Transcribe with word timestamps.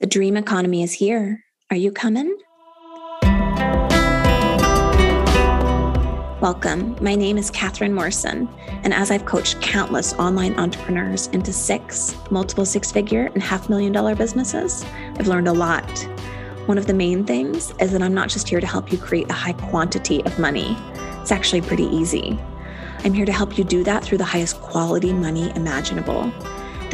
The 0.00 0.06
dream 0.06 0.36
economy 0.36 0.84
is 0.84 0.92
here. 0.92 1.42
Are 1.72 1.76
you 1.76 1.90
coming? 1.90 2.38
Welcome. 6.40 6.96
My 7.00 7.16
name 7.16 7.36
is 7.36 7.50
Kathryn 7.50 7.92
Morrison, 7.92 8.48
and 8.84 8.94
as 8.94 9.10
I've 9.10 9.26
coached 9.26 9.60
countless 9.60 10.12
online 10.12 10.54
entrepreneurs 10.54 11.26
into 11.32 11.52
six, 11.52 12.14
multiple 12.30 12.64
six 12.64 12.92
figure, 12.92 13.26
and 13.34 13.42
half 13.42 13.68
million 13.68 13.90
dollar 13.90 14.14
businesses, 14.14 14.84
I've 15.16 15.26
learned 15.26 15.48
a 15.48 15.52
lot. 15.52 15.90
One 16.66 16.78
of 16.78 16.86
the 16.86 16.94
main 16.94 17.24
things 17.24 17.74
is 17.80 17.90
that 17.90 18.00
I'm 18.00 18.14
not 18.14 18.28
just 18.28 18.48
here 18.48 18.60
to 18.60 18.68
help 18.68 18.92
you 18.92 18.98
create 18.98 19.28
a 19.30 19.34
high 19.34 19.54
quantity 19.54 20.24
of 20.24 20.38
money, 20.38 20.76
it's 21.20 21.32
actually 21.32 21.62
pretty 21.62 21.86
easy. 21.86 22.38
I'm 23.00 23.14
here 23.14 23.26
to 23.26 23.32
help 23.32 23.58
you 23.58 23.64
do 23.64 23.82
that 23.82 24.04
through 24.04 24.18
the 24.18 24.24
highest 24.24 24.60
quality 24.60 25.12
money 25.12 25.50
imaginable. 25.56 26.32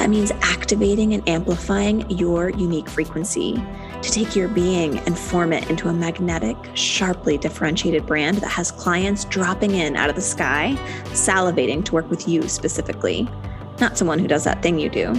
That 0.05 0.11
means 0.11 0.33
activating 0.43 1.15
and 1.15 1.27
amplifying 1.27 2.11
your 2.11 2.51
unique 2.51 2.91
frequency. 2.91 3.55
To 4.03 4.11
take 4.11 4.37
your 4.37 4.49
being 4.49 4.99
and 4.99 5.19
form 5.19 5.51
it 5.51 5.71
into 5.71 5.89
a 5.89 5.95
magnetic, 5.95 6.59
sharply 6.75 7.39
differentiated 7.39 8.05
brand 8.05 8.37
that 8.43 8.51
has 8.51 8.71
clients 8.71 9.25
dropping 9.25 9.77
in 9.77 9.97
out 9.97 10.11
of 10.11 10.15
the 10.15 10.21
sky, 10.21 10.77
salivating 11.05 11.83
to 11.87 11.95
work 11.95 12.11
with 12.11 12.29
you 12.29 12.47
specifically, 12.51 13.27
not 13.81 13.97
someone 13.97 14.19
who 14.19 14.29
does 14.29 14.45
that 14.45 14.61
thing 14.61 14.79
you 14.79 14.91
do. 14.91 15.15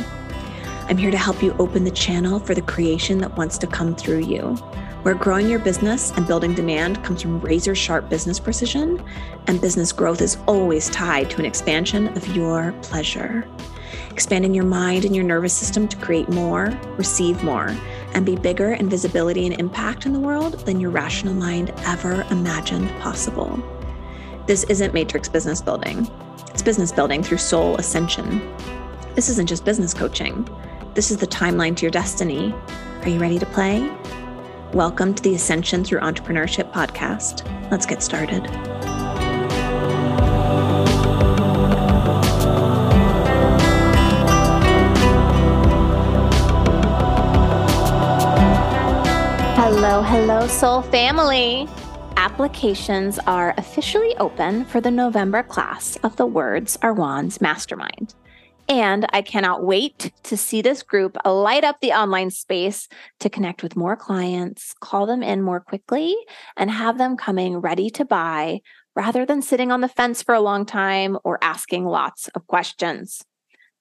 I'm 0.87 0.97
here 0.97 1.09
to 1.09 1.17
help 1.17 1.41
you 1.41 1.55
open 1.57 1.83
the 1.83 1.89
channel 1.89 2.37
for 2.37 2.53
the 2.53 2.61
creation 2.61 3.17
that 3.21 3.35
wants 3.35 3.57
to 3.57 3.65
come 3.65 3.95
through 3.95 4.19
you, 4.19 4.53
where 5.01 5.15
growing 5.15 5.49
your 5.49 5.57
business 5.57 6.11
and 6.11 6.27
building 6.27 6.53
demand 6.53 7.03
comes 7.03 7.23
from 7.23 7.41
razor 7.41 7.73
sharp 7.73 8.07
business 8.07 8.39
precision, 8.39 9.03
and 9.47 9.59
business 9.59 9.91
growth 9.91 10.21
is 10.21 10.37
always 10.45 10.91
tied 10.91 11.31
to 11.31 11.39
an 11.39 11.45
expansion 11.45 12.09
of 12.09 12.35
your 12.35 12.71
pleasure 12.83 13.47
expanding 14.15 14.53
your 14.53 14.63
mind 14.63 15.03
and 15.03 15.13
your 15.13 15.25
nervous 15.25 15.51
system 15.51 15.89
to 15.89 15.97
create 15.97 16.29
more, 16.29 16.67
receive 16.95 17.43
more, 17.43 17.75
and 18.13 18.25
be 18.25 18.37
bigger 18.37 18.71
in 18.71 18.89
visibility 18.89 19.45
and 19.45 19.59
impact 19.59 20.05
in 20.05 20.13
the 20.13 20.19
world 20.21 20.53
than 20.65 20.79
your 20.79 20.89
rational 20.89 21.33
mind 21.33 21.73
ever 21.79 22.25
imagined 22.31 22.89
possible. 23.01 23.61
This 24.47 24.63
isn't 24.69 24.93
matrix 24.93 25.27
business 25.27 25.61
building, 25.61 26.09
it's 26.47 26.61
business 26.61 26.93
building 26.93 27.23
through 27.23 27.39
soul 27.39 27.75
ascension. 27.75 28.39
This 29.15 29.27
isn't 29.27 29.49
just 29.49 29.65
business 29.65 29.93
coaching, 29.93 30.47
this 30.93 31.11
is 31.11 31.17
the 31.17 31.27
timeline 31.27 31.75
to 31.75 31.81
your 31.81 31.91
destiny. 31.91 32.55
Are 33.01 33.09
you 33.09 33.19
ready 33.19 33.37
to 33.37 33.45
play? 33.47 33.93
Welcome 34.71 35.13
to 35.13 35.23
the 35.23 35.35
Ascension 35.35 35.83
Through 35.83 35.99
Entrepreneurship 35.99 36.71
podcast. 36.71 37.43
Let's 37.69 37.85
get 37.85 38.01
started. 38.01 38.74
Hello, 49.87 50.01
hello, 50.01 50.47
soul 50.47 50.81
family. 50.81 51.67
Applications 52.17 53.19
are 53.19 53.53
officially 53.59 54.17
open 54.17 54.65
for 54.65 54.81
the 54.81 54.89
November 54.89 55.43
class 55.43 55.95
of 55.97 56.15
the 56.15 56.25
Words 56.25 56.75
Are 56.81 56.91
Wands 56.91 57.39
Mastermind. 57.39 58.15
And 58.67 59.05
I 59.13 59.21
cannot 59.21 59.63
wait 59.63 60.11
to 60.23 60.35
see 60.35 60.63
this 60.63 60.81
group 60.81 61.15
light 61.23 61.63
up 61.63 61.81
the 61.81 61.91
online 61.91 62.31
space 62.31 62.87
to 63.19 63.29
connect 63.29 63.61
with 63.61 63.75
more 63.75 63.95
clients, 63.95 64.73
call 64.79 65.05
them 65.05 65.21
in 65.21 65.43
more 65.43 65.59
quickly, 65.59 66.15
and 66.57 66.71
have 66.71 66.97
them 66.97 67.15
coming 67.15 67.57
ready 67.57 67.91
to 67.91 68.05
buy 68.05 68.61
rather 68.95 69.23
than 69.23 69.43
sitting 69.43 69.71
on 69.71 69.81
the 69.81 69.87
fence 69.87 70.23
for 70.23 70.33
a 70.33 70.41
long 70.41 70.65
time 70.65 71.15
or 71.23 71.37
asking 71.43 71.85
lots 71.85 72.27
of 72.29 72.47
questions. 72.47 73.23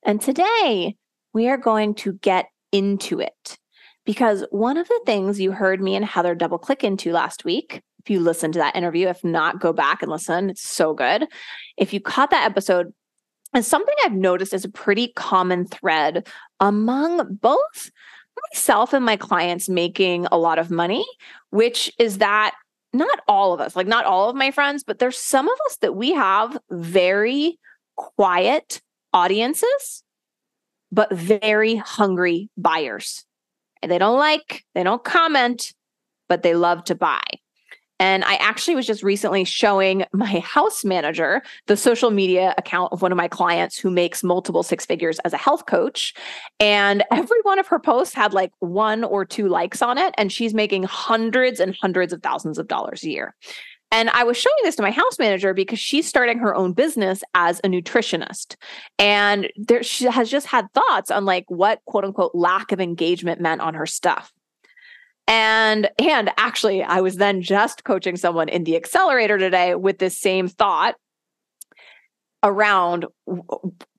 And 0.03 0.21
today 0.21 0.97
we 1.33 1.49
are 1.49 1.57
going 1.57 1.95
to 1.95 2.13
get 2.13 2.51
into 2.73 3.21
it. 3.21 3.57
Because 4.05 4.45
one 4.51 4.77
of 4.77 4.87
the 4.89 5.01
things 5.07 5.41
you 5.41 5.53
heard 5.53 5.81
me 5.81 5.97
and 5.97 6.05
Heather 6.05 6.35
double 6.35 6.59
click 6.59 6.85
into 6.85 7.13
last 7.13 7.45
week, 7.45 7.83
if 8.05 8.11
you 8.11 8.21
listened 8.21 8.53
to 8.55 8.59
that 8.59 8.77
interview, 8.77 9.09
if 9.09 9.25
not, 9.25 9.61
go 9.61 9.73
back 9.73 10.03
and 10.03 10.11
listen. 10.11 10.51
It's 10.51 10.69
so 10.69 10.93
good. 10.93 11.27
If 11.79 11.95
you 11.95 12.01
caught 12.01 12.31
that 12.31 12.45
episode, 12.45 12.93
and 13.55 13.65
something 13.65 13.95
I've 14.05 14.13
noticed 14.13 14.53
is 14.53 14.65
a 14.65 14.69
pretty 14.69 15.13
common 15.15 15.65
thread 15.65 16.27
among 16.61 17.37
both 17.37 17.91
myself 18.53 18.93
and 18.93 19.05
my 19.05 19.17
clients 19.17 19.69
making 19.69 20.27
a 20.33 20.37
lot 20.37 20.59
of 20.59 20.71
money, 20.71 21.07
which 21.51 21.91
is 21.99 22.19
that 22.19 22.55
not 22.93 23.21
all 23.29 23.53
of 23.53 23.61
us, 23.61 23.77
like 23.77 23.87
not 23.87 24.05
all 24.05 24.29
of 24.29 24.37
my 24.37 24.51
friends, 24.51 24.85
but 24.85 24.99
there's 24.99 25.19
some 25.19 25.49
of 25.49 25.59
us 25.67 25.77
that 25.79 25.95
we 25.95 26.13
have 26.13 26.59
very 26.71 27.59
quiet 27.97 28.83
audiences, 29.13 30.03
but 30.91 31.13
very 31.13 31.77
hungry 31.77 32.51
buyers. 32.57 33.25
They 33.87 33.99
don't 33.99 34.19
like, 34.19 34.65
they 34.75 34.83
don't 34.83 35.05
comment, 35.05 35.73
but 36.29 36.43
they 36.43 36.55
love 36.55 36.85
to 36.85 36.95
buy. 36.95 37.23
And 38.01 38.25
I 38.25 38.35
actually 38.35 38.75
was 38.75 38.87
just 38.87 39.03
recently 39.03 39.45
showing 39.45 40.05
my 40.13 40.41
house 40.41 40.85
manager 40.85 41.43
the 41.67 41.77
social 41.77 42.11
media 42.11 42.55
account 42.59 42.93
of 42.93 43.03
one 43.03 43.13
of 43.13 43.17
my 43.17 43.29
clients 43.29 43.79
who 43.79 43.91
makes 43.91 44.25
multiple 44.25 44.63
six 44.63 44.85
figures 44.85 45.19
as 45.21 45.33
a 45.33 45.39
health 45.39 45.67
coach. 45.67 46.15
And 46.61 47.05
every 47.11 47.41
one 47.43 47.59
of 47.59 47.67
her 47.69 47.79
posts 47.79 48.15
had 48.15 48.35
like 48.35 48.53
one 48.59 49.05
or 49.05 49.25
two 49.25 49.49
likes 49.49 49.81
on 49.81 49.99
it. 49.99 50.15
And 50.19 50.33
she's 50.33 50.55
making 50.55 50.85
hundreds 50.85 51.61
and 51.61 51.77
hundreds 51.81 52.13
of 52.13 52.23
thousands 52.23 52.59
of 52.59 52.69
dollars 52.69 53.05
a 53.05 53.11
year. 53.11 53.35
And 53.95 54.11
I 54.11 54.25
was 54.25 54.37
showing 54.37 54.57
this 54.65 54.75
to 54.75 54.83
my 54.83 54.91
house 54.91 55.21
manager 55.21 55.55
because 55.55 55.79
she's 55.79 56.09
starting 56.09 56.41
her 56.41 56.53
own 56.53 56.73
business 56.73 57.23
as 57.33 57.61
a 57.61 57.69
nutritionist. 57.69 58.57
And 58.99 59.49
there 59.57 59.85
she 59.85 60.07
has 60.07 60.29
just 60.29 60.49
had 60.49 60.67
thoughts 60.75 61.13
on 61.13 61.25
like 61.25 61.45
what 61.47 61.79
quote 61.87 62.05
unquote 62.05 62.35
lack 62.35 62.73
of 62.73 62.81
engagement 62.81 63.41
meant 63.41 63.61
on 63.61 63.75
her 63.75 63.87
stuff. 63.87 64.33
And 65.29 65.89
and 66.01 66.33
actually 66.37 66.83
I 66.83 67.03
was 67.03 67.17
then 67.17 67.41
just 67.41 67.85
coaching 67.85 68.17
someone 68.17 68.49
in 68.49 68.65
the 68.65 68.75
accelerator 68.75 69.39
today 69.39 69.77
with 69.77 69.99
this 69.99 70.19
same 70.19 70.49
thought 70.49 70.97
around 72.43 73.07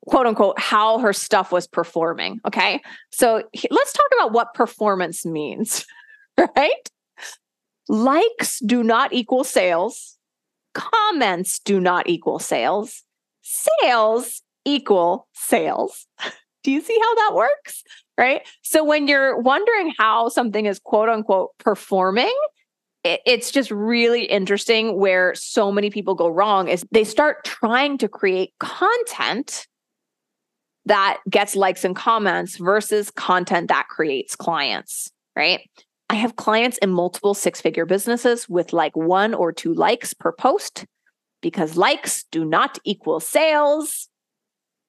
quote 0.06 0.26
unquote 0.26 0.60
how 0.60 0.98
her 0.98 1.14
stuff 1.14 1.50
was 1.50 1.66
performing, 1.66 2.38
okay? 2.46 2.82
So 3.12 3.42
let's 3.70 3.92
talk 3.94 4.06
about 4.18 4.32
what 4.32 4.52
performance 4.52 5.24
means, 5.24 5.86
right? 6.38 6.90
Likes 7.88 8.60
do 8.60 8.82
not 8.82 9.12
equal 9.12 9.44
sales. 9.44 10.16
Comments 10.74 11.58
do 11.60 11.80
not 11.80 12.08
equal 12.08 12.38
sales. 12.38 13.02
Sales 13.42 14.42
equal 14.64 15.28
sales. 15.32 16.06
Do 16.64 16.72
you 16.72 16.80
see 16.80 16.98
how 17.00 17.14
that 17.14 17.30
works? 17.34 17.84
Right. 18.18 18.42
So 18.62 18.82
when 18.82 19.06
you're 19.06 19.38
wondering 19.38 19.94
how 19.96 20.28
something 20.30 20.66
is 20.66 20.80
quote 20.80 21.08
unquote 21.08 21.50
performing, 21.58 22.34
it's 23.04 23.52
just 23.52 23.70
really 23.70 24.24
interesting 24.24 24.98
where 24.98 25.32
so 25.36 25.70
many 25.70 25.90
people 25.90 26.16
go 26.16 26.28
wrong 26.28 26.66
is 26.66 26.84
they 26.90 27.04
start 27.04 27.44
trying 27.44 27.98
to 27.98 28.08
create 28.08 28.52
content 28.58 29.68
that 30.86 31.18
gets 31.30 31.54
likes 31.54 31.84
and 31.84 31.94
comments 31.94 32.56
versus 32.56 33.10
content 33.10 33.68
that 33.68 33.86
creates 33.88 34.34
clients, 34.34 35.10
right? 35.36 35.60
I 36.08 36.14
have 36.14 36.36
clients 36.36 36.78
in 36.78 36.90
multiple 36.90 37.34
six 37.34 37.60
figure 37.60 37.86
businesses 37.86 38.48
with 38.48 38.72
like 38.72 38.96
one 38.96 39.34
or 39.34 39.52
two 39.52 39.74
likes 39.74 40.14
per 40.14 40.32
post 40.32 40.86
because 41.40 41.76
likes 41.76 42.24
do 42.30 42.44
not 42.44 42.78
equal 42.84 43.20
sales. 43.20 44.08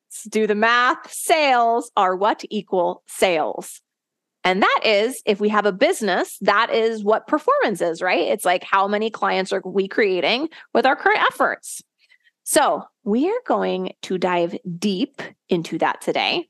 Let's 0.09 0.23
do 0.25 0.47
the 0.47 0.55
math. 0.55 1.11
Sales 1.11 1.91
are 1.97 2.15
what 2.15 2.43
equal 2.49 3.03
sales. 3.07 3.81
And 4.43 4.61
that 4.61 4.79
is, 4.85 5.21
if 5.25 5.41
we 5.41 5.49
have 5.49 5.65
a 5.65 5.73
business, 5.73 6.37
that 6.41 6.73
is 6.73 7.03
what 7.03 7.27
performance 7.27 7.81
is, 7.81 8.01
right? 8.01 8.27
It's 8.27 8.45
like 8.45 8.63
how 8.63 8.87
many 8.87 9.09
clients 9.09 9.51
are 9.51 9.61
we 9.65 9.87
creating 9.87 10.47
with 10.73 10.85
our 10.85 10.95
current 10.95 11.21
efforts? 11.23 11.81
So 12.43 12.83
we 13.03 13.27
are 13.27 13.41
going 13.45 13.91
to 14.03 14.17
dive 14.17 14.55
deep 14.79 15.21
into 15.49 15.77
that 15.79 15.99
today. 15.99 16.47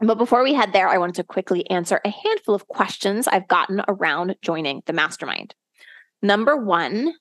But 0.00 0.18
before 0.18 0.42
we 0.42 0.52
head 0.52 0.72
there, 0.72 0.88
I 0.88 0.98
wanted 0.98 1.16
to 1.16 1.24
quickly 1.24 1.68
answer 1.70 2.00
a 2.04 2.10
handful 2.10 2.54
of 2.54 2.68
questions 2.68 3.26
I've 3.26 3.48
gotten 3.48 3.82
around 3.88 4.36
joining 4.42 4.82
the 4.86 4.92
mastermind. 4.92 5.54
Number 6.22 6.56
one, 6.56 7.14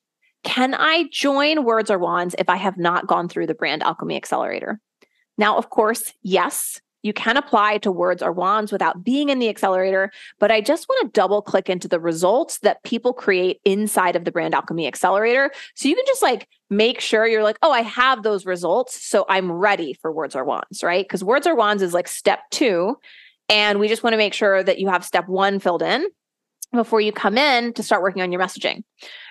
can 0.44 0.74
I 0.74 1.06
join 1.12 1.64
Words 1.64 1.90
Are 1.90 1.98
Wands 1.98 2.36
if 2.38 2.50
I 2.50 2.58
have 2.58 2.78
not 2.78 3.08
gone 3.08 3.30
through 3.30 3.48
the 3.48 3.56
Brand 3.56 3.82
Alchemy 3.82 4.16
Accelerator? 4.16 4.80
Now, 5.38 5.58
of 5.58 5.70
course, 5.70 6.14
yes, 6.22 6.82
you 7.06 7.14
can 7.14 7.38
apply 7.38 7.78
to 7.78 7.92
Words 7.92 8.24
Are 8.24 8.32
Wands 8.32 8.72
without 8.72 9.04
being 9.04 9.30
in 9.30 9.38
the 9.38 9.48
accelerator, 9.48 10.12
but 10.40 10.50
I 10.50 10.60
just 10.60 10.90
want 10.90 11.06
to 11.06 11.18
double 11.18 11.44
click 11.44 11.70
into 11.70 11.88
the 11.88 12.00
results 12.00 12.58
that 12.60 12.84
people 12.84 13.14
create 13.14 13.62
inside 13.64 14.16
of 14.16 14.26
the 14.26 14.32
Brand 14.32 14.56
Alchemy 14.56 14.88
Accelerator. 14.88 15.52
So 15.76 15.88
you 15.88 15.94
can 15.94 16.04
just 16.08 16.24
like 16.24 16.48
make 16.72 17.00
sure 17.00 17.28
you're 17.28 17.44
like, 17.44 17.60
oh, 17.62 17.72
I 17.72 17.84
have 17.84 18.24
those 18.24 18.48
results. 18.48 19.06
So 19.06 19.24
I'm 19.30 19.52
ready 19.52 19.94
for 19.94 20.12
Words 20.12 20.36
Are 20.36 20.44
Wands, 20.44 20.84
right? 20.84 21.06
Because 21.06 21.24
Words 21.24 21.46
Are 21.46 21.56
Wands 21.56 21.84
is 21.84 21.94
like 21.94 22.08
step 22.08 22.40
two. 22.50 22.98
And 23.50 23.80
we 23.80 23.88
just 23.88 24.02
want 24.02 24.14
to 24.14 24.18
make 24.18 24.34
sure 24.34 24.64
that 24.64 24.80
you 24.80 24.88
have 24.88 25.06
step 25.06 25.28
one 25.28 25.60
filled 25.60 25.84
in 25.84 26.08
before 26.72 27.02
you 27.02 27.12
come 27.12 27.38
in 27.38 27.74
to 27.74 27.84
start 27.84 28.02
working 28.02 28.22
on 28.22 28.32
your 28.32 28.42
messaging. 28.42 28.84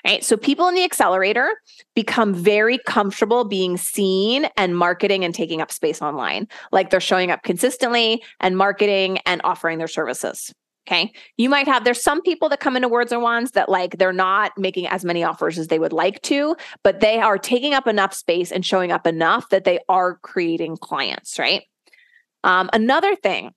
Right. 0.05 0.25
So 0.25 0.37
people 0.37 0.69
in 0.69 0.75
the 0.75 0.85
accelerator 0.85 1.51
become 1.95 2.35
very 2.35 2.79
comfortable 2.87 3.45
being 3.45 3.77
seen 3.77 4.47
and 4.57 4.77
marketing 4.77 5.25
and 5.25 5.35
taking 5.35 5.61
up 5.61 5.73
space 5.73 6.01
online. 6.03 6.49
Like 6.73 6.91
they're 6.91 7.01
showing 7.01 7.31
up 7.31 7.43
consistently 7.43 8.23
and 8.41 8.57
marketing 8.57 9.19
and 9.27 9.41
offering 9.45 9.79
their 9.79 9.89
services. 9.89 10.53
Okay. 10.87 11.13
You 11.39 11.49
might 11.49 11.67
have, 11.67 11.85
there's 11.85 12.03
some 12.03 12.21
people 12.21 12.51
that 12.51 12.61
come 12.61 12.77
into 12.77 12.89
Words 12.89 13.11
and 13.11 13.23
Wands 13.23 13.53
that 13.53 13.71
like 13.71 13.97
they're 13.97 14.13
not 14.13 14.53
making 14.59 14.87
as 14.87 15.03
many 15.03 15.25
offers 15.25 15.59
as 15.59 15.69
they 15.69 15.79
would 15.79 15.95
like 15.95 16.21
to, 16.23 16.57
but 16.83 17.01
they 17.01 17.19
are 17.21 17.39
taking 17.39 17.73
up 17.73 17.87
enough 17.87 18.13
space 18.13 18.53
and 18.53 18.67
showing 18.67 18.93
up 18.93 19.07
enough 19.07 19.49
that 19.49 19.65
they 19.65 19.79
are 19.89 20.17
creating 20.17 20.77
clients, 20.77 21.39
right? 21.39 21.63
Um, 22.43 22.69
another 22.75 23.17
thing, 23.17 23.55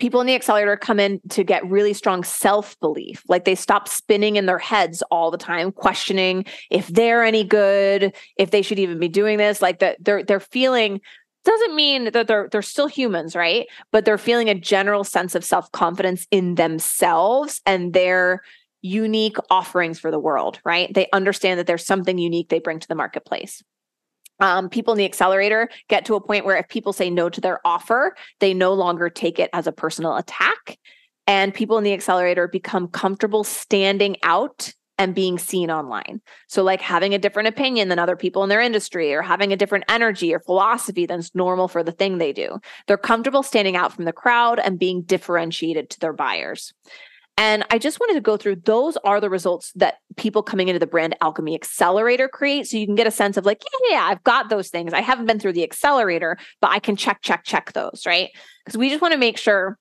people 0.00 0.20
in 0.20 0.26
the 0.26 0.34
accelerator 0.34 0.76
come 0.76 0.98
in 0.98 1.20
to 1.30 1.44
get 1.44 1.68
really 1.68 1.92
strong 1.92 2.24
self 2.24 2.78
belief. 2.80 3.22
Like 3.28 3.44
they 3.44 3.54
stop 3.54 3.88
spinning 3.88 4.36
in 4.36 4.46
their 4.46 4.58
heads 4.58 5.02
all 5.10 5.30
the 5.30 5.38
time, 5.38 5.72
questioning 5.72 6.44
if 6.70 6.88
they're 6.88 7.24
any 7.24 7.44
good, 7.44 8.14
if 8.36 8.50
they 8.50 8.62
should 8.62 8.78
even 8.78 8.98
be 8.98 9.08
doing 9.08 9.38
this. 9.38 9.62
Like 9.62 9.78
that 9.78 9.98
they're 10.00 10.22
they're 10.22 10.40
feeling 10.40 11.00
doesn't 11.44 11.76
mean 11.76 12.10
that 12.10 12.26
they're 12.26 12.48
they're 12.50 12.62
still 12.62 12.88
humans, 12.88 13.36
right? 13.36 13.66
But 13.92 14.04
they're 14.04 14.18
feeling 14.18 14.48
a 14.48 14.54
general 14.54 15.04
sense 15.04 15.34
of 15.34 15.44
self-confidence 15.44 16.26
in 16.30 16.54
themselves 16.54 17.60
and 17.66 17.92
their 17.92 18.42
unique 18.80 19.36
offerings 19.50 19.98
for 19.98 20.10
the 20.10 20.18
world, 20.18 20.60
right? 20.64 20.92
They 20.92 21.08
understand 21.12 21.58
that 21.58 21.66
there's 21.66 21.86
something 21.86 22.18
unique 22.18 22.48
they 22.48 22.58
bring 22.58 22.80
to 22.80 22.88
the 22.88 22.94
marketplace. 22.94 23.62
Um, 24.40 24.68
people 24.68 24.92
in 24.92 24.98
the 24.98 25.04
accelerator 25.04 25.68
get 25.88 26.04
to 26.06 26.14
a 26.14 26.20
point 26.20 26.44
where 26.44 26.56
if 26.56 26.68
people 26.68 26.92
say 26.92 27.10
no 27.10 27.28
to 27.28 27.40
their 27.40 27.60
offer, 27.64 28.16
they 28.40 28.52
no 28.52 28.72
longer 28.72 29.08
take 29.08 29.38
it 29.38 29.50
as 29.52 29.66
a 29.66 29.72
personal 29.72 30.16
attack. 30.16 30.78
And 31.26 31.54
people 31.54 31.78
in 31.78 31.84
the 31.84 31.92
accelerator 31.92 32.48
become 32.48 32.88
comfortable 32.88 33.44
standing 33.44 34.16
out 34.22 34.74
and 34.98 35.14
being 35.14 35.38
seen 35.38 35.70
online. 35.70 36.20
So, 36.48 36.62
like 36.62 36.80
having 36.80 37.14
a 37.14 37.18
different 37.18 37.48
opinion 37.48 37.88
than 37.88 37.98
other 37.98 38.16
people 38.16 38.42
in 38.42 38.48
their 38.48 38.60
industry, 38.60 39.12
or 39.12 39.22
having 39.22 39.52
a 39.52 39.56
different 39.56 39.84
energy 39.88 40.32
or 40.32 40.40
philosophy 40.40 41.06
than's 41.06 41.34
normal 41.34 41.68
for 41.68 41.82
the 41.82 41.92
thing 41.92 42.18
they 42.18 42.32
do. 42.32 42.58
They're 42.86 42.96
comfortable 42.96 43.42
standing 43.42 43.76
out 43.76 43.92
from 43.92 44.04
the 44.04 44.12
crowd 44.12 44.60
and 44.60 44.78
being 44.78 45.02
differentiated 45.02 45.90
to 45.90 46.00
their 46.00 46.12
buyers. 46.12 46.72
And 47.36 47.64
I 47.70 47.78
just 47.78 47.98
wanted 47.98 48.14
to 48.14 48.20
go 48.20 48.36
through 48.36 48.56
those 48.64 48.96
are 48.98 49.20
the 49.20 49.28
results 49.28 49.72
that 49.74 49.96
people 50.16 50.42
coming 50.42 50.68
into 50.68 50.78
the 50.78 50.86
brand 50.86 51.16
alchemy 51.20 51.54
accelerator 51.54 52.28
create. 52.28 52.68
So 52.68 52.76
you 52.76 52.86
can 52.86 52.94
get 52.94 53.08
a 53.08 53.10
sense 53.10 53.36
of 53.36 53.44
like, 53.44 53.62
yeah, 53.64 53.96
yeah, 53.96 54.04
I've 54.04 54.22
got 54.22 54.50
those 54.50 54.68
things. 54.68 54.92
I 54.92 55.00
haven't 55.00 55.26
been 55.26 55.40
through 55.40 55.54
the 55.54 55.64
accelerator, 55.64 56.36
but 56.60 56.70
I 56.70 56.78
can 56.78 56.94
check, 56.94 57.22
check, 57.22 57.44
check 57.44 57.72
those, 57.72 58.04
right? 58.06 58.30
Because 58.64 58.78
we 58.78 58.88
just 58.88 59.02
want 59.02 59.12
to 59.12 59.18
make 59.18 59.36
sure 59.36 59.78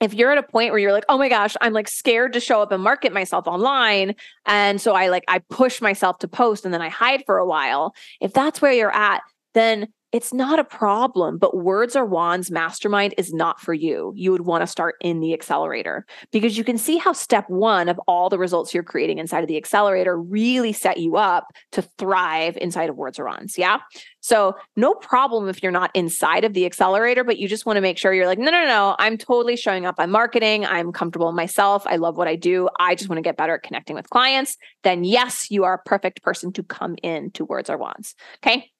if 0.00 0.14
you're 0.14 0.30
at 0.30 0.38
a 0.38 0.42
point 0.42 0.72
where 0.72 0.78
you're 0.78 0.92
like, 0.92 1.04
oh 1.08 1.18
my 1.18 1.28
gosh, 1.28 1.54
I'm 1.60 1.72
like 1.72 1.88
scared 1.88 2.32
to 2.34 2.40
show 2.40 2.62
up 2.62 2.72
and 2.72 2.82
market 2.82 3.12
myself 3.12 3.46
online. 3.46 4.14
And 4.46 4.80
so 4.80 4.94
I 4.94 5.08
like, 5.08 5.24
I 5.28 5.40
push 5.50 5.80
myself 5.80 6.18
to 6.18 6.28
post 6.28 6.64
and 6.64 6.72
then 6.72 6.82
I 6.82 6.88
hide 6.88 7.24
for 7.26 7.38
a 7.38 7.46
while. 7.46 7.94
If 8.20 8.32
that's 8.32 8.60
where 8.60 8.72
you're 8.72 8.94
at, 8.94 9.22
then 9.54 9.88
it's 10.12 10.32
not 10.32 10.58
a 10.58 10.64
problem, 10.64 11.36
but 11.36 11.56
Words 11.56 11.96
Are 11.96 12.06
Wands 12.06 12.50
Mastermind 12.50 13.14
is 13.18 13.32
not 13.32 13.60
for 13.60 13.74
you. 13.74 14.12
You 14.16 14.30
would 14.32 14.42
want 14.42 14.62
to 14.62 14.66
start 14.66 14.94
in 15.00 15.20
the 15.20 15.34
accelerator 15.34 16.06
because 16.30 16.56
you 16.56 16.64
can 16.64 16.78
see 16.78 16.96
how 16.96 17.12
step 17.12 17.48
one 17.50 17.88
of 17.88 17.98
all 18.06 18.28
the 18.28 18.38
results 18.38 18.72
you're 18.72 18.82
creating 18.82 19.18
inside 19.18 19.42
of 19.42 19.48
the 19.48 19.56
accelerator 19.56 20.18
really 20.18 20.72
set 20.72 20.98
you 20.98 21.16
up 21.16 21.48
to 21.72 21.82
thrive 21.98 22.56
inside 22.58 22.88
of 22.88 22.96
Words 22.96 23.18
Are 23.18 23.26
Wands. 23.26 23.58
Yeah. 23.58 23.80
So, 24.20 24.54
no 24.76 24.94
problem 24.94 25.48
if 25.48 25.62
you're 25.62 25.72
not 25.72 25.90
inside 25.94 26.44
of 26.44 26.54
the 26.54 26.66
accelerator, 26.66 27.22
but 27.22 27.38
you 27.38 27.48
just 27.48 27.66
want 27.66 27.76
to 27.76 27.80
make 27.80 27.98
sure 27.98 28.12
you're 28.12 28.26
like, 28.26 28.38
no, 28.38 28.50
no, 28.50 28.64
no, 28.64 28.96
I'm 28.98 29.18
totally 29.18 29.56
showing 29.56 29.86
up. 29.86 29.96
I'm 29.98 30.10
marketing. 30.10 30.64
I'm 30.66 30.92
comfortable 30.92 31.30
myself. 31.32 31.84
I 31.86 31.96
love 31.96 32.16
what 32.16 32.26
I 32.26 32.36
do. 32.36 32.68
I 32.80 32.94
just 32.94 33.08
want 33.08 33.18
to 33.18 33.22
get 33.22 33.36
better 33.36 33.54
at 33.54 33.62
connecting 33.62 33.96
with 33.96 34.10
clients. 34.10 34.56
Then, 34.82 35.04
yes, 35.04 35.50
you 35.50 35.64
are 35.64 35.74
a 35.74 35.88
perfect 35.88 36.22
person 36.22 36.52
to 36.54 36.62
come 36.62 36.96
in 37.02 37.30
to 37.32 37.44
Words 37.44 37.70
Are 37.70 37.78
Wands. 37.78 38.14
Okay. 38.38 38.70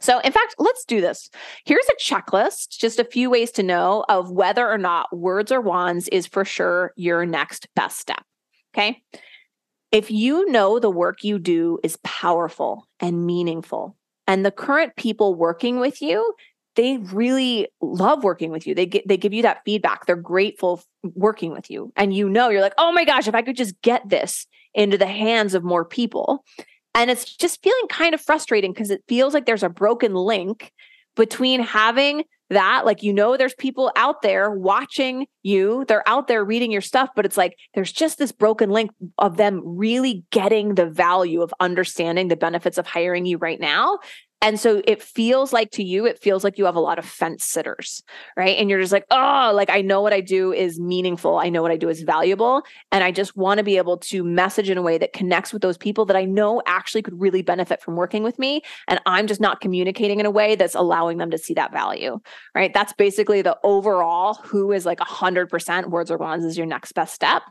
So, 0.00 0.18
in 0.20 0.32
fact, 0.32 0.56
let's 0.58 0.84
do 0.84 1.00
this. 1.00 1.30
Here's 1.64 1.86
a 1.88 2.02
checklist, 2.02 2.78
just 2.78 2.98
a 2.98 3.04
few 3.04 3.30
ways 3.30 3.50
to 3.52 3.62
know 3.62 4.04
of 4.08 4.30
whether 4.30 4.68
or 4.68 4.78
not 4.78 5.14
words 5.16 5.50
are 5.50 5.60
wands 5.60 6.08
is 6.08 6.26
for 6.26 6.44
sure 6.44 6.92
your 6.96 7.24
next 7.24 7.68
best 7.74 7.98
step. 7.98 8.22
Okay. 8.74 9.02
If 9.92 10.10
you 10.10 10.50
know 10.50 10.78
the 10.78 10.90
work 10.90 11.24
you 11.24 11.38
do 11.38 11.78
is 11.82 11.98
powerful 12.04 12.86
and 13.00 13.24
meaningful, 13.24 13.96
and 14.26 14.44
the 14.44 14.50
current 14.50 14.96
people 14.96 15.34
working 15.34 15.78
with 15.78 16.02
you, 16.02 16.34
they 16.74 16.98
really 16.98 17.68
love 17.80 18.22
working 18.22 18.50
with 18.50 18.66
you. 18.66 18.74
They 18.74 18.86
get 18.86 19.08
they 19.08 19.16
give 19.16 19.32
you 19.32 19.42
that 19.42 19.62
feedback. 19.64 20.04
They're 20.04 20.16
grateful 20.16 20.82
working 21.14 21.52
with 21.52 21.70
you. 21.70 21.92
And 21.96 22.14
you 22.14 22.28
know, 22.28 22.50
you're 22.50 22.60
like, 22.60 22.74
"Oh 22.76 22.92
my 22.92 23.04
gosh, 23.04 23.26
if 23.26 23.34
I 23.34 23.42
could 23.42 23.56
just 23.56 23.80
get 23.82 24.08
this 24.08 24.46
into 24.74 24.98
the 24.98 25.06
hands 25.06 25.54
of 25.54 25.64
more 25.64 25.84
people." 25.84 26.44
And 26.96 27.10
it's 27.10 27.36
just 27.36 27.62
feeling 27.62 27.88
kind 27.88 28.14
of 28.14 28.22
frustrating 28.22 28.72
because 28.72 28.90
it 28.90 29.04
feels 29.06 29.34
like 29.34 29.44
there's 29.44 29.62
a 29.62 29.68
broken 29.68 30.14
link 30.14 30.72
between 31.14 31.60
having 31.60 32.24
that, 32.48 32.86
like, 32.86 33.02
you 33.02 33.12
know, 33.12 33.36
there's 33.36 33.54
people 33.54 33.92
out 33.96 34.22
there 34.22 34.50
watching 34.50 35.26
you, 35.42 35.84
they're 35.88 36.08
out 36.08 36.26
there 36.26 36.44
reading 36.44 36.72
your 36.72 36.80
stuff, 36.80 37.10
but 37.14 37.26
it's 37.26 37.36
like 37.36 37.56
there's 37.74 37.92
just 37.92 38.18
this 38.18 38.32
broken 38.32 38.70
link 38.70 38.92
of 39.18 39.36
them 39.36 39.60
really 39.64 40.24
getting 40.30 40.74
the 40.74 40.86
value 40.86 41.42
of 41.42 41.52
understanding 41.60 42.28
the 42.28 42.36
benefits 42.36 42.78
of 42.78 42.86
hiring 42.86 43.26
you 43.26 43.36
right 43.36 43.60
now. 43.60 43.98
And 44.42 44.60
so 44.60 44.82
it 44.86 45.02
feels 45.02 45.52
like 45.52 45.70
to 45.72 45.82
you, 45.82 46.04
it 46.04 46.18
feels 46.18 46.44
like 46.44 46.58
you 46.58 46.66
have 46.66 46.76
a 46.76 46.80
lot 46.80 46.98
of 46.98 47.06
fence 47.06 47.44
sitters, 47.44 48.02
right? 48.36 48.58
And 48.58 48.68
you're 48.68 48.80
just 48.80 48.92
like, 48.92 49.06
oh, 49.10 49.50
like 49.54 49.70
I 49.70 49.80
know 49.80 50.02
what 50.02 50.12
I 50.12 50.20
do 50.20 50.52
is 50.52 50.78
meaningful. 50.78 51.38
I 51.38 51.48
know 51.48 51.62
what 51.62 51.70
I 51.70 51.76
do 51.76 51.88
is 51.88 52.02
valuable. 52.02 52.62
And 52.92 53.02
I 53.02 53.12
just 53.12 53.34
want 53.34 53.58
to 53.58 53.64
be 53.64 53.78
able 53.78 53.96
to 53.98 54.22
message 54.22 54.68
in 54.68 54.76
a 54.76 54.82
way 54.82 54.98
that 54.98 55.14
connects 55.14 55.54
with 55.54 55.62
those 55.62 55.78
people 55.78 56.04
that 56.06 56.16
I 56.16 56.26
know 56.26 56.62
actually 56.66 57.02
could 57.02 57.18
really 57.18 57.40
benefit 57.40 57.82
from 57.82 57.96
working 57.96 58.22
with 58.22 58.38
me. 58.38 58.60
And 58.88 59.00
I'm 59.06 59.26
just 59.26 59.40
not 59.40 59.60
communicating 59.60 60.20
in 60.20 60.26
a 60.26 60.30
way 60.30 60.54
that's 60.54 60.74
allowing 60.74 61.16
them 61.16 61.30
to 61.30 61.38
see 61.38 61.54
that 61.54 61.72
value, 61.72 62.20
right? 62.54 62.72
That's 62.74 62.92
basically 62.92 63.40
the 63.40 63.58
overall 63.64 64.34
who 64.34 64.70
is 64.70 64.84
like 64.84 64.98
100% 64.98 65.86
words 65.86 66.10
are 66.10 66.18
wands 66.18 66.44
is 66.44 66.58
your 66.58 66.66
next 66.66 66.92
best 66.92 67.14
step. 67.14 67.42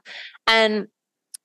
And 0.46 0.88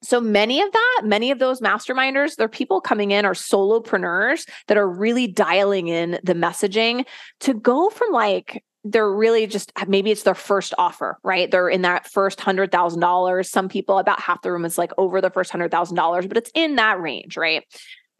so 0.02 0.20
many 0.20 0.60
of 0.60 0.72
that, 0.72 1.02
many 1.04 1.30
of 1.30 1.38
those 1.38 1.60
masterminders, 1.60 2.36
they're 2.36 2.48
people 2.48 2.80
coming 2.80 3.10
in 3.10 3.24
are 3.24 3.34
solopreneurs 3.34 4.48
that 4.68 4.76
are 4.76 4.88
really 4.88 5.26
dialing 5.26 5.88
in 5.88 6.18
the 6.22 6.34
messaging 6.34 7.04
to 7.40 7.54
go 7.54 7.90
from 7.90 8.12
like 8.12 8.64
they're 8.84 9.12
really 9.12 9.46
just 9.46 9.72
uh, 9.76 9.84
maybe 9.88 10.10
it's 10.10 10.22
their 10.22 10.34
first 10.34 10.72
offer, 10.78 11.18
right? 11.22 11.50
They're 11.50 11.68
in 11.68 11.82
that 11.82 12.06
first 12.10 12.40
hundred 12.40 12.72
thousand 12.72 13.00
dollars. 13.00 13.50
Some 13.50 13.68
people, 13.68 13.98
about 13.98 14.20
half 14.20 14.40
the 14.42 14.50
room 14.50 14.64
is 14.64 14.78
like 14.78 14.92
over 14.96 15.20
the 15.20 15.30
first 15.30 15.50
hundred 15.50 15.70
thousand 15.70 15.96
dollars, 15.96 16.26
but 16.26 16.38
it's 16.38 16.50
in 16.54 16.76
that 16.76 16.98
range, 16.98 17.36
right? 17.36 17.64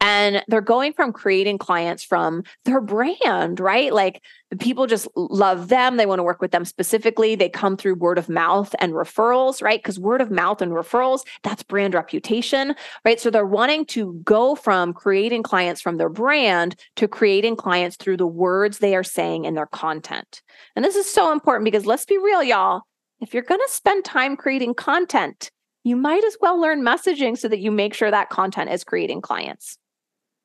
And 0.03 0.43
they're 0.47 0.61
going 0.61 0.93
from 0.93 1.13
creating 1.13 1.59
clients 1.59 2.03
from 2.03 2.43
their 2.65 2.81
brand, 2.81 3.59
right? 3.59 3.93
Like 3.93 4.23
people 4.59 4.87
just 4.87 5.07
love 5.15 5.67
them. 5.67 5.97
They 5.97 6.07
want 6.07 6.17
to 6.17 6.23
work 6.23 6.41
with 6.41 6.49
them 6.49 6.65
specifically. 6.65 7.35
They 7.35 7.49
come 7.49 7.77
through 7.77 7.95
word 7.95 8.17
of 8.17 8.27
mouth 8.27 8.73
and 8.79 8.93
referrals, 8.93 9.61
right? 9.61 9.77
Because 9.77 9.99
word 9.99 10.19
of 10.19 10.31
mouth 10.31 10.59
and 10.59 10.71
referrals, 10.71 11.21
that's 11.43 11.61
brand 11.61 11.93
reputation, 11.93 12.73
right? 13.05 13.19
So 13.19 13.29
they're 13.29 13.45
wanting 13.45 13.85
to 13.87 14.19
go 14.23 14.55
from 14.55 14.91
creating 14.91 15.43
clients 15.43 15.81
from 15.81 15.97
their 15.97 16.09
brand 16.09 16.75
to 16.95 17.07
creating 17.07 17.55
clients 17.55 17.95
through 17.95 18.17
the 18.17 18.25
words 18.25 18.79
they 18.79 18.95
are 18.95 19.03
saying 19.03 19.45
in 19.45 19.53
their 19.53 19.67
content. 19.67 20.41
And 20.75 20.83
this 20.83 20.95
is 20.95 21.07
so 21.07 21.31
important 21.31 21.65
because 21.65 21.85
let's 21.85 22.05
be 22.05 22.17
real, 22.17 22.41
y'all. 22.41 22.81
If 23.19 23.35
you're 23.35 23.43
going 23.43 23.61
to 23.61 23.71
spend 23.71 24.03
time 24.03 24.35
creating 24.35 24.73
content, 24.73 25.51
you 25.83 25.95
might 25.95 26.23
as 26.23 26.37
well 26.41 26.59
learn 26.59 26.81
messaging 26.81 27.37
so 27.37 27.47
that 27.47 27.59
you 27.59 27.69
make 27.69 27.93
sure 27.93 28.09
that 28.09 28.29
content 28.29 28.71
is 28.71 28.83
creating 28.83 29.21
clients. 29.21 29.77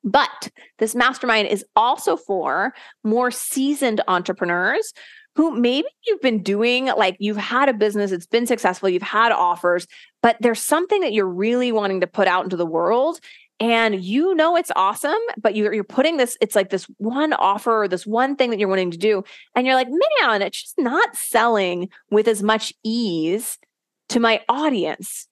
But 0.07 0.51
this 0.79 0.95
mastermind 0.95 1.49
is 1.49 1.65
also 1.75 2.17
for 2.17 2.73
more 3.03 3.33
seasoned 3.33 4.01
entrepreneurs 4.07 4.93
who 5.35 5.51
maybe 5.55 5.89
you've 6.07 6.23
been 6.23 6.43
doing, 6.43 6.87
like 6.87 7.17
you've 7.19 7.37
had 7.37 7.69
a 7.69 7.75
business, 7.75 8.13
it's 8.13 8.25
been 8.25 8.47
successful, 8.47 8.89
you've 8.89 9.03
had 9.03 9.33
offers, 9.33 9.87
but 10.23 10.37
there's 10.41 10.63
something 10.63 11.01
that 11.03 11.13
you're 11.13 11.29
really 11.29 11.73
wanting 11.73 12.01
to 12.01 12.07
put 12.07 12.29
out 12.29 12.45
into 12.45 12.57
the 12.57 12.65
world. 12.65 13.21
And 13.59 14.03
you 14.03 14.35
know 14.35 14.55
it's 14.57 14.71
awesome, 14.77 15.19
but 15.39 15.57
you're, 15.57 15.73
you're 15.73 15.83
putting 15.83 16.19
this, 16.19 16.37
it's 16.41 16.55
like 16.55 16.71
this 16.71 16.87
one 16.99 17.33
offer 17.33 17.83
or 17.83 17.89
this 17.89 18.07
one 18.07 18.37
thing 18.37 18.51
that 18.51 18.59
you're 18.59 18.69
wanting 18.69 18.91
to 18.93 18.99
do. 18.99 19.25
And 19.55 19.67
you're 19.67 19.75
like, 19.75 19.89
man, 19.89 20.41
it's 20.41 20.63
just 20.63 20.79
not 20.79 21.17
selling 21.17 21.89
with 22.11 22.29
as 22.29 22.43
much 22.43 22.73
ease 22.85 23.59
to 24.11 24.21
my 24.21 24.43
audience 24.49 25.27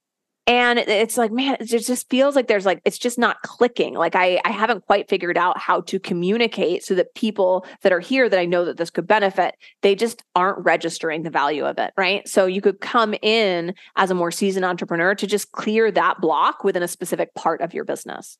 and 0.46 0.78
it's 0.78 1.16
like 1.16 1.32
man 1.32 1.56
it 1.58 1.66
just 1.66 2.10
feels 2.10 2.36
like 2.36 2.48
there's 2.48 2.66
like 2.66 2.80
it's 2.84 2.98
just 2.98 3.18
not 3.18 3.40
clicking. 3.42 3.94
Like 3.94 4.14
i 4.14 4.40
i 4.44 4.50
haven't 4.50 4.86
quite 4.86 5.08
figured 5.08 5.38
out 5.38 5.58
how 5.58 5.80
to 5.82 5.98
communicate 5.98 6.84
so 6.84 6.94
that 6.94 7.14
people 7.14 7.66
that 7.82 7.92
are 7.92 8.00
here 8.00 8.28
that 8.28 8.38
i 8.38 8.44
know 8.44 8.64
that 8.64 8.76
this 8.76 8.90
could 8.90 9.06
benefit 9.06 9.54
they 9.82 9.94
just 9.94 10.22
aren't 10.34 10.64
registering 10.64 11.22
the 11.22 11.30
value 11.30 11.64
of 11.64 11.78
it 11.78 11.92
right? 11.96 12.28
So 12.28 12.46
you 12.46 12.60
could 12.60 12.80
come 12.80 13.14
in 13.22 13.74
as 13.96 14.10
a 14.10 14.14
more 14.14 14.30
seasoned 14.30 14.64
entrepreneur 14.64 15.14
to 15.14 15.26
just 15.26 15.52
clear 15.52 15.90
that 15.90 16.20
block 16.20 16.64
within 16.64 16.82
a 16.82 16.88
specific 16.88 17.34
part 17.34 17.60
of 17.60 17.72
your 17.74 17.84
business. 17.84 18.38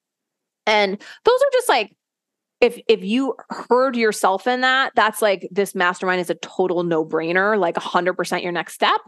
And 0.67 0.93
those 0.93 1.41
are 1.41 1.53
just 1.53 1.69
like 1.69 1.95
if 2.61 2.81
if 2.89 3.03
you 3.05 3.35
heard 3.51 3.97
yourself 3.97 4.47
in 4.47 4.61
that 4.63 4.93
that's 4.95 5.21
like 5.21 5.49
this 5.51 5.75
mastermind 5.75 6.21
is 6.21 6.31
a 6.31 6.35
total 6.37 6.83
no 6.83 7.05
brainer 7.05 7.59
like 7.59 7.75
100% 7.75 8.43
your 8.43 8.53
next 8.53 8.75
step 8.75 9.01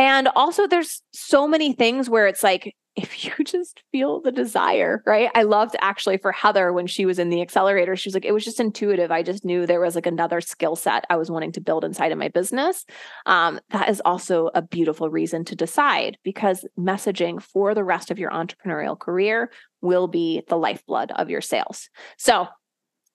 and 0.00 0.28
also, 0.34 0.66
there's 0.66 1.02
so 1.12 1.46
many 1.46 1.74
things 1.74 2.08
where 2.08 2.26
it's 2.26 2.42
like 2.42 2.74
if 2.96 3.22
you 3.38 3.44
just 3.44 3.82
feel 3.92 4.22
the 4.22 4.32
desire, 4.32 5.02
right? 5.04 5.30
I 5.34 5.42
loved 5.42 5.76
actually 5.82 6.16
for 6.16 6.32
Heather 6.32 6.72
when 6.72 6.86
she 6.86 7.04
was 7.04 7.18
in 7.18 7.28
the 7.28 7.42
accelerator, 7.42 7.96
she 7.96 8.08
was 8.08 8.14
like, 8.14 8.24
it 8.24 8.32
was 8.32 8.42
just 8.42 8.60
intuitive. 8.60 9.10
I 9.10 9.22
just 9.22 9.44
knew 9.44 9.66
there 9.66 9.78
was 9.78 9.94
like 9.94 10.06
another 10.06 10.40
skill 10.40 10.74
set 10.74 11.04
I 11.10 11.16
was 11.16 11.30
wanting 11.30 11.52
to 11.52 11.60
build 11.60 11.84
inside 11.84 12.12
of 12.12 12.18
my 12.18 12.28
business. 12.28 12.86
Um, 13.26 13.60
that 13.70 13.90
is 13.90 14.00
also 14.06 14.48
a 14.54 14.62
beautiful 14.62 15.10
reason 15.10 15.44
to 15.44 15.54
decide 15.54 16.16
because 16.24 16.64
messaging 16.78 17.42
for 17.42 17.74
the 17.74 17.84
rest 17.84 18.10
of 18.10 18.18
your 18.18 18.30
entrepreneurial 18.30 18.98
career 18.98 19.50
will 19.82 20.08
be 20.08 20.42
the 20.48 20.56
lifeblood 20.56 21.12
of 21.12 21.28
your 21.28 21.42
sales. 21.42 21.90
So 22.16 22.48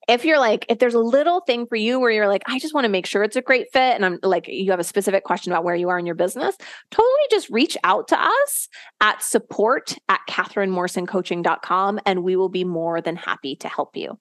if 0.08 0.24
you're 0.24 0.38
like, 0.38 0.64
if 0.68 0.78
there's 0.78 0.94
a 0.94 1.00
little 1.00 1.40
thing 1.40 1.66
for 1.66 1.74
you 1.76 1.98
where 1.98 2.12
you're 2.12 2.28
like, 2.28 2.42
I 2.46 2.58
just 2.58 2.74
want 2.74 2.84
to 2.84 2.88
make 2.88 3.06
sure 3.06 3.24
it's 3.24 3.36
a 3.36 3.42
great 3.42 3.72
fit, 3.72 3.94
and 3.94 4.06
I'm 4.06 4.18
like, 4.22 4.46
you 4.46 4.70
have 4.70 4.78
a 4.78 4.84
specific 4.84 5.24
question 5.24 5.50
about 5.52 5.64
where 5.64 5.74
you 5.74 5.88
are 5.88 5.98
in 5.98 6.06
your 6.06 6.14
business, 6.14 6.56
totally 6.90 7.10
just 7.30 7.50
reach 7.50 7.76
out 7.82 8.06
to 8.08 8.20
us 8.20 8.68
at 9.00 9.22
support 9.22 9.96
at 10.08 10.20
kathrynmorrisoncoaching.com 10.28 12.00
and 12.06 12.22
we 12.22 12.36
will 12.36 12.48
be 12.48 12.62
more 12.64 13.00
than 13.00 13.16
happy 13.16 13.56
to 13.56 13.68
help 13.68 13.96
you. 13.96 14.16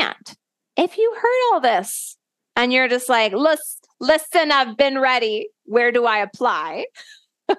And 0.00 0.36
if 0.76 0.98
you 0.98 1.16
heard 1.16 1.52
all 1.52 1.60
this 1.60 2.16
and 2.56 2.72
you're 2.72 2.88
just 2.88 3.08
like, 3.08 3.32
listen, 3.32 3.78
listen, 4.00 4.50
I've 4.50 4.76
been 4.76 4.98
ready. 4.98 5.50
Where 5.64 5.92
do 5.92 6.06
I 6.06 6.18
apply? 6.18 6.86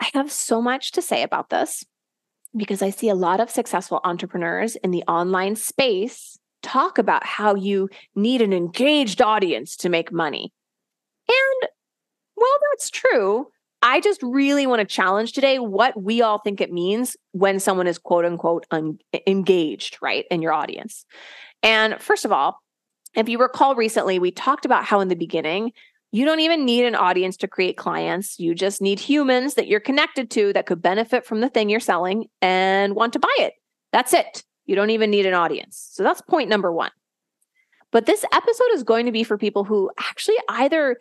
I 0.00 0.10
have 0.14 0.32
so 0.32 0.62
much 0.62 0.92
to 0.92 1.02
say 1.02 1.22
about 1.22 1.50
this 1.50 1.84
because 2.56 2.82
I 2.82 2.90
see 2.90 3.08
a 3.08 3.14
lot 3.14 3.40
of 3.40 3.50
successful 3.50 4.00
entrepreneurs 4.04 4.76
in 4.76 4.90
the 4.90 5.02
online 5.02 5.56
space 5.56 6.38
talk 6.62 6.98
about 6.98 7.24
how 7.24 7.54
you 7.54 7.88
need 8.14 8.42
an 8.42 8.52
engaged 8.52 9.20
audience 9.20 9.76
to 9.76 9.88
make 9.88 10.12
money. 10.12 10.52
And 11.28 11.70
well, 12.36 12.58
that's 12.70 12.90
true. 12.90 13.48
I 13.82 14.00
just 14.00 14.22
really 14.22 14.66
want 14.66 14.80
to 14.80 14.84
challenge 14.86 15.32
today 15.32 15.58
what 15.58 16.00
we 16.00 16.20
all 16.20 16.38
think 16.38 16.60
it 16.60 16.72
means 16.72 17.16
when 17.32 17.58
someone 17.58 17.86
is 17.86 17.98
quote 17.98 18.24
unquote 18.24 18.66
un- 18.70 18.98
engaged, 19.26 19.98
right, 20.02 20.26
in 20.30 20.42
your 20.42 20.52
audience. 20.52 21.06
And 21.62 22.00
first 22.00 22.24
of 22.24 22.32
all, 22.32 22.60
if 23.14 23.28
you 23.28 23.38
recall 23.38 23.74
recently, 23.74 24.18
we 24.18 24.30
talked 24.30 24.64
about 24.64 24.84
how 24.84 25.00
in 25.00 25.08
the 25.08 25.16
beginning, 25.16 25.72
you 26.12 26.24
don't 26.24 26.40
even 26.40 26.64
need 26.64 26.84
an 26.84 26.94
audience 26.94 27.36
to 27.38 27.48
create 27.48 27.76
clients. 27.76 28.38
You 28.38 28.54
just 28.54 28.82
need 28.82 28.98
humans 28.98 29.54
that 29.54 29.68
you're 29.68 29.80
connected 29.80 30.30
to 30.32 30.52
that 30.52 30.66
could 30.66 30.82
benefit 30.82 31.24
from 31.24 31.40
the 31.40 31.48
thing 31.48 31.68
you're 31.68 31.80
selling 31.80 32.26
and 32.42 32.94
want 32.94 33.12
to 33.14 33.18
buy 33.18 33.34
it. 33.38 33.54
That's 33.92 34.12
it. 34.12 34.44
You 34.66 34.76
don't 34.76 34.90
even 34.90 35.10
need 35.10 35.26
an 35.26 35.34
audience. 35.34 35.88
So 35.92 36.02
that's 36.02 36.20
point 36.20 36.48
number 36.48 36.72
one. 36.72 36.90
But 37.92 38.06
this 38.06 38.24
episode 38.32 38.68
is 38.74 38.82
going 38.82 39.06
to 39.06 39.12
be 39.12 39.24
for 39.24 39.38
people 39.38 39.64
who 39.64 39.90
actually 39.98 40.36
either 40.48 40.96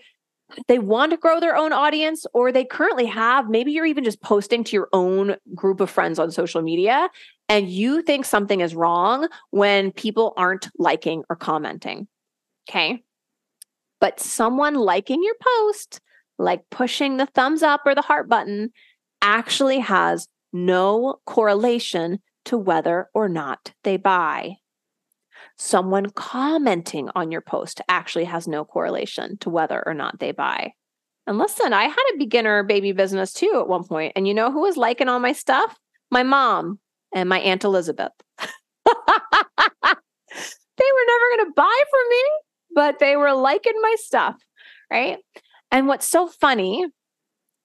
they 0.68 0.80
want 0.80 1.12
to 1.12 1.18
grow 1.18 1.40
their 1.40 1.56
own 1.56 1.74
audience 1.74 2.26
or 2.34 2.52
they 2.52 2.66
currently 2.66 3.06
have 3.06 3.50
maybe 3.50 3.72
you're 3.72 3.86
even 3.86 4.04
just 4.04 4.22
posting 4.22 4.64
to 4.64 4.76
your 4.76 4.90
own 4.94 5.36
group 5.54 5.80
of 5.80 5.90
friends 5.90 6.20
on 6.20 6.32
social 6.32 6.62
media 6.62 7.10
and 7.48 7.70
you 7.70 8.02
think 8.02 8.26
something 8.26 8.62
is 8.62 8.76
wrong 8.76 9.28
when 9.52 9.92
people 9.92 10.34
aren't 10.38 10.70
liking 10.78 11.24
or 11.30 11.36
commenting 11.36 12.08
okay? 12.70 13.04
But 14.00 14.20
someone 14.20 14.76
liking 14.76 15.24
your 15.24 15.36
post 15.42 16.00
like 16.38 16.62
pushing 16.72 17.18
the 17.18 17.26
thumbs 17.26 17.62
up 17.62 17.82
or 17.86 17.94
the 17.94 18.02
heart 18.02 18.30
button 18.30 18.72
actually 19.22 19.80
has 19.80 20.28
no 20.54 21.20
correlation 21.26 22.20
to 22.46 22.58
whether 22.58 23.10
or 23.14 23.28
not 23.28 23.74
they 23.84 23.98
buy 23.98 24.56
someone 25.60 26.10
commenting 26.12 27.10
on 27.16 27.32
your 27.32 27.42
post 27.42 27.82
actually 27.90 28.24
has 28.24 28.48
no 28.48 28.64
correlation 28.64 29.38
to 29.40 29.50
whether 29.50 29.84
or 29.86 29.94
not 29.94 30.20
they 30.20 30.32
buy. 30.32 30.72
And 31.28 31.38
listen, 31.38 31.74
I 31.74 31.84
had 31.84 32.14
a 32.14 32.18
beginner 32.18 32.64
baby 32.64 32.94
business 32.94 33.34
too 33.34 33.58
at 33.60 33.68
one 33.68 33.84
point, 33.84 34.14
and 34.16 34.28
you 34.28 34.34
know 34.34 34.52
who 34.52 34.62
was 34.62 34.78
liking 34.78 35.10
all 35.10 35.20
my 35.20 35.34
stuff? 35.34 35.78
My 36.10 36.24
mom 36.24 36.80
and 37.14 37.30
my 37.30 37.40
Aunt 37.40 37.64
Elizabeth. 37.64 38.14
they 38.40 38.46
were 38.86 38.96
never 41.08 41.26
going 41.38 41.46
to 41.46 41.54
buy 41.56 41.84
from 41.92 42.10
me, 42.10 42.24
but 42.74 43.00
they 43.00 43.16
were 43.16 43.34
liking 43.34 43.80
my 43.82 43.96
stuff, 44.00 44.36
right? 44.90 45.18
And 45.72 45.88
what's 45.88 46.08
so 46.08 46.28
funny 46.28 46.86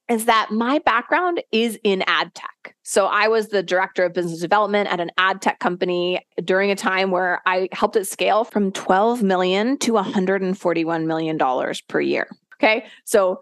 is 0.08 0.26
that 0.26 0.50
my 0.50 0.78
background 0.80 1.42
is 1.50 1.78
in 1.82 2.02
ad 2.06 2.34
tech. 2.34 2.76
So 2.82 3.06
I 3.06 3.28
was 3.28 3.48
the 3.48 3.62
director 3.62 4.04
of 4.04 4.12
business 4.12 4.40
development 4.40 4.88
at 4.90 5.00
an 5.00 5.10
ad 5.16 5.40
tech 5.40 5.60
company 5.60 6.20
during 6.44 6.70
a 6.70 6.76
time 6.76 7.10
where 7.10 7.40
I 7.46 7.68
helped 7.72 7.96
it 7.96 8.06
scale 8.06 8.44
from 8.44 8.70
12 8.72 9.22
million 9.22 9.78
to 9.78 9.94
141 9.94 11.06
million 11.06 11.36
dollars 11.38 11.80
per 11.80 12.00
year. 12.00 12.28
Okay? 12.56 12.84
So 13.04 13.40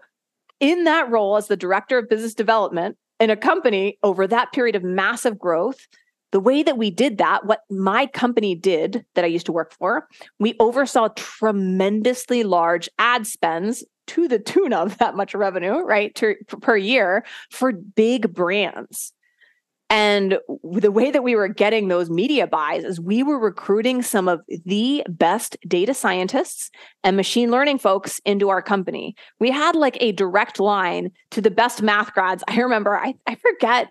in 0.59 0.85
that 0.85 1.09
role 1.09 1.35
as 1.35 1.47
the 1.47 1.57
director 1.57 1.97
of 1.97 2.09
business 2.09 2.33
development 2.33 2.97
in 3.19 3.29
a 3.29 3.35
company 3.35 3.97
over 4.01 4.25
that 4.27 4.53
period 4.53 4.75
of 4.75 4.83
massive 4.83 5.37
growth, 5.37 5.87
the 6.31 6.39
way 6.39 6.63
that 6.63 6.77
we 6.77 6.89
did 6.89 7.19
that, 7.19 7.45
what 7.45 7.61
my 7.69 8.07
company 8.07 8.55
did 8.55 9.05
that 9.13 9.23
I 9.23 9.27
used 9.27 9.45
to 9.45 9.51
work 9.51 9.71
for, 9.71 10.07
we 10.39 10.55
oversaw 10.59 11.09
tremendously 11.09 12.43
large 12.43 12.89
ad 12.97 13.27
spends 13.27 13.83
to 14.07 14.27
the 14.27 14.39
tune 14.39 14.73
of 14.73 14.97
that 14.97 15.15
much 15.15 15.33
revenue, 15.33 15.79
right, 15.79 16.13
to, 16.15 16.35
per 16.61 16.77
year 16.77 17.25
for 17.51 17.71
big 17.71 18.33
brands. 18.33 19.13
And 19.89 20.39
the 20.63 20.91
way 20.91 21.11
that 21.11 21.23
we 21.23 21.35
were 21.35 21.47
getting 21.47 21.87
those 21.87 22.09
media 22.09 22.47
buys 22.47 22.83
is 22.83 22.99
we 22.99 23.21
were 23.21 23.37
recruiting 23.37 24.01
some 24.01 24.27
of 24.27 24.41
the 24.65 25.03
best 25.07 25.55
data 25.67 25.93
scientists 25.93 26.71
and 27.03 27.15
machine 27.15 27.51
learning 27.51 27.77
folks 27.77 28.19
into 28.25 28.49
our 28.49 28.61
company. 28.61 29.15
We 29.39 29.51
had 29.51 29.75
like 29.75 29.97
a 30.01 30.11
direct 30.11 30.59
line 30.59 31.11
to 31.31 31.41
the 31.41 31.51
best 31.51 31.83
math 31.83 32.11
grads. 32.13 32.43
I 32.47 32.59
remember, 32.59 32.97
I, 32.97 33.13
I 33.27 33.35
forget 33.35 33.89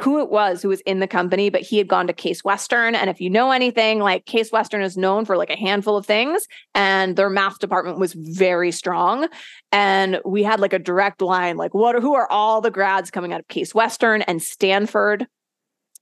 who 0.00 0.20
it 0.20 0.30
was 0.30 0.62
who 0.62 0.68
was 0.68 0.80
in 0.82 1.00
the 1.00 1.06
company, 1.06 1.50
but 1.50 1.60
he 1.60 1.78
had 1.78 1.88
gone 1.88 2.06
to 2.06 2.12
Case 2.12 2.42
Western. 2.42 2.94
And 2.94 3.10
if 3.10 3.20
you 3.20 3.28
know 3.28 3.50
anything, 3.50 4.00
like 4.00 4.24
Case 4.24 4.50
Western 4.50 4.82
is 4.82 4.96
known 4.96 5.24
for 5.24 5.36
like 5.36 5.50
a 5.50 5.56
handful 5.56 5.96
of 5.96 6.06
things, 6.06 6.46
and 6.74 7.16
their 7.16 7.30
math 7.30 7.58
department 7.58 7.98
was 7.98 8.14
very 8.14 8.72
strong. 8.72 9.28
And 9.70 10.20
we 10.24 10.42
had 10.42 10.60
like 10.60 10.72
a 10.72 10.78
direct 10.78 11.20
line, 11.20 11.56
like 11.56 11.74
what 11.74 12.00
who 12.00 12.14
are 12.14 12.30
all 12.30 12.60
the 12.60 12.70
grads 12.70 13.10
coming 13.10 13.32
out 13.32 13.40
of 13.40 13.48
Case 13.48 13.74
Western 13.74 14.22
and 14.22 14.42
Stanford? 14.42 15.26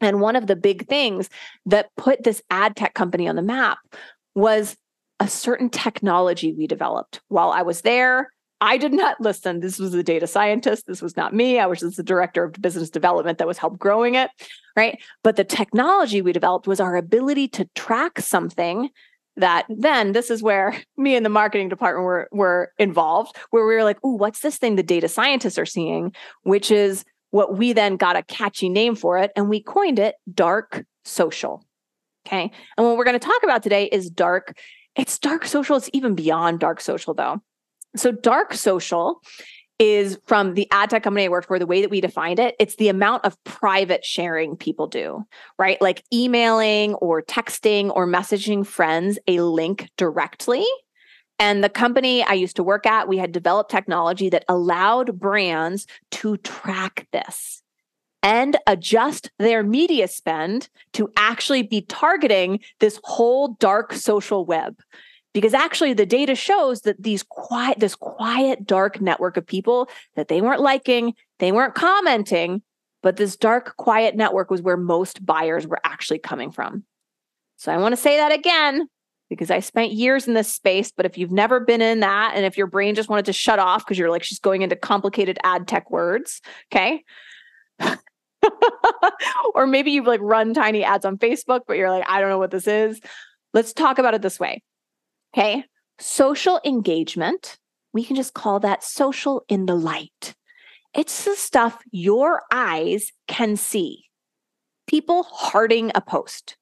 And 0.00 0.20
one 0.20 0.36
of 0.36 0.46
the 0.46 0.56
big 0.56 0.88
things 0.88 1.28
that 1.66 1.90
put 1.96 2.22
this 2.22 2.42
ad 2.48 2.76
tech 2.76 2.94
company 2.94 3.28
on 3.28 3.36
the 3.36 3.42
map 3.42 3.78
was 4.34 4.76
a 5.18 5.28
certain 5.28 5.68
technology 5.68 6.54
we 6.54 6.66
developed 6.66 7.20
while 7.28 7.50
I 7.50 7.62
was 7.62 7.82
there 7.82 8.30
I 8.60 8.76
did 8.76 8.92
not 8.92 9.20
listen. 9.20 9.60
This 9.60 9.78
was 9.78 9.94
a 9.94 10.02
data 10.02 10.26
scientist. 10.26 10.86
This 10.86 11.00
was 11.00 11.16
not 11.16 11.34
me. 11.34 11.58
I 11.58 11.66
was 11.66 11.80
just 11.80 11.96
the 11.96 12.02
director 12.02 12.44
of 12.44 12.52
business 12.60 12.90
development 12.90 13.38
that 13.38 13.46
was 13.46 13.58
help 13.58 13.78
growing 13.78 14.16
it. 14.16 14.30
Right. 14.76 15.00
But 15.24 15.36
the 15.36 15.44
technology 15.44 16.20
we 16.20 16.32
developed 16.32 16.66
was 16.66 16.80
our 16.80 16.96
ability 16.96 17.48
to 17.48 17.68
track 17.74 18.20
something 18.20 18.90
that 19.36 19.64
then 19.68 20.12
this 20.12 20.30
is 20.30 20.42
where 20.42 20.76
me 20.96 21.16
and 21.16 21.24
the 21.24 21.30
marketing 21.30 21.68
department 21.68 22.04
were, 22.04 22.28
were 22.32 22.72
involved, 22.78 23.36
where 23.50 23.66
we 23.66 23.74
were 23.74 23.84
like, 23.84 23.98
oh, 24.04 24.14
what's 24.14 24.40
this 24.40 24.58
thing 24.58 24.76
the 24.76 24.82
data 24.82 25.08
scientists 25.08 25.58
are 25.58 25.66
seeing? 25.66 26.12
Which 26.42 26.70
is 26.70 27.04
what 27.30 27.56
we 27.56 27.72
then 27.72 27.96
got 27.96 28.16
a 28.16 28.22
catchy 28.24 28.68
name 28.68 28.94
for 28.94 29.18
it. 29.18 29.30
And 29.36 29.48
we 29.48 29.62
coined 29.62 29.98
it 29.98 30.16
dark 30.32 30.84
social. 31.04 31.64
Okay. 32.26 32.50
And 32.76 32.86
what 32.86 32.96
we're 32.98 33.04
going 33.04 33.18
to 33.18 33.26
talk 33.26 33.42
about 33.42 33.62
today 33.62 33.86
is 33.86 34.10
dark. 34.10 34.58
It's 34.96 35.18
dark 35.18 35.46
social. 35.46 35.76
It's 35.76 35.88
even 35.94 36.14
beyond 36.14 36.60
dark 36.60 36.80
social, 36.80 37.14
though. 37.14 37.40
So 37.96 38.12
dark 38.12 38.54
social 38.54 39.20
is 39.78 40.18
from 40.26 40.54
the 40.54 40.68
ad 40.70 40.90
tech 40.90 41.02
company 41.02 41.24
I 41.24 41.28
worked 41.30 41.48
for, 41.48 41.58
the 41.58 41.66
way 41.66 41.80
that 41.80 41.90
we 41.90 42.02
defined 42.02 42.38
it, 42.38 42.54
it's 42.60 42.76
the 42.76 42.88
amount 42.88 43.24
of 43.24 43.42
private 43.44 44.04
sharing 44.04 44.54
people 44.56 44.86
do, 44.86 45.24
right? 45.58 45.80
Like 45.80 46.04
emailing 46.12 46.94
or 46.94 47.22
texting 47.22 47.90
or 47.94 48.06
messaging 48.06 48.66
friends 48.66 49.18
a 49.26 49.40
link 49.40 49.88
directly. 49.96 50.66
And 51.38 51.64
the 51.64 51.70
company 51.70 52.22
I 52.22 52.34
used 52.34 52.56
to 52.56 52.62
work 52.62 52.84
at, 52.84 53.08
we 53.08 53.16
had 53.16 53.32
developed 53.32 53.70
technology 53.70 54.28
that 54.28 54.44
allowed 54.46 55.18
brands 55.18 55.86
to 56.10 56.36
track 56.36 57.08
this 57.12 57.62
and 58.22 58.58
adjust 58.66 59.30
their 59.38 59.62
media 59.62 60.08
spend 60.08 60.68
to 60.92 61.10
actually 61.16 61.62
be 61.62 61.80
targeting 61.80 62.60
this 62.80 63.00
whole 63.04 63.56
dark 63.58 63.94
social 63.94 64.44
web 64.44 64.76
because 65.32 65.54
actually 65.54 65.92
the 65.92 66.06
data 66.06 66.34
shows 66.34 66.82
that 66.82 67.02
these 67.02 67.22
quiet 67.22 67.78
this 67.78 67.94
quiet 67.94 68.66
dark 68.66 69.00
network 69.00 69.36
of 69.36 69.46
people 69.46 69.88
that 70.16 70.28
they 70.28 70.40
weren't 70.40 70.60
liking 70.60 71.14
they 71.38 71.52
weren't 71.52 71.74
commenting 71.74 72.62
but 73.02 73.16
this 73.16 73.36
dark 73.36 73.76
quiet 73.76 74.16
network 74.16 74.50
was 74.50 74.62
where 74.62 74.76
most 74.76 75.24
buyers 75.24 75.66
were 75.66 75.80
actually 75.84 76.18
coming 76.18 76.50
from 76.50 76.84
so 77.56 77.72
i 77.72 77.76
want 77.76 77.92
to 77.92 78.00
say 78.00 78.16
that 78.16 78.32
again 78.32 78.88
because 79.28 79.50
i 79.50 79.60
spent 79.60 79.92
years 79.92 80.26
in 80.26 80.34
this 80.34 80.52
space 80.52 80.92
but 80.94 81.06
if 81.06 81.16
you've 81.16 81.32
never 81.32 81.60
been 81.60 81.82
in 81.82 82.00
that 82.00 82.32
and 82.34 82.44
if 82.44 82.56
your 82.56 82.66
brain 82.66 82.94
just 82.94 83.08
wanted 83.08 83.26
to 83.26 83.32
shut 83.32 83.58
off 83.58 83.84
because 83.84 83.98
you're 83.98 84.10
like 84.10 84.22
she's 84.22 84.40
going 84.40 84.62
into 84.62 84.76
complicated 84.76 85.38
ad 85.44 85.68
tech 85.68 85.90
words 85.90 86.40
okay 86.72 87.04
or 89.54 89.66
maybe 89.66 89.90
you've 89.90 90.06
like 90.06 90.20
run 90.22 90.54
tiny 90.54 90.84
ads 90.84 91.04
on 91.04 91.18
Facebook, 91.18 91.62
but 91.66 91.76
you're 91.76 91.90
like, 91.90 92.04
I 92.08 92.20
don't 92.20 92.30
know 92.30 92.38
what 92.38 92.50
this 92.50 92.66
is. 92.66 93.00
Let's 93.52 93.72
talk 93.72 93.98
about 93.98 94.14
it 94.14 94.22
this 94.22 94.38
way. 94.38 94.62
Okay. 95.34 95.64
Social 95.98 96.60
engagement, 96.64 97.58
we 97.92 98.04
can 98.04 98.16
just 98.16 98.34
call 98.34 98.60
that 98.60 98.82
social 98.82 99.44
in 99.48 99.66
the 99.66 99.74
light. 99.74 100.34
It's 100.94 101.24
the 101.24 101.36
stuff 101.36 101.78
your 101.92 102.42
eyes 102.50 103.12
can 103.28 103.56
see. 103.56 104.04
People 104.88 105.22
hearting 105.22 105.92
a 105.94 106.00
post, 106.00 106.56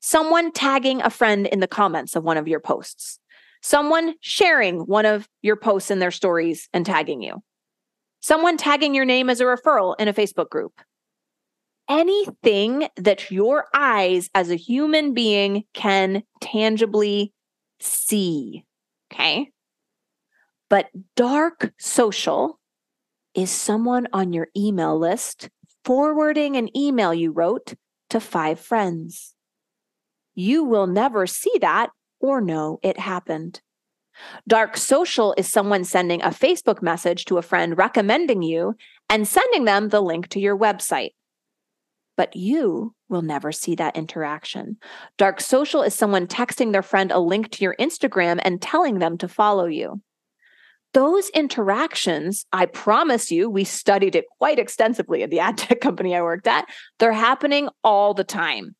someone 0.00 0.52
tagging 0.52 1.02
a 1.02 1.10
friend 1.10 1.46
in 1.46 1.60
the 1.60 1.66
comments 1.66 2.16
of 2.16 2.24
one 2.24 2.38
of 2.38 2.48
your 2.48 2.60
posts, 2.60 3.18
someone 3.62 4.14
sharing 4.20 4.80
one 4.80 5.04
of 5.04 5.28
your 5.42 5.56
posts 5.56 5.90
in 5.90 5.98
their 5.98 6.10
stories 6.10 6.68
and 6.72 6.86
tagging 6.86 7.20
you, 7.20 7.42
someone 8.20 8.56
tagging 8.56 8.94
your 8.94 9.04
name 9.04 9.28
as 9.28 9.40
a 9.40 9.44
referral 9.44 9.94
in 9.98 10.08
a 10.08 10.14
Facebook 10.14 10.48
group. 10.48 10.80
Anything 11.90 12.88
that 12.96 13.30
your 13.30 13.66
eyes 13.74 14.30
as 14.34 14.50
a 14.50 14.56
human 14.56 15.12
being 15.12 15.64
can 15.74 16.22
tangibly 16.40 17.33
see. 17.86 18.64
Okay. 19.12 19.50
But 20.70 20.88
dark 21.16 21.72
social 21.78 22.58
is 23.34 23.50
someone 23.50 24.08
on 24.12 24.32
your 24.32 24.48
email 24.56 24.98
list 24.98 25.50
forwarding 25.84 26.56
an 26.56 26.74
email 26.76 27.12
you 27.12 27.30
wrote 27.30 27.74
to 28.10 28.20
five 28.20 28.58
friends. 28.58 29.34
You 30.34 30.64
will 30.64 30.86
never 30.86 31.26
see 31.26 31.52
that 31.60 31.90
or 32.20 32.40
know 32.40 32.78
it 32.82 32.98
happened. 32.98 33.60
Dark 34.46 34.76
social 34.76 35.34
is 35.36 35.50
someone 35.50 35.84
sending 35.84 36.22
a 36.22 36.28
Facebook 36.28 36.80
message 36.82 37.24
to 37.26 37.38
a 37.38 37.42
friend 37.42 37.76
recommending 37.76 38.42
you 38.42 38.76
and 39.08 39.26
sending 39.26 39.64
them 39.64 39.88
the 39.88 40.00
link 40.00 40.28
to 40.28 40.40
your 40.40 40.56
website. 40.56 41.10
But 42.16 42.36
you 42.36 42.94
will 43.08 43.22
never 43.22 43.50
see 43.50 43.74
that 43.76 43.96
interaction. 43.96 44.76
Dark 45.18 45.40
social 45.40 45.82
is 45.82 45.94
someone 45.94 46.26
texting 46.26 46.72
their 46.72 46.82
friend 46.82 47.10
a 47.10 47.18
link 47.18 47.50
to 47.50 47.64
your 47.64 47.74
Instagram 47.80 48.40
and 48.42 48.62
telling 48.62 48.98
them 48.98 49.18
to 49.18 49.28
follow 49.28 49.66
you. 49.66 50.00
Those 50.92 51.28
interactions, 51.30 52.46
I 52.52 52.66
promise 52.66 53.32
you, 53.32 53.50
we 53.50 53.64
studied 53.64 54.14
it 54.14 54.26
quite 54.38 54.60
extensively 54.60 55.24
at 55.24 55.30
the 55.30 55.40
ad 55.40 55.58
tech 55.58 55.80
company 55.80 56.14
I 56.14 56.22
worked 56.22 56.46
at. 56.46 56.66
They're 57.00 57.12
happening 57.12 57.68
all 57.82 58.14
the 58.14 58.22
time. 58.22 58.76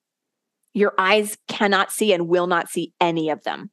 Your 0.74 0.94
eyes 0.96 1.36
cannot 1.48 1.90
see 1.90 2.12
and 2.12 2.28
will 2.28 2.46
not 2.46 2.68
see 2.68 2.92
any 3.00 3.30
of 3.30 3.42
them. 3.42 3.70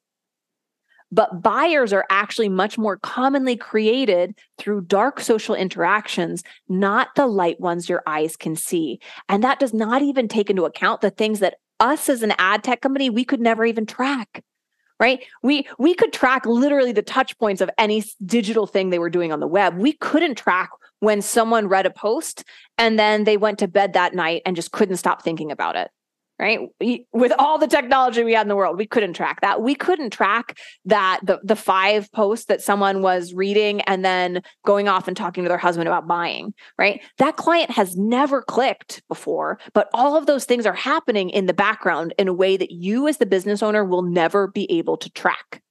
But 1.12 1.42
buyers 1.42 1.92
are 1.92 2.06
actually 2.10 2.50
much 2.50 2.78
more 2.78 2.98
commonly 2.98 3.58
created 3.58 4.36
through 4.58 4.82
dark 4.82 5.20
social 5.20 5.56
interactions, 5.56 6.44
not 6.70 7.10
the 7.16 7.28
light 7.28 7.60
ones 7.60 7.90
your 7.90 8.02
eyes 8.08 8.38
can 8.38 8.56
see. 8.56 9.00
And 9.28 9.44
that 9.44 9.60
does 9.60 9.74
not 9.74 10.02
even 10.02 10.28
take 10.28 10.50
into 10.50 10.66
account 10.66 11.02
the 11.02 11.10
things 11.10 11.40
that 11.40 11.56
us 11.80 12.10
as 12.10 12.24
an 12.24 12.34
ad 12.38 12.64
tech 12.64 12.82
company, 12.82 13.10
we 13.10 13.26
could 13.26 13.42
never 13.42 13.66
even 13.66 13.86
track. 13.86 14.44
Right? 15.00 15.26
We 15.42 15.68
we 15.80 15.96
could 15.96 16.14
track 16.14 16.46
literally 16.46 16.92
the 16.92 17.02
touch 17.02 17.36
points 17.40 17.60
of 17.60 17.72
any 17.80 18.04
digital 18.24 18.68
thing 18.68 18.92
they 18.92 19.00
were 19.00 19.10
doing 19.10 19.32
on 19.32 19.40
the 19.40 19.48
web. 19.48 19.78
We 19.78 19.94
couldn't 19.94 20.36
track 20.36 20.70
when 21.00 21.24
someone 21.24 21.68
read 21.68 21.88
a 21.88 21.90
post 21.90 22.44
and 22.78 23.00
then 23.00 23.24
they 23.24 23.36
went 23.36 23.58
to 23.60 23.68
bed 23.68 23.94
that 23.94 24.14
night 24.14 24.44
and 24.46 24.56
just 24.56 24.72
couldn't 24.72 24.98
stop 24.98 25.24
thinking 25.24 25.52
about 25.52 25.76
it 25.76 25.90
right? 26.42 26.60
With 27.14 27.32
all 27.38 27.60
the 27.60 27.68
technology 27.68 28.24
we 28.24 28.34
had 28.34 28.42
in 28.42 28.48
the 28.48 28.56
world, 28.56 28.78
we 28.78 28.88
couldn't 28.88 29.14
track 29.14 29.42
that. 29.42 29.62
We 29.62 29.76
couldn't 29.76 30.10
track 30.10 30.58
that 30.86 31.20
the 31.24 31.40
the 31.44 31.56
five 31.56 32.12
posts 32.12 32.48
that 32.48 32.62
someone 32.62 33.04
was 33.04 33.34
reading 33.34 33.82
and 33.82 34.04
then 34.04 34.42
going 34.66 34.88
off 34.88 35.08
and 35.08 35.16
talking 35.16 35.44
to 35.44 35.48
their 35.48 35.60
husband 35.60 35.88
about 35.88 36.08
buying, 36.08 36.54
right? 36.80 37.02
That 37.20 37.38
client 37.38 37.70
has 37.70 37.96
never 37.96 38.42
clicked 38.42 39.04
before, 39.08 39.60
but 39.74 39.88
all 39.94 40.18
of 40.18 40.26
those 40.26 40.46
things 40.46 40.66
are 40.66 40.74
happening 40.74 41.30
in 41.30 41.46
the 41.46 41.54
background 41.54 42.16
in 42.18 42.28
a 42.28 42.34
way 42.34 42.58
that 42.58 42.72
you 42.72 43.08
as 43.08 43.18
the 43.18 43.28
business 43.28 43.62
owner 43.62 43.86
will 43.86 44.02
never 44.02 44.48
be 44.48 44.70
able 44.72 44.98
to 44.98 45.10
track. 45.12 45.62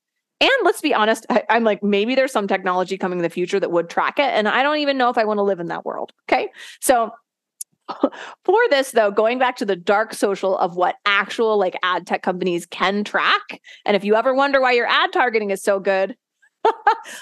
And 0.40 0.50
let's 0.62 0.80
be 0.80 0.94
honest, 0.94 1.26
I, 1.28 1.42
am 1.50 1.64
like, 1.64 1.82
maybe 1.82 2.14
there's 2.14 2.32
some 2.32 2.48
technology 2.48 2.96
coming 2.96 3.18
in 3.18 3.22
the 3.22 3.28
future 3.28 3.60
that 3.60 3.72
would 3.72 3.90
track 3.90 4.18
it. 4.18 4.24
And 4.24 4.48
I 4.48 4.62
don't 4.62 4.78
even 4.78 4.96
know 4.96 5.10
if 5.10 5.18
I 5.18 5.24
want 5.24 5.36
to 5.38 5.42
live 5.42 5.60
in 5.60 5.66
that 5.66 5.84
world. 5.84 6.12
Okay. 6.30 6.48
So 6.80 7.10
for 8.44 8.58
this 8.70 8.92
though 8.92 9.10
going 9.10 9.38
back 9.38 9.56
to 9.56 9.64
the 9.64 9.76
dark 9.76 10.14
social 10.14 10.56
of 10.58 10.76
what 10.76 10.96
actual 11.06 11.58
like 11.58 11.76
ad 11.82 12.06
tech 12.06 12.22
companies 12.22 12.66
can 12.66 13.04
track 13.04 13.60
and 13.84 13.96
if 13.96 14.04
you 14.04 14.14
ever 14.14 14.34
wonder 14.34 14.60
why 14.60 14.72
your 14.72 14.86
ad 14.86 15.12
targeting 15.12 15.50
is 15.50 15.62
so 15.62 15.80
good 15.80 16.16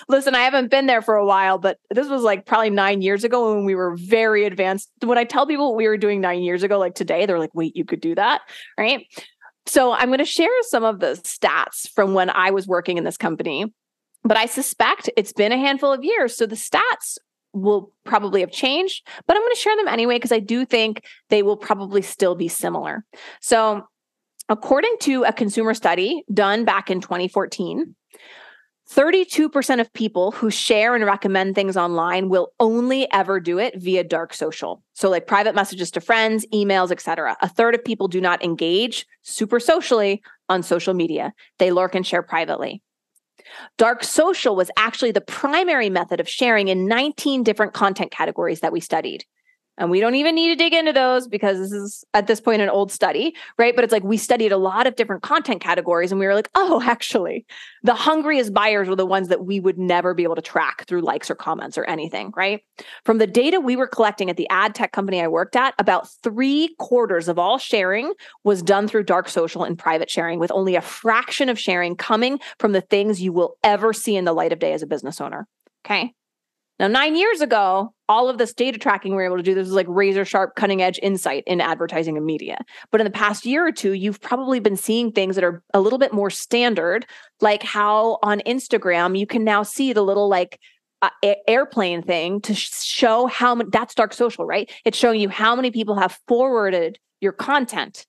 listen 0.09 0.35
i 0.35 0.40
haven't 0.42 0.71
been 0.71 0.87
there 0.87 1.03
for 1.03 1.14
a 1.14 1.27
while 1.27 1.59
but 1.59 1.79
this 1.90 2.09
was 2.09 2.23
like 2.23 2.47
probably 2.47 2.71
nine 2.71 3.03
years 3.03 3.25
ago 3.25 3.55
when 3.55 3.64
we 3.64 3.75
were 3.75 3.97
very 3.97 4.45
advanced. 4.45 4.90
When 5.03 5.19
i 5.19 5.25
tell 5.25 5.47
people 5.47 5.69
what 5.69 5.77
we 5.77 5.87
were 5.87 5.97
doing 5.97 6.21
nine 6.21 6.42
years 6.42 6.62
ago 6.62 6.79
like 6.79 6.95
today 6.95 7.27
they're 7.27 7.38
like 7.38 7.55
wait 7.55 7.77
you 7.77 7.85
could 7.85 8.01
do 8.01 8.14
that? 8.14 8.42
Right? 8.77 9.07
So 9.66 9.92
i'm 9.92 10.09
going 10.09 10.19
to 10.19 10.25
share 10.25 10.49
some 10.62 10.85
of 10.85 10.99
the 11.01 11.21
stats 11.23 11.88
from 11.90 12.14
when 12.14 12.31
i 12.31 12.51
was 12.51 12.66
working 12.66 12.99
in 12.99 13.05
this 13.05 13.16
company 13.16 13.73
but 14.25 14.37
I 14.37 14.47
suspect 14.47 15.09
it's 15.16 15.33
been 15.33 15.53
a 15.53 15.59
handful 15.59 15.92
of 15.92 16.05
years. 16.05 16.37
So 16.37 16.47
the 16.47 16.57
stats 16.57 17.19
will 17.59 17.92
probably 18.05 18.40
have 18.40 18.51
changed, 18.51 19.07
but 19.27 19.37
I'm 19.37 19.42
going 19.42 19.55
to 19.55 19.61
share 19.61 19.77
them 19.77 19.88
anyway 19.88 20.16
because 20.16 20.33
I 20.33 20.40
do 20.40 20.64
think 20.64 21.05
they 21.29 21.42
will 21.42 21.57
probably 21.57 22.03
still 22.03 22.35
be 22.35 22.49
similar. 22.49 23.05
So, 23.40 23.87
according 24.49 24.97
to 25.01 25.25
a 25.25 25.33
consumer 25.33 25.75
study 25.75 26.25
done 26.33 26.64
back 26.64 26.90
in 26.90 27.01
2014, 27.01 27.94
32% 28.90 29.81
of 29.81 29.92
people 29.92 30.31
who 30.31 30.51
share 30.51 30.94
and 30.94 31.05
recommend 31.05 31.55
things 31.55 31.77
online 31.77 32.31
will 32.31 32.53
only 32.59 33.11
ever 33.12 33.38
do 33.38 33.59
it 33.59 33.79
via 33.79 34.03
dark 34.03 34.33
social. 34.33 34.83
So 34.94 35.11
like 35.11 35.27
private 35.27 35.55
messages 35.55 35.90
to 35.90 36.01
friends, 36.01 36.47
emails, 36.55 36.90
etc. 36.90 37.37
A 37.42 37.49
third 37.49 37.75
of 37.75 37.85
people 37.85 38.09
do 38.09 38.21
not 38.21 38.42
engage 38.42 39.07
super 39.23 39.61
socially 39.61 40.23
on 40.49 40.62
social 40.62 40.94
media. 40.94 41.35
They 41.59 41.71
lurk 41.71 41.94
and 41.94 42.07
share 42.07 42.23
privately. 42.23 42.83
Dark 43.77 44.05
social 44.05 44.57
was 44.57 44.71
actually 44.77 45.13
the 45.13 45.21
primary 45.21 45.91
method 45.91 46.21
of 46.21 46.29
sharing 46.29 46.69
in 46.69 46.87
19 46.87 47.43
different 47.43 47.73
content 47.73 48.11
categories 48.11 48.61
that 48.61 48.73
we 48.73 48.81
studied. 48.81 49.25
And 49.79 49.91
we 49.91 50.01
don't 50.01 50.17
even 50.17 50.35
need 50.35 50.49
to 50.49 50.57
dig 50.57 50.75
into 50.75 50.93
those 50.93 51.29
because 51.29 51.59
this 51.59 51.73
is 51.73 52.05
at 52.12 52.27
this 52.27 52.41
point 52.41 52.61
an 52.61 52.69
old 52.69 52.91
study, 52.91 53.35
right? 53.59 53.75
But 53.75 53.85
it's 53.85 53.93
like 53.93 54.03
we 54.03 54.17
studied 54.17 54.51
a 54.51 54.57
lot 54.57 54.87
of 54.87 54.97
different 54.97 55.23
content 55.23 55.61
categories 55.61 56.11
and 56.11 56.19
we 56.19 56.27
were 56.27 56.35
like, 56.35 56.51
oh, 56.55 56.83
actually, 56.85 57.47
the 57.85 57.95
hungriest 57.95 58.53
buyers 58.53 58.88
were 58.88 58.97
the 58.97 59.07
ones 59.07 59.29
that 59.29 59.45
we 59.45 59.61
would 59.61 59.79
never 59.79 60.14
be 60.14 60.25
able 60.25 60.35
to 60.35 60.43
track 60.43 60.85
through 60.87 61.03
likes 61.03 61.31
or 61.31 61.37
comments 61.37 61.79
or 61.79 61.85
anything, 61.85 62.33
right? 62.37 62.62
From 63.05 63.19
the 63.19 63.27
data 63.27 63.61
we 63.61 63.77
were 63.77 63.87
collecting 63.87 64.29
at 64.29 64.37
the 64.37 64.49
ad 64.51 64.75
tech 64.75 64.93
company 64.93 65.23
I 65.23 65.29
worked 65.29 65.55
at, 65.55 65.75
about 65.79 66.09
three 66.23 66.75
quarters 66.79 67.29
of 67.29 67.38
all 67.38 67.59
sharing 67.59 68.12
was 68.43 68.62
done 68.62 68.88
through 68.88 69.05
dark 69.05 69.29
social 69.29 69.62
and 69.62 69.79
private 69.79 70.11
sharing, 70.11 70.41
with 70.41 70.51
only 70.51 70.75
a 70.75 70.81
fraction 70.81 71.49
of 71.49 71.59
sharing 71.59 71.95
coming 71.95 72.41
from 72.59 72.73
the 72.73 72.81
things 72.81 73.23
you 73.23 73.33
will 73.33 73.57
ever 73.62 73.93
see 73.93 74.17
in 74.17 74.25
the 74.25 74.33
light 74.33 74.53
of 74.53 74.59
day 74.59 74.73
as 74.73 74.83
a 74.83 74.87
business 74.87 75.21
owner. 75.21 75.47
Okay. 75.87 76.14
Now, 76.79 76.87
nine 76.87 77.17
years 77.17 77.41
ago, 77.41 77.93
all 78.09 78.29
of 78.29 78.38
this 78.38 78.55
data 78.55 78.79
tracking 78.79 79.12
we 79.12 79.17
were 79.17 79.25
able 79.25 79.37
to 79.37 79.43
do 79.43 79.55
this 79.55 79.67
was 79.67 79.75
like 79.75 79.87
razor 79.88 80.25
sharp, 80.25 80.55
cutting 80.55 80.81
edge 80.81 80.99
insight 81.03 81.43
in 81.47 81.61
advertising 81.61 82.17
and 82.17 82.25
media. 82.25 82.59
But 82.93 83.01
in 83.01 83.05
the 83.05 83.11
past 83.11 83.45
year 83.45 83.67
or 83.67 83.73
two, 83.73 83.93
you've 83.93 84.21
probably 84.21 84.61
been 84.61 84.77
seeing 84.77 85.11
things 85.11 85.35
that 85.35 85.45
are 85.45 85.62
a 85.75 85.81
little 85.81 85.99
bit 85.99 86.12
more 86.12 86.31
standard, 86.31 87.05
like 87.41 87.62
how 87.62 88.19
on 88.23 88.41
Instagram 88.47 89.19
you 89.19 89.27
can 89.27 89.43
now 89.43 89.62
see 89.62 89.93
the 89.93 90.03
little 90.03 90.29
like 90.29 90.61
uh, 91.03 91.11
airplane 91.47 92.03
thing 92.03 92.41
to 92.43 92.55
show 92.55 93.27
how 93.27 93.55
many 93.55 93.71
that's 93.73 93.95
dark 93.95 94.12
social, 94.12 94.45
right? 94.47 94.71
It's 94.85 94.99
showing 94.99 95.21
you 95.21 95.29
how 95.29 95.57
many 95.57 95.71
people 95.71 95.97
have 95.97 96.19
forwarded 96.29 96.99
your 97.21 97.33
content. 97.33 98.07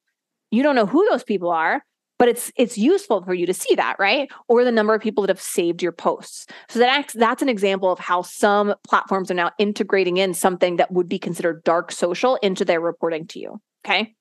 You 0.51 0.63
don't 0.63 0.75
know 0.75 0.85
who 0.85 1.07
those 1.09 1.23
people 1.23 1.49
are, 1.49 1.83
but 2.19 2.27
it's 2.27 2.51
it's 2.55 2.77
useful 2.77 3.23
for 3.23 3.33
you 3.33 3.47
to 3.47 3.53
see 3.53 3.73
that 3.75 3.95
right? 3.97 4.29
Or 4.47 4.63
the 4.63 4.71
number 4.71 4.93
of 4.93 5.01
people 5.01 5.23
that 5.23 5.29
have 5.29 5.41
saved 5.41 5.81
your 5.81 5.93
posts. 5.93 6.45
So 6.67 6.77
that's 6.77 7.13
that's 7.13 7.41
an 7.41 7.49
example 7.49 7.91
of 7.91 7.97
how 7.97 8.21
some 8.21 8.75
platforms 8.87 9.31
are 9.31 9.35
now 9.35 9.51
integrating 9.57 10.17
in 10.17 10.35
something 10.35 10.75
that 10.75 10.91
would 10.91 11.09
be 11.09 11.17
considered 11.17 11.63
dark 11.63 11.91
social 11.91 12.35
into 12.43 12.63
their 12.63 12.81
reporting 12.81 13.25
to 13.27 13.39
you 13.39 13.59
okay? 13.85 14.13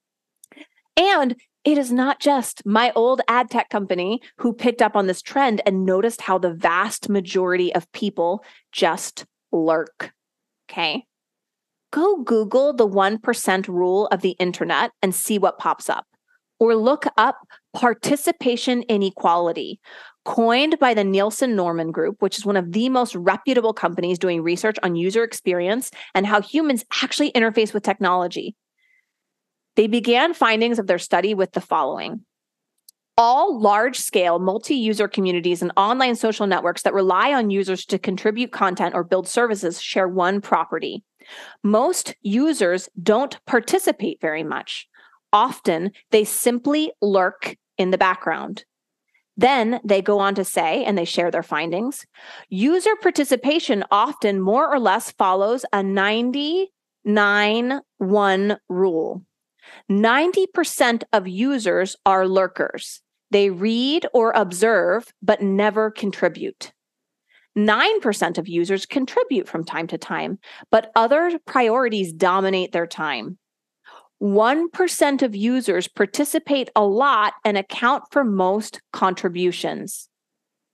And 0.97 1.37
it 1.65 1.77
is 1.77 1.93
not 1.93 2.21
just 2.21 2.65
my 2.65 2.93
old 2.95 3.21
ad 3.29 3.51
tech 3.51 3.69
company 3.69 4.21
who 4.39 4.53
picked 4.53 4.81
up 4.81 4.97
on 4.97 5.07
this 5.07 5.21
trend 5.21 5.61
and 5.67 5.85
noticed 5.85 6.23
how 6.23 6.39
the 6.39 6.55
vast 6.55 7.09
majority 7.09 7.75
of 7.75 7.91
people 7.93 8.43
just 8.73 9.27
lurk 9.53 10.13
okay? 10.71 11.05
Go 11.91 12.23
google 12.23 12.75
the 12.75 12.87
1% 12.87 13.69
rule 13.69 14.07
of 14.09 14.21
the 14.21 14.33
internet 14.33 14.91
and 15.03 15.15
see 15.15 15.39
what 15.39 15.59
pops 15.59 15.89
up 15.89 16.07
or 16.61 16.75
look 16.75 17.07
up 17.17 17.37
participation 17.75 18.83
inequality, 18.83 19.81
coined 20.25 20.79
by 20.79 20.95
the 20.95 21.05
Nielsen 21.05 21.57
Norman 21.57 21.93
Group, 21.93 22.17
which 22.21 22.39
is 22.39 22.47
one 22.47 22.57
of 22.57 22.73
the 22.73 22.89
most 22.89 23.15
reputable 23.15 23.73
companies 23.73 24.19
doing 24.19 24.43
research 24.43 24.77
on 24.83 24.97
user 24.97 25.23
experience 25.25 25.91
and 26.15 26.27
how 26.27 26.41
humans 26.41 26.85
actually 27.03 27.33
interface 27.33 27.73
with 27.73 27.83
technology. 27.83 28.57
They 29.77 29.87
began 29.87 30.35
findings 30.35 30.79
of 30.79 30.87
their 30.87 30.99
study 30.99 31.35
with 31.35 31.53
the 31.53 31.61
following. 31.61 32.25
All 33.17 33.61
large 33.61 33.99
scale 33.99 34.39
multi 34.39 34.75
user 34.75 35.09
communities 35.09 35.63
and 35.63 35.73
online 35.77 36.15
social 36.15 36.47
networks 36.47 36.83
that 36.83 36.95
rely 36.95 37.33
on 37.33 37.51
users 37.51 37.85
to 37.87 37.99
contribute 37.99 38.53
content 38.53 38.95
or 38.95 39.05
build 39.05 39.29
services 39.29 39.81
share 39.81 40.09
one 40.09 40.41
property 40.41 41.03
Most 41.63 42.15
users 42.23 42.89
don't 43.03 43.39
participate 43.47 44.21
very 44.21 44.43
much. 44.43 44.89
Often 45.33 45.93
they 46.11 46.25
simply 46.25 46.93
lurk 47.01 47.57
in 47.77 47.91
the 47.91 47.99
background. 47.99 48.65
Then 49.37 49.81
they 49.85 50.03
go 50.03 50.19
on 50.19 50.35
to 50.35 50.45
say, 50.45 50.85
and 50.85 50.99
they 50.99 51.05
share 51.05 51.31
their 51.31 51.45
findings 51.45 52.05
user 52.49 52.97
participation 53.01 53.85
often 53.91 54.41
more 54.41 54.69
or 54.69 54.81
less 54.81 55.13
follows 55.13 55.65
a 55.73 55.83
99 55.83 57.81
1 57.99 58.59
rule. 58.69 59.23
90% 59.91 61.03
of 61.13 61.29
users 61.29 61.97
are 62.05 62.27
lurkers. 62.27 63.01
They 63.31 63.51
read 63.51 64.07
or 64.13 64.33
observe, 64.35 65.13
but 65.23 65.43
never 65.43 65.91
contribute. 65.91 66.73
9% 67.57 68.39
of 68.39 68.49
users 68.49 68.87
contribute 68.87 69.49
from 69.49 69.65
time 69.65 69.87
to 69.89 69.99
time, 69.99 70.39
but 70.71 70.91
other 70.95 71.39
priorities 71.45 72.13
dominate 72.13 72.73
their 72.73 72.87
time. 72.87 73.39
1% 74.23 75.23
of 75.23 75.37
users 75.37 75.89
participate 75.89 76.71
a 76.75 76.85
lot 76.85 77.35
and 77.45 77.57
account 77.57 78.05
for 78.11 78.25
most 78.25 78.81
contributions. 78.93 80.09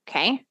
Okay. 0.07 0.41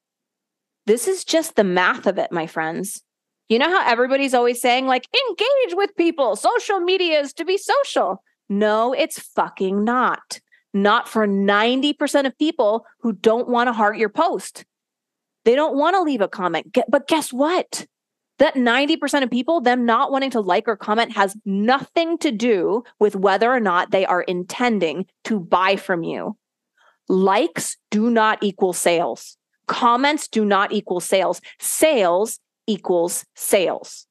This 0.86 1.08
is 1.08 1.24
just 1.24 1.56
the 1.56 1.64
math 1.64 2.06
of 2.06 2.18
it, 2.18 2.30
my 2.30 2.46
friends. 2.46 3.02
You 3.48 3.58
know 3.58 3.68
how 3.68 3.86
everybody's 3.86 4.34
always 4.34 4.60
saying, 4.60 4.86
like, 4.86 5.06
engage 5.28 5.76
with 5.76 5.96
people, 5.96 6.36
social 6.36 6.80
media 6.80 7.20
is 7.20 7.32
to 7.34 7.44
be 7.44 7.58
social. 7.58 8.22
No, 8.48 8.92
it's 8.92 9.18
fucking 9.18 9.84
not. 9.84 10.40
Not 10.72 11.08
for 11.08 11.26
90% 11.26 12.26
of 12.26 12.38
people 12.38 12.84
who 13.00 13.12
don't 13.12 13.48
want 13.48 13.68
to 13.68 13.72
heart 13.72 13.96
your 13.96 14.08
post. 14.08 14.64
They 15.44 15.54
don't 15.54 15.76
want 15.76 15.94
to 15.94 16.02
leave 16.02 16.20
a 16.20 16.28
comment. 16.28 16.76
But 16.88 17.06
guess 17.06 17.32
what? 17.32 17.86
That 18.38 18.54
90% 18.54 19.22
of 19.22 19.30
people, 19.30 19.60
them 19.60 19.86
not 19.86 20.10
wanting 20.10 20.30
to 20.30 20.40
like 20.40 20.66
or 20.66 20.76
comment, 20.76 21.12
has 21.12 21.36
nothing 21.44 22.18
to 22.18 22.32
do 22.32 22.82
with 22.98 23.14
whether 23.14 23.52
or 23.52 23.60
not 23.60 23.90
they 23.90 24.04
are 24.04 24.22
intending 24.22 25.06
to 25.24 25.38
buy 25.38 25.76
from 25.76 26.02
you. 26.02 26.36
Likes 27.08 27.76
do 27.90 28.10
not 28.10 28.42
equal 28.42 28.72
sales. 28.72 29.36
Comments 29.66 30.26
do 30.28 30.44
not 30.44 30.72
equal 30.72 31.00
sales. 31.00 31.40
Sales 31.60 32.40
equals 32.66 33.24
sales. 33.34 34.06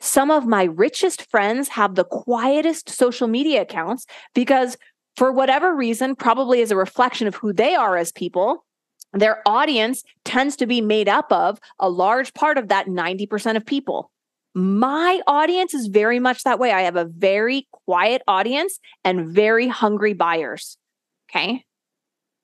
Some 0.00 0.30
of 0.30 0.46
my 0.46 0.64
richest 0.64 1.30
friends 1.30 1.68
have 1.68 1.94
the 1.94 2.04
quietest 2.04 2.90
social 2.90 3.26
media 3.26 3.62
accounts 3.62 4.06
because, 4.34 4.76
for 5.16 5.32
whatever 5.32 5.74
reason, 5.74 6.14
probably 6.14 6.60
as 6.60 6.70
a 6.70 6.76
reflection 6.76 7.26
of 7.26 7.36
who 7.36 7.52
they 7.52 7.74
are 7.74 7.96
as 7.96 8.12
people, 8.12 8.64
their 9.14 9.42
audience 9.46 10.02
tends 10.24 10.56
to 10.56 10.66
be 10.66 10.80
made 10.80 11.08
up 11.08 11.30
of 11.32 11.58
a 11.78 11.88
large 11.88 12.34
part 12.34 12.58
of 12.58 12.68
that 12.68 12.86
90% 12.86 13.56
of 13.56 13.64
people. 13.64 14.10
My 14.54 15.20
audience 15.26 15.74
is 15.74 15.88
very 15.88 16.18
much 16.18 16.44
that 16.44 16.58
way. 16.58 16.72
I 16.72 16.82
have 16.82 16.96
a 16.96 17.04
very 17.04 17.66
quiet 17.86 18.22
audience 18.28 18.78
and 19.04 19.28
very 19.28 19.66
hungry 19.68 20.12
buyers. 20.12 20.76
Okay. 21.30 21.64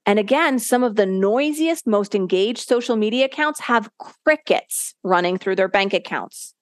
And 0.06 0.18
again, 0.18 0.58
some 0.58 0.82
of 0.82 0.96
the 0.96 1.06
noisiest, 1.06 1.86
most 1.86 2.14
engaged 2.14 2.66
social 2.66 2.96
media 2.96 3.26
accounts 3.26 3.60
have 3.60 3.90
crickets 3.98 4.94
running 5.04 5.38
through 5.38 5.56
their 5.56 5.68
bank 5.68 5.92
accounts. 5.92 6.54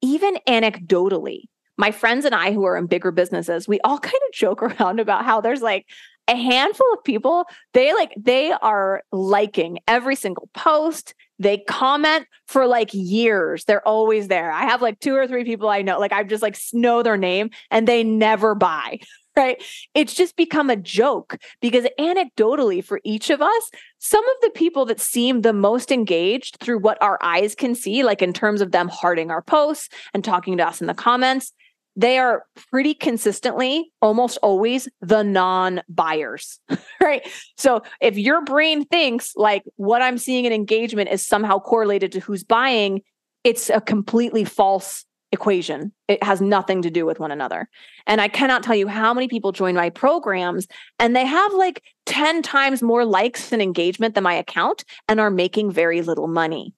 Even 0.00 0.38
anecdotally, 0.48 1.42
my 1.76 1.90
friends 1.90 2.24
and 2.24 2.34
I 2.34 2.52
who 2.52 2.64
are 2.64 2.76
in 2.76 2.86
bigger 2.86 3.10
businesses, 3.10 3.68
we 3.68 3.80
all 3.80 3.98
kind 4.10 4.20
of 4.26 4.32
joke 4.32 4.62
around 4.62 5.00
about 5.00 5.24
how 5.24 5.40
there's 5.40 5.62
like 5.62 5.86
a 6.28 6.36
handful 6.36 6.86
of 6.92 7.04
people, 7.04 7.44
they 7.74 7.92
like, 7.92 8.12
they 8.16 8.52
are 8.52 9.02
liking 9.12 9.78
every 9.86 10.16
single 10.16 10.48
post. 10.54 11.14
They 11.38 11.58
comment 11.58 12.26
for 12.46 12.66
like 12.66 12.90
years. 12.92 13.64
They're 13.64 13.86
always 13.86 14.28
there. 14.28 14.52
I 14.52 14.62
have 14.62 14.82
like 14.82 15.00
two 15.00 15.16
or 15.16 15.26
three 15.26 15.44
people 15.44 15.68
I 15.68 15.82
know, 15.82 15.98
like 15.98 16.12
I 16.12 16.22
just 16.22 16.42
like 16.42 16.56
know 16.72 17.02
their 17.02 17.16
name 17.16 17.50
and 17.70 17.88
they 17.88 18.04
never 18.04 18.54
buy. 18.54 19.00
Right. 19.34 19.62
It's 19.94 20.12
just 20.12 20.36
become 20.36 20.68
a 20.68 20.76
joke 20.76 21.38
because 21.62 21.86
anecdotally, 21.98 22.84
for 22.84 23.00
each 23.02 23.30
of 23.30 23.40
us, 23.40 23.70
some 23.98 24.22
of 24.22 24.36
the 24.42 24.50
people 24.50 24.84
that 24.84 25.00
seem 25.00 25.40
the 25.40 25.54
most 25.54 25.90
engaged 25.90 26.58
through 26.60 26.80
what 26.80 27.00
our 27.00 27.18
eyes 27.22 27.54
can 27.54 27.74
see, 27.74 28.02
like 28.02 28.20
in 28.20 28.34
terms 28.34 28.60
of 28.60 28.72
them 28.72 28.88
hearting 28.88 29.30
our 29.30 29.40
posts 29.40 29.88
and 30.12 30.22
talking 30.22 30.58
to 30.58 30.68
us 30.68 30.82
in 30.82 30.86
the 30.86 30.92
comments, 30.92 31.54
they 31.96 32.18
are 32.18 32.44
pretty 32.70 32.94
consistently 32.94 33.92
almost 34.00 34.38
always 34.42 34.88
the 35.00 35.22
non 35.22 35.82
buyers, 35.88 36.58
right? 37.02 37.26
So 37.56 37.82
if 38.00 38.16
your 38.16 38.42
brain 38.42 38.84
thinks 38.86 39.34
like 39.36 39.64
what 39.76 40.02
I'm 40.02 40.18
seeing 40.18 40.44
in 40.44 40.52
engagement 40.52 41.10
is 41.10 41.26
somehow 41.26 41.58
correlated 41.58 42.12
to 42.12 42.20
who's 42.20 42.44
buying, 42.44 43.02
it's 43.44 43.68
a 43.70 43.80
completely 43.80 44.44
false 44.44 45.04
equation. 45.32 45.92
It 46.08 46.22
has 46.22 46.40
nothing 46.40 46.82
to 46.82 46.90
do 46.90 47.06
with 47.06 47.18
one 47.18 47.30
another. 47.30 47.68
And 48.06 48.20
I 48.20 48.28
cannot 48.28 48.62
tell 48.62 48.74
you 48.74 48.86
how 48.86 49.14
many 49.14 49.28
people 49.28 49.50
join 49.50 49.74
my 49.74 49.88
programs 49.88 50.66
and 50.98 51.16
they 51.16 51.24
have 51.24 51.54
like 51.54 51.82
10 52.06 52.42
times 52.42 52.82
more 52.82 53.04
likes 53.04 53.50
and 53.50 53.62
engagement 53.62 54.14
than 54.14 54.24
my 54.24 54.34
account 54.34 54.84
and 55.08 55.18
are 55.18 55.30
making 55.30 55.72
very 55.72 56.02
little 56.02 56.28
money. 56.28 56.74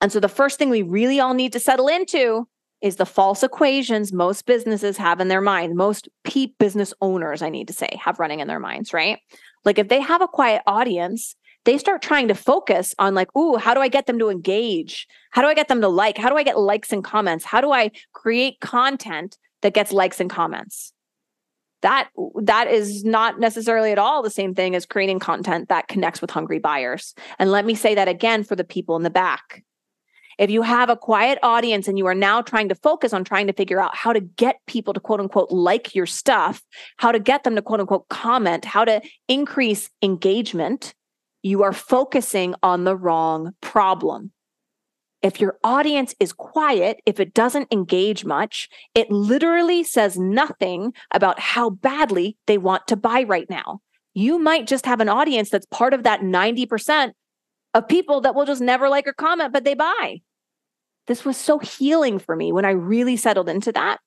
And 0.00 0.12
so 0.12 0.20
the 0.20 0.28
first 0.28 0.58
thing 0.58 0.70
we 0.70 0.82
really 0.82 1.20
all 1.20 1.34
need 1.34 1.52
to 1.54 1.60
settle 1.60 1.88
into 1.88 2.46
is 2.80 2.96
the 2.96 3.06
false 3.06 3.42
equations 3.42 4.12
most 4.12 4.46
businesses 4.46 4.96
have 4.96 5.20
in 5.20 5.28
their 5.28 5.40
mind. 5.40 5.76
Most 5.76 6.08
peep 6.24 6.56
business 6.58 6.94
owners, 7.00 7.42
I 7.42 7.48
need 7.48 7.68
to 7.68 7.74
say, 7.74 7.88
have 8.00 8.18
running 8.18 8.40
in 8.40 8.48
their 8.48 8.60
minds, 8.60 8.92
right? 8.92 9.18
Like 9.64 9.78
if 9.78 9.88
they 9.88 10.00
have 10.00 10.22
a 10.22 10.28
quiet 10.28 10.62
audience, 10.66 11.34
they 11.64 11.76
start 11.76 12.02
trying 12.02 12.28
to 12.28 12.34
focus 12.34 12.94
on 12.98 13.14
like, 13.14 13.34
ooh, 13.36 13.56
how 13.56 13.74
do 13.74 13.80
I 13.80 13.88
get 13.88 14.06
them 14.06 14.18
to 14.20 14.30
engage? 14.30 15.06
How 15.32 15.42
do 15.42 15.48
I 15.48 15.54
get 15.54 15.68
them 15.68 15.80
to 15.80 15.88
like? 15.88 16.16
How 16.16 16.30
do 16.30 16.36
I 16.36 16.42
get 16.42 16.58
likes 16.58 16.92
and 16.92 17.04
comments? 17.04 17.44
How 17.44 17.60
do 17.60 17.72
I 17.72 17.90
create 18.12 18.60
content 18.60 19.36
that 19.62 19.74
gets 19.74 19.92
likes 19.92 20.20
and 20.20 20.30
comments? 20.30 20.92
That 21.82 22.08
that 22.42 22.68
is 22.68 23.04
not 23.04 23.38
necessarily 23.38 23.92
at 23.92 23.98
all 23.98 24.22
the 24.22 24.30
same 24.30 24.54
thing 24.54 24.74
as 24.74 24.86
creating 24.86 25.20
content 25.20 25.68
that 25.68 25.88
connects 25.88 26.20
with 26.20 26.30
hungry 26.30 26.58
buyers. 26.58 27.14
And 27.38 27.52
let 27.52 27.64
me 27.64 27.74
say 27.74 27.94
that 27.94 28.08
again 28.08 28.42
for 28.42 28.56
the 28.56 28.64
people 28.64 28.96
in 28.96 29.02
the 29.02 29.10
back 29.10 29.62
if 30.38 30.50
you 30.50 30.62
have 30.62 30.88
a 30.88 30.96
quiet 30.96 31.38
audience 31.42 31.88
and 31.88 31.98
you 31.98 32.06
are 32.06 32.14
now 32.14 32.40
trying 32.40 32.68
to 32.68 32.74
focus 32.76 33.12
on 33.12 33.24
trying 33.24 33.48
to 33.48 33.52
figure 33.52 33.80
out 33.80 33.94
how 33.96 34.12
to 34.12 34.20
get 34.20 34.60
people 34.66 34.94
to 34.94 35.00
quote 35.00 35.20
unquote 35.20 35.50
like 35.50 35.94
your 35.94 36.06
stuff, 36.06 36.62
how 36.96 37.10
to 37.10 37.18
get 37.18 37.44
them 37.44 37.56
to 37.56 37.62
quote 37.62 37.80
unquote 37.80 38.08
comment, 38.08 38.64
how 38.64 38.84
to 38.84 39.02
increase 39.26 39.90
engagement, 40.00 40.94
you 41.42 41.62
are 41.62 41.72
focusing 41.72 42.54
on 42.62 42.84
the 42.84 42.96
wrong 42.96 43.52
problem. 43.60 44.32
If 45.20 45.40
your 45.40 45.58
audience 45.64 46.14
is 46.20 46.32
quiet, 46.32 47.00
if 47.04 47.18
it 47.18 47.34
doesn't 47.34 47.72
engage 47.72 48.24
much, 48.24 48.68
it 48.94 49.10
literally 49.10 49.82
says 49.82 50.16
nothing 50.16 50.92
about 51.12 51.40
how 51.40 51.70
badly 51.70 52.36
they 52.46 52.58
want 52.58 52.86
to 52.86 52.96
buy 52.96 53.24
right 53.24 53.50
now. 53.50 53.80
You 54.14 54.38
might 54.38 54.68
just 54.68 54.86
have 54.86 55.00
an 55.00 55.08
audience 55.08 55.50
that's 55.50 55.66
part 55.66 55.92
of 55.92 56.04
that 56.04 56.20
90% 56.20 57.12
of 57.74 57.88
people 57.88 58.20
that 58.20 58.34
will 58.34 58.46
just 58.46 58.60
never 58.60 58.88
like 58.88 59.08
or 59.08 59.12
comment, 59.12 59.52
but 59.52 59.64
they 59.64 59.74
buy. 59.74 60.20
This 61.08 61.24
was 61.24 61.36
so 61.36 61.58
healing 61.58 62.18
for 62.18 62.36
me 62.36 62.52
when 62.52 62.64
I 62.64 62.70
really 62.70 63.16
settled 63.16 63.48
into 63.48 63.72
that. 63.72 63.98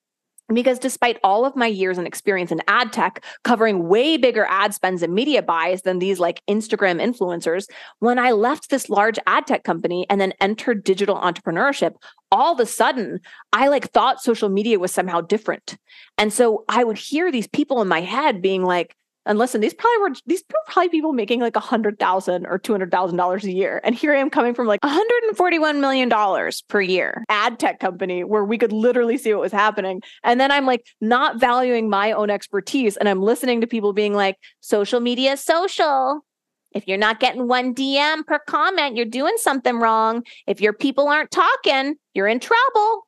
Because 0.54 0.80
despite 0.80 1.18
all 1.24 1.46
of 1.46 1.56
my 1.56 1.68
years 1.68 1.98
and 1.98 2.06
experience 2.06 2.52
in 2.52 2.62
ad 2.68 2.92
tech, 2.92 3.24
covering 3.46 3.88
way 3.88 4.18
bigger 4.18 4.46
ad 4.50 4.74
spends 4.74 5.02
and 5.02 5.14
media 5.14 5.42
buys 5.42 5.84
than 5.84 6.00
these 6.00 6.20
like 6.20 6.42
Instagram 6.50 7.02
influencers, 7.02 7.68
when 8.00 8.20
I 8.20 8.32
left 8.32 8.70
this 8.70 8.90
large 8.90 9.18
ad 9.28 9.48
tech 9.48 9.64
company 9.64 10.06
and 10.10 10.20
then 10.20 10.34
entered 10.42 10.84
digital 10.84 11.16
entrepreneurship, 11.16 11.94
all 12.32 12.54
of 12.54 12.60
a 12.60 12.66
sudden 12.66 13.22
I 13.54 13.70
like 13.70 13.92
thought 13.92 14.22
social 14.22 14.50
media 14.50 14.78
was 14.78 14.92
somehow 14.92 15.22
different. 15.22 15.78
And 16.18 16.34
so 16.34 16.66
I 16.68 16.84
would 16.84 16.98
hear 16.98 17.32
these 17.32 17.48
people 17.48 17.82
in 17.82 17.88
my 17.88 18.02
head 18.02 18.42
being 18.42 18.64
like, 18.64 18.94
and 19.26 19.38
listen, 19.38 19.62
these 19.62 19.74
probably 19.74 20.00
were 20.00 20.16
these 20.26 20.44
were 20.50 20.60
probably 20.68 20.90
people 20.90 21.14
making 21.14 21.42
like 21.42 21.56
a 21.56 21.62
hundred 21.62 22.00
thousand 22.00 22.48
or 22.48 22.58
two 22.58 22.74
hundred 22.74 22.90
thousand 22.90 23.18
dollars 23.18 23.44
a 23.44 23.52
year. 23.52 23.80
And 23.84 23.94
here 23.94 24.14
I 24.14 24.18
am 24.18 24.32
coming 24.32 24.56
from 24.56 24.66
like 24.68 24.82
$141 24.82 25.80
million 25.80 26.52
per 26.68 26.82
year 26.82 27.24
ad 27.30 27.60
tech 27.60 27.80
company 27.80 28.24
where 28.24 28.44
we 28.44 28.58
could 28.58 28.72
literally 28.72 29.18
see 29.18 29.32
what 29.34 29.42
was 29.42 29.52
happening. 29.52 30.02
And 30.24 30.40
then 30.40 30.52
I'm 30.52 30.66
like 30.66 30.88
not 31.02 31.40
valuing 31.40 31.90
my 31.90 32.12
own 32.12 32.32
expertise. 32.32 32.98
And 32.98 33.08
I'm 33.08 33.22
listening 33.22 33.62
to 33.62 33.68
people 33.68 33.94
being 33.94 34.14
like, 34.14 34.38
social 34.60 35.00
media 35.00 35.38
social. 35.38 36.26
If 36.72 36.88
you're 36.88 36.98
not 36.98 37.20
getting 37.20 37.48
one 37.48 37.76
DM 37.76 38.26
per 38.26 38.40
comment, 38.40 38.96
you're 38.96 39.06
doing 39.06 39.36
something 39.38 39.78
wrong. 39.78 40.24
If 40.48 40.62
your 40.62 40.74
people 40.74 41.10
aren't 41.10 41.30
talking, 41.30 41.96
you're 42.14 42.28
in 42.28 42.40
trouble 42.40 43.06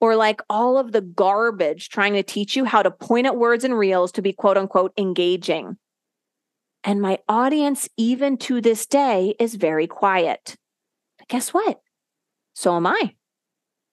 or 0.00 0.16
like 0.16 0.40
all 0.48 0.78
of 0.78 0.92
the 0.92 1.00
garbage 1.00 1.88
trying 1.88 2.14
to 2.14 2.22
teach 2.22 2.56
you 2.56 2.64
how 2.64 2.82
to 2.82 2.90
point 2.90 3.26
at 3.26 3.36
words 3.36 3.64
and 3.64 3.78
reels 3.78 4.12
to 4.12 4.22
be 4.22 4.32
quote 4.32 4.56
unquote 4.56 4.92
engaging. 4.96 5.76
And 6.82 7.02
my 7.02 7.18
audience, 7.28 7.88
even 7.96 8.38
to 8.38 8.60
this 8.60 8.86
day, 8.86 9.34
is 9.38 9.54
very 9.54 9.86
quiet. 9.86 10.56
But 11.18 11.28
guess 11.28 11.52
what? 11.52 11.80
So 12.54 12.76
am 12.76 12.86
I. 12.86 13.14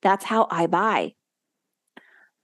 That's 0.00 0.24
how 0.24 0.48
I 0.50 0.66
buy. 0.66 1.12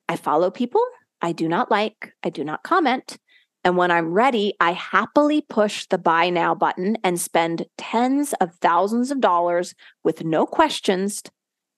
I 0.09 0.16
follow 0.16 0.50
people 0.50 0.83
I 1.24 1.33
do 1.33 1.48
not 1.48 1.70
like, 1.70 2.12
I 2.22 2.29
do 2.29 2.44
not 2.44 2.64
comment. 2.64 3.16
And 3.64 3.79
when 3.79 3.90
I'm 3.90 4.12
ready, 4.12 4.53
I 4.61 4.72
happily 4.72 5.40
push 5.40 5.87
the 5.87 5.96
buy 5.96 6.29
now 6.29 6.55
button 6.55 6.98
and 7.03 7.18
spend 7.18 7.64
tens 7.79 8.35
of 8.42 8.55
thousands 8.57 9.11
of 9.11 9.22
dollars 9.22 9.74
with 10.03 10.22
no 10.22 10.44
questions 10.44 11.22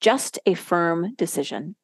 just 0.06 0.38
a 0.46 0.54
firm 0.54 1.16
decision. 1.16 1.74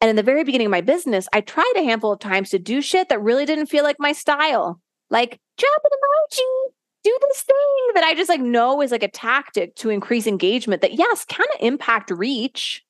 And 0.00 0.08
in 0.08 0.16
the 0.16 0.22
very 0.22 0.44
beginning 0.44 0.68
of 0.68 0.70
my 0.70 0.80
business, 0.80 1.28
I 1.30 1.42
tried 1.42 1.74
a 1.76 1.82
handful 1.82 2.10
of 2.10 2.20
times 2.20 2.48
to 2.50 2.58
do 2.58 2.80
shit 2.80 3.10
that 3.10 3.20
really 3.20 3.44
didn't 3.44 3.66
feel 3.66 3.84
like 3.84 3.96
my 3.98 4.12
style. 4.12 4.80
Like 5.10 5.38
drop 5.58 5.80
an 5.84 5.90
emoji, 5.90 6.72
do 7.04 7.18
this 7.28 7.42
thing 7.42 7.94
that 7.96 8.04
I 8.04 8.14
just 8.14 8.30
like 8.30 8.40
know 8.40 8.80
is 8.80 8.90
like 8.90 9.02
a 9.02 9.10
tactic 9.10 9.74
to 9.76 9.90
increase 9.90 10.26
engagement 10.26 10.80
that 10.80 10.94
yes, 10.94 11.26
kind 11.26 11.48
of 11.54 11.60
impact 11.60 12.10
reach. 12.10 12.82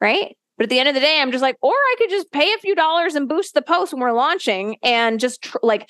Right. 0.00 0.36
But 0.58 0.64
at 0.64 0.70
the 0.70 0.80
end 0.80 0.88
of 0.88 0.94
the 0.96 1.00
day, 1.00 1.20
I'm 1.20 1.30
just 1.30 1.42
like, 1.42 1.56
or 1.62 1.72
I 1.72 1.94
could 1.98 2.10
just 2.10 2.32
pay 2.32 2.52
a 2.52 2.58
few 2.58 2.74
dollars 2.74 3.14
and 3.14 3.28
boost 3.28 3.54
the 3.54 3.62
post 3.62 3.92
when 3.92 4.00
we're 4.00 4.10
launching 4.10 4.76
and 4.82 5.20
just 5.20 5.42
tr- 5.42 5.58
like, 5.62 5.88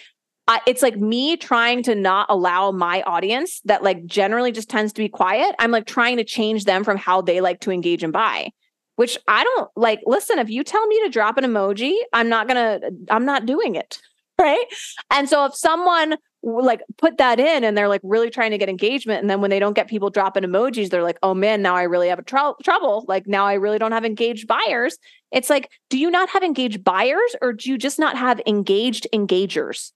I, 0.49 0.61
it's 0.67 0.83
like 0.83 0.97
me 0.97 1.37
trying 1.37 1.83
to 1.85 1.95
not 1.95 2.27
allow 2.29 2.71
my 2.71 3.03
audience 3.03 3.61
that 3.65 3.83
like 3.83 4.07
generally 4.07 4.53
just 4.53 4.71
tends 4.71 4.93
to 4.93 5.03
be 5.03 5.09
quiet. 5.09 5.57
I'm 5.59 5.73
like 5.73 5.87
trying 5.87 6.19
to 6.19 6.25
change 6.25 6.65
them 6.65 6.85
from 6.85 6.97
how 6.97 7.21
they 7.21 7.41
like 7.41 7.61
to 7.61 7.73
engage 7.73 8.05
and 8.05 8.13
buy 8.13 8.51
which 8.97 9.19
I 9.29 9.45
don't 9.45 9.71
like. 9.77 10.01
Listen, 10.05 10.39
if 10.39 10.51
you 10.51 10.65
tell 10.65 10.87
me 10.87 11.01
to 11.05 11.11
drop 11.11 11.37
an 11.39 11.45
emoji, 11.45 11.95
I'm 12.13 12.29
not 12.29 12.49
gonna, 12.49 12.81
I'm 13.09 13.25
not 13.25 13.47
doing 13.47 13.77
it. 13.77 14.01
Right. 14.39 14.67
And 15.11 15.31
so 15.31 15.47
if 15.47 15.55
someone 15.55 16.19
like 16.43 16.83
put 16.99 17.17
that 17.17 17.41
in 17.41 17.65
and 17.65 17.75
they're 17.75 17.89
like 17.89 18.03
really 18.05 18.29
trying 18.29 18.51
to 18.51 18.59
get 18.59 18.69
engagement, 18.69 19.23
and 19.23 19.31
then 19.31 19.41
when 19.41 19.49
they 19.49 19.59
don't 19.59 19.73
get 19.73 19.89
people 19.89 20.11
dropping 20.11 20.43
emojis, 20.43 20.91
they're 20.91 21.03
like, 21.03 21.19
oh 21.23 21.33
man, 21.33 21.63
now 21.63 21.75
I 21.75 21.85
really 21.85 22.09
have 22.09 22.19
a 22.19 22.23
tr- 22.23 22.63
trouble. 22.63 23.07
Like 23.09 23.27
now 23.27 23.47
I 23.47 23.55
really 23.55 23.79
don't 23.79 23.93
have 23.93 24.05
engaged 24.05 24.47
buyers. 24.47 24.99
It's 25.33 25.49
like, 25.49 25.71
do 25.89 25.99
you 25.99 26.11
not 26.11 26.29
have 26.29 26.43
engaged 26.43 26.85
buyers 26.85 27.35
or 27.41 27.55
do 27.55 27.71
you 27.71 27.79
just 27.79 27.99
not 27.99 28.19
have 28.19 28.43
engaged 28.47 29.07
engagers? 29.15 29.93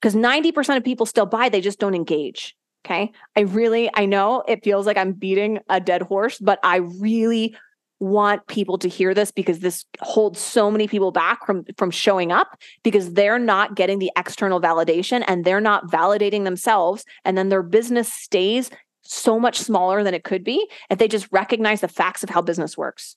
Because 0.00 0.14
90% 0.14 0.76
of 0.76 0.84
people 0.84 1.06
still 1.06 1.26
buy, 1.26 1.48
they 1.48 1.60
just 1.60 1.78
don't 1.78 1.94
engage. 1.94 2.56
Okay. 2.84 3.12
I 3.36 3.40
really, 3.40 3.90
I 3.94 4.06
know 4.06 4.42
it 4.48 4.64
feels 4.64 4.86
like 4.86 4.96
I'm 4.96 5.12
beating 5.12 5.58
a 5.68 5.80
dead 5.80 6.02
horse, 6.02 6.38
but 6.38 6.58
I 6.62 6.76
really 6.76 7.54
want 8.00 8.46
people 8.46 8.78
to 8.78 8.88
hear 8.88 9.12
this 9.12 9.30
because 9.30 9.60
this 9.60 9.84
holds 10.00 10.40
so 10.40 10.70
many 10.70 10.88
people 10.88 11.12
back 11.12 11.44
from 11.44 11.64
from 11.76 11.90
showing 11.90 12.32
up 12.32 12.58
because 12.82 13.12
they're 13.12 13.38
not 13.38 13.74
getting 13.74 13.98
the 13.98 14.10
external 14.16 14.58
validation 14.58 15.22
and 15.28 15.44
they're 15.44 15.60
not 15.60 15.86
validating 15.90 16.44
themselves 16.44 17.04
and 17.26 17.36
then 17.36 17.50
their 17.50 17.62
business 17.62 18.10
stays 18.10 18.70
so 19.02 19.38
much 19.38 19.58
smaller 19.58 20.02
than 20.02 20.14
it 20.14 20.24
could 20.24 20.42
be 20.42 20.66
if 20.88 20.98
they 20.98 21.08
just 21.08 21.28
recognize 21.30 21.82
the 21.82 21.88
facts 21.88 22.22
of 22.22 22.30
how 22.30 22.40
business 22.40 22.74
works 22.74 23.16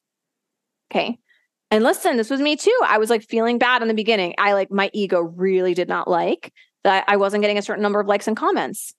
okay 0.91 1.17
and 1.72 1.82
listen 1.82 2.17
this 2.17 2.30
was 2.30 2.41
me 2.41 2.58
too 2.58 2.78
i 2.86 2.98
was 2.98 3.10
like 3.10 3.24
feeling 3.24 3.58
bad 3.58 3.82
in 3.82 3.88
the 3.88 3.93
beginning 3.93 4.34
i 4.38 4.52
like 4.52 4.69
my 4.69 4.91
ego 4.93 5.22
really 5.22 5.74
did 5.74 5.88
not 5.88 6.10
like 6.10 6.52
that 6.84 7.04
i 7.08 7.15
wasn't 7.15 7.41
getting 7.41 7.58
a 7.58 7.62
certain 7.62 7.84
number 7.84 8.00
of 8.00 8.08
likes 8.08 8.28
and 8.28 8.38
comments 8.38 8.93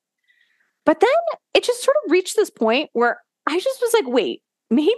but 0.84 1.00
then 1.00 1.10
it 1.54 1.64
just 1.64 1.82
sort 1.82 1.96
of 2.04 2.12
reached 2.12 2.36
this 2.36 2.50
point 2.50 2.90
where 2.92 3.20
i 3.46 3.58
just 3.58 3.80
was 3.80 3.94
like 3.94 4.06
wait 4.06 4.42
maybe 4.70 4.92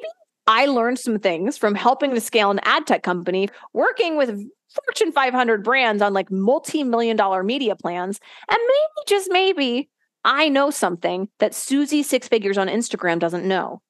I 0.47 0.67
learned 0.67 0.99
some 0.99 1.19
things 1.19 1.59
from 1.59 1.75
helping 1.75 2.15
to 2.15 2.21
scale 2.21 2.51
an 2.51 2.61
ad 2.63 2.87
tech 2.87 3.03
company, 3.03 3.49
working 3.73 4.17
with 4.17 4.49
Fortune 4.69 5.13
500 5.13 5.65
brands 5.65 6.03
on 6.03 6.13
like 6.13 6.31
multi 6.31 6.85
million 6.85 7.17
dollar 7.17 7.43
media 7.43 7.75
plans. 7.75 8.21
And 8.49 8.59
maybe, 8.59 9.07
just 9.09 9.29
maybe, 9.31 9.89
I 10.25 10.49
know 10.49 10.71
something 10.71 11.29
that 11.39 11.55
Susie 11.55 12.03
Six 12.03 12.29
Figures 12.29 12.59
on 12.59 12.69
Instagram 12.69 13.19
doesn't 13.19 13.47
know. 13.47 13.83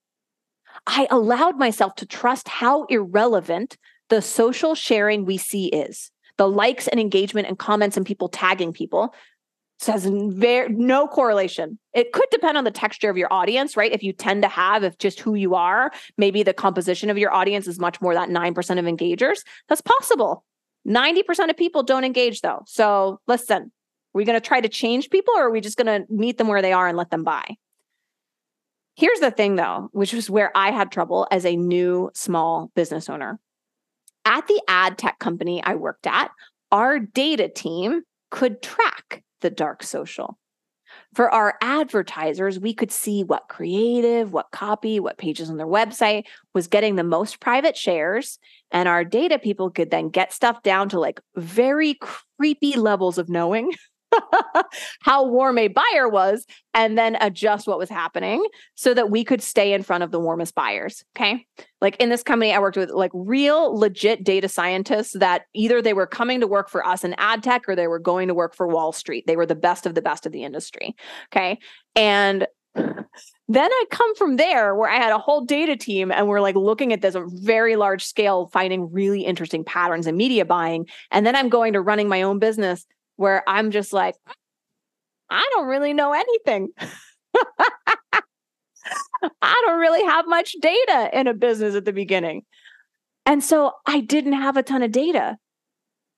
I 0.87 1.07
allowed 1.11 1.59
myself 1.59 1.95
to 1.97 2.07
trust 2.07 2.49
how 2.49 2.85
irrelevant 2.85 3.77
the 4.09 4.23
social 4.23 4.75
sharing 4.75 5.25
we 5.25 5.37
see 5.37 5.67
is 5.67 6.11
the 6.38 6.49
likes 6.49 6.88
and 6.88 7.01
engagement 7.01 7.49
and 7.49 7.59
comments 7.59 7.96
and 7.96 8.05
people 8.05 8.29
tagging 8.29 8.72
people 8.72 9.14
says 9.79 10.07
very 10.07 10.70
no 10.70 11.07
correlation. 11.07 11.79
It 11.92 12.12
could 12.12 12.29
depend 12.31 12.57
on 12.57 12.64
the 12.64 12.70
texture 12.70 13.11
of 13.11 13.16
your 13.16 13.33
audience, 13.33 13.77
right? 13.77 13.92
If 13.92 14.03
you 14.03 14.12
tend 14.12 14.42
to 14.42 14.49
have, 14.49 14.85
if 14.85 14.96
just 14.99 15.20
who 15.20 15.35
you 15.35 15.55
are, 15.55 15.90
maybe 16.16 16.42
the 16.42 16.55
composition 16.55 17.11
of 17.11 17.18
your 17.18 17.33
audience 17.33 17.66
is 17.66 17.79
much 17.79 18.01
more 18.01 18.14
that 18.14 18.31
9% 18.31 18.79
of 18.79 18.85
engagers. 18.85 19.40
That's 19.68 19.83
possible. 19.83 20.44
90% 20.88 21.51
of 21.51 21.57
people 21.57 21.83
don't 21.83 22.05
engage 22.05 22.40
though. 22.40 22.62
So 22.66 23.20
listen, 23.27 23.64
are 23.64 23.70
we 24.14 24.25
going 24.25 24.40
to 24.40 24.46
try 24.46 24.61
to 24.61 24.68
change 24.68 25.11
people 25.11 25.35
or 25.37 25.49
are 25.49 25.51
we 25.51 25.61
just 25.61 25.77
going 25.77 25.87
to 26.03 26.11
meet 26.11 26.38
them 26.38 26.49
where 26.49 26.62
they 26.62 26.72
are 26.72 26.88
and 26.88 26.96
let 26.96 27.11
them 27.11 27.25
buy? 27.25 27.57
Here's 28.94 29.20
the 29.20 29.31
thing 29.31 29.57
though, 29.57 29.90
which 29.92 30.14
was 30.14 30.31
where 30.31 30.51
I 30.57 30.70
had 30.70 30.90
trouble 30.90 31.27
as 31.31 31.44
a 31.44 31.55
new 31.55 32.11
small 32.14 32.70
business 32.75 33.11
owner. 33.11 33.38
At 34.27 34.49
the 34.49 34.61
ad 34.67 34.99
tech 34.99 35.21
company 35.21 35.62
I 35.62 35.77
worked 35.77 36.07
at, 36.07 36.33
our 36.73 36.99
data 36.99 37.49
team 37.49 38.03
could 38.33 38.61
track 38.61 39.23
the 39.41 39.51
dark 39.51 39.85
social. 39.85 40.37
For 41.15 41.31
our 41.31 41.55
advertisers, 41.62 42.59
we 42.59 42.75
could 42.75 42.91
see 42.91 43.23
what 43.23 43.49
creative, 43.49 44.33
what 44.33 44.51
copy, 44.51 44.99
what 44.99 45.17
pages 45.17 45.49
on 45.49 45.59
their 45.59 45.67
website 45.67 46.25
was 46.55 46.67
getting 46.67 46.97
the 46.97 47.05
most 47.05 47.39
private 47.39 47.77
shares. 47.77 48.41
And 48.73 48.89
our 48.89 49.05
data 49.05 49.39
people 49.39 49.71
could 49.71 49.93
then 49.93 50.09
get 50.09 50.33
stuff 50.33 50.61
down 50.62 50.89
to 50.89 50.99
like 50.99 51.21
very 51.37 51.95
creepy 51.95 52.77
levels 52.77 53.19
of 53.19 53.29
knowing 53.29 53.73
how 55.03 55.27
warm 55.27 55.59
a 55.59 55.69
buyer 55.69 56.09
was 56.09 56.47
and 56.75 56.97
then 56.97 57.17
adjust 57.21 57.67
what 57.67 57.79
was 57.79 57.89
happening 57.89 58.45
so 58.75 58.95
that 58.95 59.11
we 59.11 59.25
could 59.25 59.43
stay 59.43 59.73
in 59.73 59.83
front 59.83 60.03
of 60.03 60.11
the 60.11 60.21
warmest 60.21 60.55
buyers. 60.55 61.05
Okay. 61.17 61.47
Like 61.81 61.97
in 61.97 62.09
this 62.09 62.23
company, 62.23 62.53
I 62.53 62.59
worked 62.59 62.77
with 62.77 62.91
like 62.91 63.11
real 63.15 63.79
legit 63.79 64.25
data 64.25 64.49
scientists 64.49 65.13
that 65.19 65.43
either 65.55 65.83
they 65.83 65.95
were 65.95 66.07
coming 66.07 66.41
to 66.41 66.47
work 66.47 66.69
for 66.69 66.87
us 66.87 67.05
in 67.05 67.15
ad 67.19 67.43
tech 67.43 67.63
or 67.69 67.77
they 67.77 67.89
were 67.89 67.99
going 67.99 68.29
to 68.29 68.35
work 68.35 68.55
for 68.55 68.67
Wall 68.67 68.93
Street. 68.93 69.27
They 69.27 69.37
were 69.37 69.47
the 69.47 69.55
best 69.55 69.87
of 69.87 69.95
the 69.95 70.03
best 70.03 70.27
of 70.27 70.33
the 70.33 70.45
industry. 70.45 70.95
Okay. 71.33 71.59
And 71.95 72.47
then 73.49 73.71
I 73.73 73.85
come 73.91 74.15
from 74.17 74.37
there 74.37 74.75
where 74.75 74.91
I 74.91 74.97
had 74.97 75.13
a 75.13 75.19
whole 75.19 75.45
data 75.45 75.77
team 75.77 76.11
and 76.11 76.27
we're 76.29 76.41
like 76.41 76.57
looking 76.57 76.93
at 76.93 77.01
this 77.01 77.15
a 77.15 77.25
very 77.27 77.77
large 77.77 78.05
scale, 78.05 78.49
finding 78.53 78.93
really 78.93 79.23
interesting 79.23 79.65
patterns 79.65 80.07
in 80.07 80.17
media 80.17 80.45
buying. 80.45 80.87
And 81.11 81.25
then 81.25 81.37
I'm 81.37 81.49
going 81.49 81.73
to 81.75 81.81
running 81.81 82.09
my 82.09 82.23
own 82.23 82.39
business 82.39 82.85
where 83.17 83.43
I'm 83.49 83.71
just 83.71 83.93
like, 83.93 84.15
I 85.29 85.49
don't 85.55 85.67
really 85.67 85.93
know 85.93 86.13
anything. 86.13 86.69
I 89.43 89.63
don't 89.65 89.81
really 89.81 90.05
have 90.05 90.29
much 90.29 90.55
data 90.61 91.11
in 91.13 91.27
a 91.27 91.35
business 91.35 91.75
at 91.75 91.85
the 91.85 91.93
beginning. 91.93 92.45
And 93.25 93.43
so 93.43 93.73
I 93.85 94.01
didn't 94.01 94.35
have 94.35 94.57
a 94.57 94.63
ton 94.63 94.83
of 94.83 94.93
data. 94.93 95.37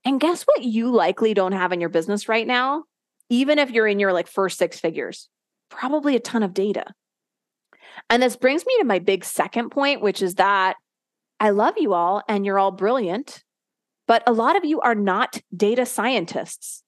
And 0.04 0.20
guess 0.20 0.42
what 0.44 0.62
you 0.62 0.90
likely 0.90 1.34
don't 1.34 1.52
have 1.52 1.72
in 1.72 1.80
your 1.80 1.88
business 1.88 2.28
right 2.28 2.46
now? 2.46 2.84
Even 3.30 3.58
if 3.58 3.70
you're 3.70 3.86
in 3.86 3.98
your 3.98 4.12
like 4.12 4.28
first 4.28 4.58
six 4.58 4.78
figures, 4.78 5.28
probably 5.70 6.16
a 6.16 6.20
ton 6.20 6.42
of 6.42 6.54
data. 6.54 6.84
And 8.10 8.22
this 8.22 8.36
brings 8.36 8.64
me 8.64 8.76
to 8.78 8.84
my 8.84 8.98
big 8.98 9.24
second 9.24 9.70
point, 9.70 10.00
which 10.00 10.22
is 10.22 10.36
that 10.36 10.76
I 11.40 11.50
love 11.50 11.74
you 11.76 11.94
all 11.94 12.22
and 12.28 12.44
you're 12.44 12.58
all 12.58 12.70
brilliant, 12.70 13.42
but 14.06 14.22
a 14.26 14.32
lot 14.32 14.56
of 14.56 14.64
you 14.64 14.80
are 14.80 14.94
not 14.94 15.40
data 15.54 15.86
scientists 15.86 16.82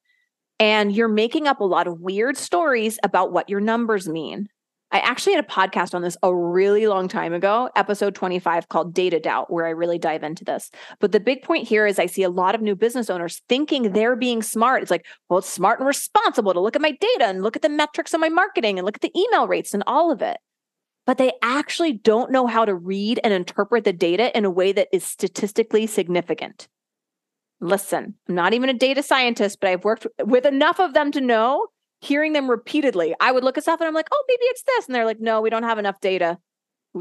and 0.61 0.95
you're 0.95 1.09
making 1.09 1.49
up 1.49 1.61
a 1.61 1.65
lot 1.65 1.87
of 1.87 2.01
weird 2.01 2.37
stories 2.37 2.99
about 3.03 3.33
what 3.33 3.49
your 3.49 3.61
numbers 3.61 4.07
mean. 4.07 4.49
I 4.93 4.99
actually 4.99 5.37
had 5.37 5.45
a 5.45 5.49
podcast 5.49 5.95
on 5.95 6.03
this 6.03 6.17
a 6.23 6.35
really 6.35 6.87
long 6.89 7.07
time 7.07 7.33
ago, 7.33 7.71
episode 7.77 8.15
25 8.15 8.69
called 8.69 8.93
Data 8.93 9.21
Doubt, 9.21 9.51
where 9.51 9.65
I 9.65 9.71
really 9.71 9.99
dive 9.99 10.25
into 10.25 10.45
this. 10.45 10.71
But 10.99 11.13
the 11.13 11.21
big 11.21 11.43
point 11.43 11.67
here 11.67 11.87
is 11.87 11.99
I 11.99 12.07
see 12.07 12.25
a 12.25 12.29
lot 12.29 12.57
of 12.57 12.61
new 12.61 12.75
business 12.75 13.09
owners 13.09 13.41
thinking 13.49 13.93
they're 13.93 14.17
being 14.17 14.43
smart. 14.43 14.83
It's 14.83 14.91
like, 14.91 15.07
well, 15.29 15.39
it's 15.39 15.49
smart 15.49 15.79
and 15.79 15.87
responsible 15.87 16.53
to 16.53 16.61
look 16.61 16.75
at 16.75 16.83
my 16.83 16.91
data 16.91 17.27
and 17.27 17.43
look 17.43 17.55
at 17.57 17.63
the 17.63 17.69
metrics 17.69 18.13
of 18.13 18.21
my 18.21 18.29
marketing 18.29 18.79
and 18.79 18.85
look 18.85 18.97
at 18.97 19.01
the 19.01 19.17
email 19.17 19.47
rates 19.47 19.73
and 19.73 19.85
all 19.87 20.11
of 20.11 20.23
it. 20.23 20.39
But 21.07 21.19
they 21.19 21.33
actually 21.41 21.93
don't 21.93 22.33
know 22.33 22.49
how 22.49 22.65
to 22.65 22.75
read 22.75 23.21
and 23.23 23.33
interpret 23.33 23.85
the 23.85 23.93
data 23.93 24.37
in 24.37 24.45
a 24.45 24.51
way 24.51 24.73
that 24.73 24.89
is 24.93 25.05
statistically 25.05 25.87
significant 25.87 26.69
listen, 27.61 28.15
I'm 28.29 28.35
not 28.35 28.55
even 28.55 28.69
a 28.69 28.75
data 28.75 29.03
scientist, 29.03 29.59
but 29.61 29.71
I've 29.71 29.85
worked 29.85 30.07
with 30.25 30.47
enough 30.47 30.81
of 30.81 30.95
them 30.95 31.13
to 31.13 31.21
know 31.21 31.67
hearing 32.01 32.33
them 32.33 32.51
repeatedly. 32.51 33.15
I 33.21 33.33
would 33.33 33.45
look 33.45 33.59
at 33.59 33.65
stuff 33.65 33.81
and 33.81 33.89
I'm 33.89 33.95
like, 33.95 34.09
oh, 34.11 34.25
maybe 34.29 34.45
it's 34.45 34.63
this. 34.63 34.87
And 34.87 34.95
they're 34.95 35.05
like, 35.05 35.21
no, 35.21 35.41
we 35.41 35.51
don't 35.51 35.65
have 35.65 35.79
enough 35.79 36.01
data 36.01 36.39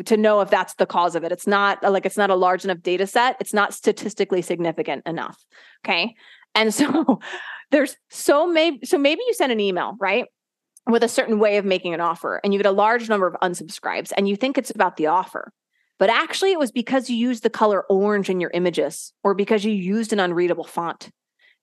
to 0.06 0.18
know 0.18 0.42
if 0.42 0.50
that's 0.50 0.76
the 0.76 0.86
cause 0.86 1.16
of 1.16 1.24
it. 1.24 1.32
It's 1.32 1.48
not 1.48 1.82
like 1.84 2.06
it's 2.06 2.18
not 2.18 2.30
a 2.30 2.36
large 2.36 2.64
enough 2.64 2.82
data 2.82 3.08
set. 3.08 3.38
It's 3.40 3.54
not 3.54 3.74
statistically 3.74 4.42
significant 4.42 5.04
enough. 5.08 5.38
Okay. 5.86 6.16
And 6.54 6.74
so 6.74 7.20
there's 7.72 7.96
so 8.10 8.46
maybe 8.46 8.86
so 8.86 8.98
maybe 8.98 9.22
you 9.26 9.34
send 9.34 9.52
an 9.52 9.60
email, 9.60 9.96
right? 10.00 10.26
With 10.88 11.04
a 11.04 11.10
certain 11.10 11.40
way 11.40 11.58
of 11.58 11.66
making 11.66 11.94
an 11.94 12.02
offer 12.02 12.42
and 12.44 12.54
you 12.54 12.60
get 12.60 12.66
a 12.66 12.72
large 12.72 13.10
number 13.10 13.28
of 13.28 13.36
unsubscribes 13.42 14.12
and 14.16 14.28
you 14.28 14.36
think 14.36 14.58
it's 14.58 14.72
about 14.72 14.98
the 14.98 15.08
offer. 15.08 15.54
But 16.00 16.10
actually, 16.10 16.54
it 16.54 16.60
was 16.60 16.72
because 16.72 17.10
you 17.10 17.18
used 17.18 17.44
the 17.44 17.50
color 17.50 17.84
orange 17.90 18.30
in 18.30 18.40
your 18.40 18.52
images 18.54 19.14
or 19.24 19.36
because 19.36 19.66
you 19.66 19.74
used 19.74 20.14
an 20.14 20.20
unreadable 20.20 20.64
font. 20.64 21.10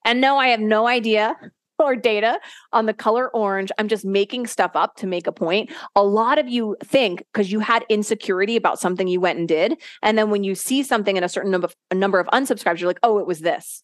And 0.05 0.21
no, 0.21 0.37
I 0.37 0.49
have 0.49 0.59
no 0.59 0.87
idea 0.87 1.35
or 1.79 1.95
data 1.95 2.39
on 2.71 2.85
the 2.85 2.93
color 2.93 3.29
orange. 3.29 3.71
I'm 3.77 3.87
just 3.87 4.05
making 4.05 4.47
stuff 4.47 4.71
up 4.75 4.95
to 4.97 5.07
make 5.07 5.27
a 5.27 5.31
point. 5.31 5.71
A 5.95 6.03
lot 6.03 6.37
of 6.37 6.47
you 6.47 6.77
think 6.83 7.23
because 7.33 7.51
you 7.51 7.59
had 7.59 7.83
insecurity 7.89 8.55
about 8.55 8.79
something 8.79 9.07
you 9.07 9.19
went 9.19 9.39
and 9.39 9.47
did. 9.47 9.81
And 10.01 10.17
then 10.17 10.29
when 10.29 10.43
you 10.43 10.55
see 10.55 10.83
something 10.83 11.17
in 11.17 11.23
a 11.23 11.29
certain 11.29 11.51
number 11.51 11.65
of, 11.65 11.75
a 11.91 11.95
number 11.95 12.19
of 12.19 12.27
unsubscribes, 12.27 12.79
you're 12.79 12.89
like, 12.89 12.99
oh, 13.03 13.17
it 13.19 13.27
was 13.27 13.39
this. 13.39 13.83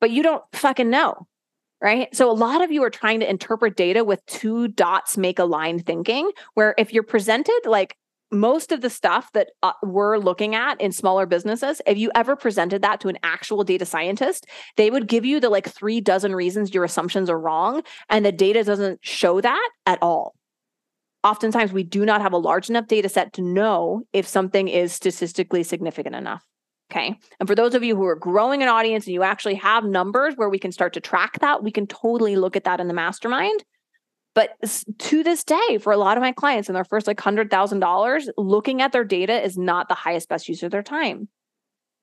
But 0.00 0.10
you 0.10 0.22
don't 0.22 0.42
fucking 0.52 0.90
know. 0.90 1.26
Right. 1.80 2.14
So 2.14 2.30
a 2.30 2.32
lot 2.32 2.62
of 2.62 2.70
you 2.70 2.84
are 2.84 2.90
trying 2.90 3.18
to 3.20 3.28
interpret 3.28 3.76
data 3.76 4.04
with 4.04 4.24
two 4.26 4.68
dots 4.68 5.18
make 5.18 5.40
a 5.40 5.44
line 5.44 5.80
thinking, 5.80 6.30
where 6.54 6.76
if 6.78 6.92
you're 6.92 7.02
presented 7.02 7.60
like 7.64 7.96
most 8.32 8.72
of 8.72 8.80
the 8.80 8.90
stuff 8.90 9.30
that 9.32 9.50
uh, 9.62 9.72
we're 9.82 10.16
looking 10.18 10.54
at 10.54 10.80
in 10.80 10.90
smaller 10.90 11.26
businesses, 11.26 11.80
if 11.86 11.98
you 11.98 12.10
ever 12.14 12.34
presented 12.34 12.82
that 12.82 13.00
to 13.00 13.08
an 13.08 13.18
actual 13.22 13.62
data 13.62 13.84
scientist, 13.84 14.46
they 14.76 14.90
would 14.90 15.06
give 15.06 15.24
you 15.24 15.38
the 15.38 15.50
like 15.50 15.68
three 15.68 16.00
dozen 16.00 16.34
reasons 16.34 16.74
your 16.74 16.84
assumptions 16.84 17.28
are 17.28 17.38
wrong. 17.38 17.82
And 18.08 18.24
the 18.24 18.32
data 18.32 18.64
doesn't 18.64 19.00
show 19.02 19.40
that 19.40 19.70
at 19.86 19.98
all. 20.02 20.34
Oftentimes, 21.24 21.72
we 21.72 21.84
do 21.84 22.04
not 22.04 22.20
have 22.20 22.32
a 22.32 22.38
large 22.38 22.68
enough 22.68 22.88
data 22.88 23.08
set 23.08 23.32
to 23.34 23.42
know 23.42 24.02
if 24.12 24.26
something 24.26 24.66
is 24.66 24.92
statistically 24.92 25.62
significant 25.62 26.16
enough. 26.16 26.44
Okay. 26.90 27.16
And 27.38 27.48
for 27.48 27.54
those 27.54 27.74
of 27.74 27.82
you 27.82 27.96
who 27.96 28.04
are 28.04 28.16
growing 28.16 28.62
an 28.62 28.68
audience 28.68 29.06
and 29.06 29.14
you 29.14 29.22
actually 29.22 29.54
have 29.54 29.84
numbers 29.84 30.34
where 30.36 30.50
we 30.50 30.58
can 30.58 30.72
start 30.72 30.92
to 30.94 31.00
track 31.00 31.38
that, 31.40 31.62
we 31.62 31.70
can 31.70 31.86
totally 31.86 32.36
look 32.36 32.56
at 32.56 32.64
that 32.64 32.80
in 32.80 32.88
the 32.88 32.94
mastermind. 32.94 33.64
But 34.34 34.56
to 34.98 35.22
this 35.22 35.44
day, 35.44 35.78
for 35.78 35.92
a 35.92 35.98
lot 35.98 36.16
of 36.16 36.22
my 36.22 36.32
clients 36.32 36.68
in 36.68 36.74
their 36.74 36.84
first 36.84 37.06
like 37.06 37.18
$100,000, 37.18 38.28
looking 38.38 38.80
at 38.80 38.92
their 38.92 39.04
data 39.04 39.42
is 39.42 39.58
not 39.58 39.88
the 39.88 39.94
highest, 39.94 40.28
best 40.28 40.48
use 40.48 40.62
of 40.62 40.70
their 40.70 40.82
time. 40.82 41.28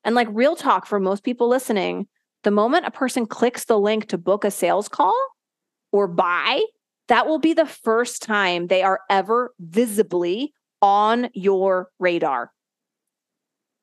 And 0.04 0.15
like 0.15 0.28
real 0.32 0.56
talk 0.56 0.86
for 0.86 1.00
most 1.00 1.24
people 1.24 1.48
listening, 1.48 2.08
the 2.44 2.52
moment 2.52 2.86
a 2.86 2.92
person 2.92 3.26
clicks 3.26 3.65
the 3.65 3.80
link 3.80 4.08
to 4.10 4.18
book 4.18 4.44
a 4.44 4.52
sales 4.52 4.88
call 4.88 5.18
or 5.92 6.08
buy, 6.08 6.63
that 7.08 7.26
will 7.26 7.39
be 7.39 7.54
the 7.54 7.65
first 7.65 8.22
time 8.22 8.68
they 8.68 8.84
are 8.84 9.02
ever 9.10 9.54
visibly 9.60 10.54
on 10.82 11.30
your 11.34 11.89
radar 11.98 12.52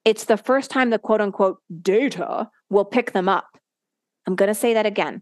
it's 0.06 0.24
the 0.24 0.36
first 0.36 0.70
time 0.70 0.90
the 0.90 1.00
quote 1.00 1.20
unquote 1.20 1.58
data 1.82 2.48
will 2.70 2.84
pick 2.84 3.10
them 3.10 3.28
up. 3.28 3.58
I'm 4.26 4.36
going 4.36 4.48
to 4.48 4.54
say 4.54 4.72
that 4.72 4.86
again. 4.86 5.20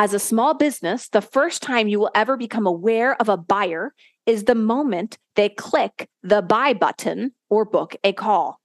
As 0.00 0.14
a 0.14 0.18
small 0.20 0.54
business, 0.54 1.08
the 1.08 1.20
first 1.20 1.60
time 1.60 1.88
you 1.88 1.98
will 1.98 2.12
ever 2.14 2.36
become 2.36 2.66
aware 2.66 3.20
of 3.20 3.28
a 3.28 3.36
buyer 3.36 3.92
is 4.26 4.44
the 4.44 4.54
moment 4.54 5.18
they 5.34 5.48
click 5.48 6.08
the 6.22 6.40
buy 6.40 6.72
button 6.72 7.32
or 7.50 7.64
book 7.64 7.96
a 8.04 8.12
call. 8.12 8.60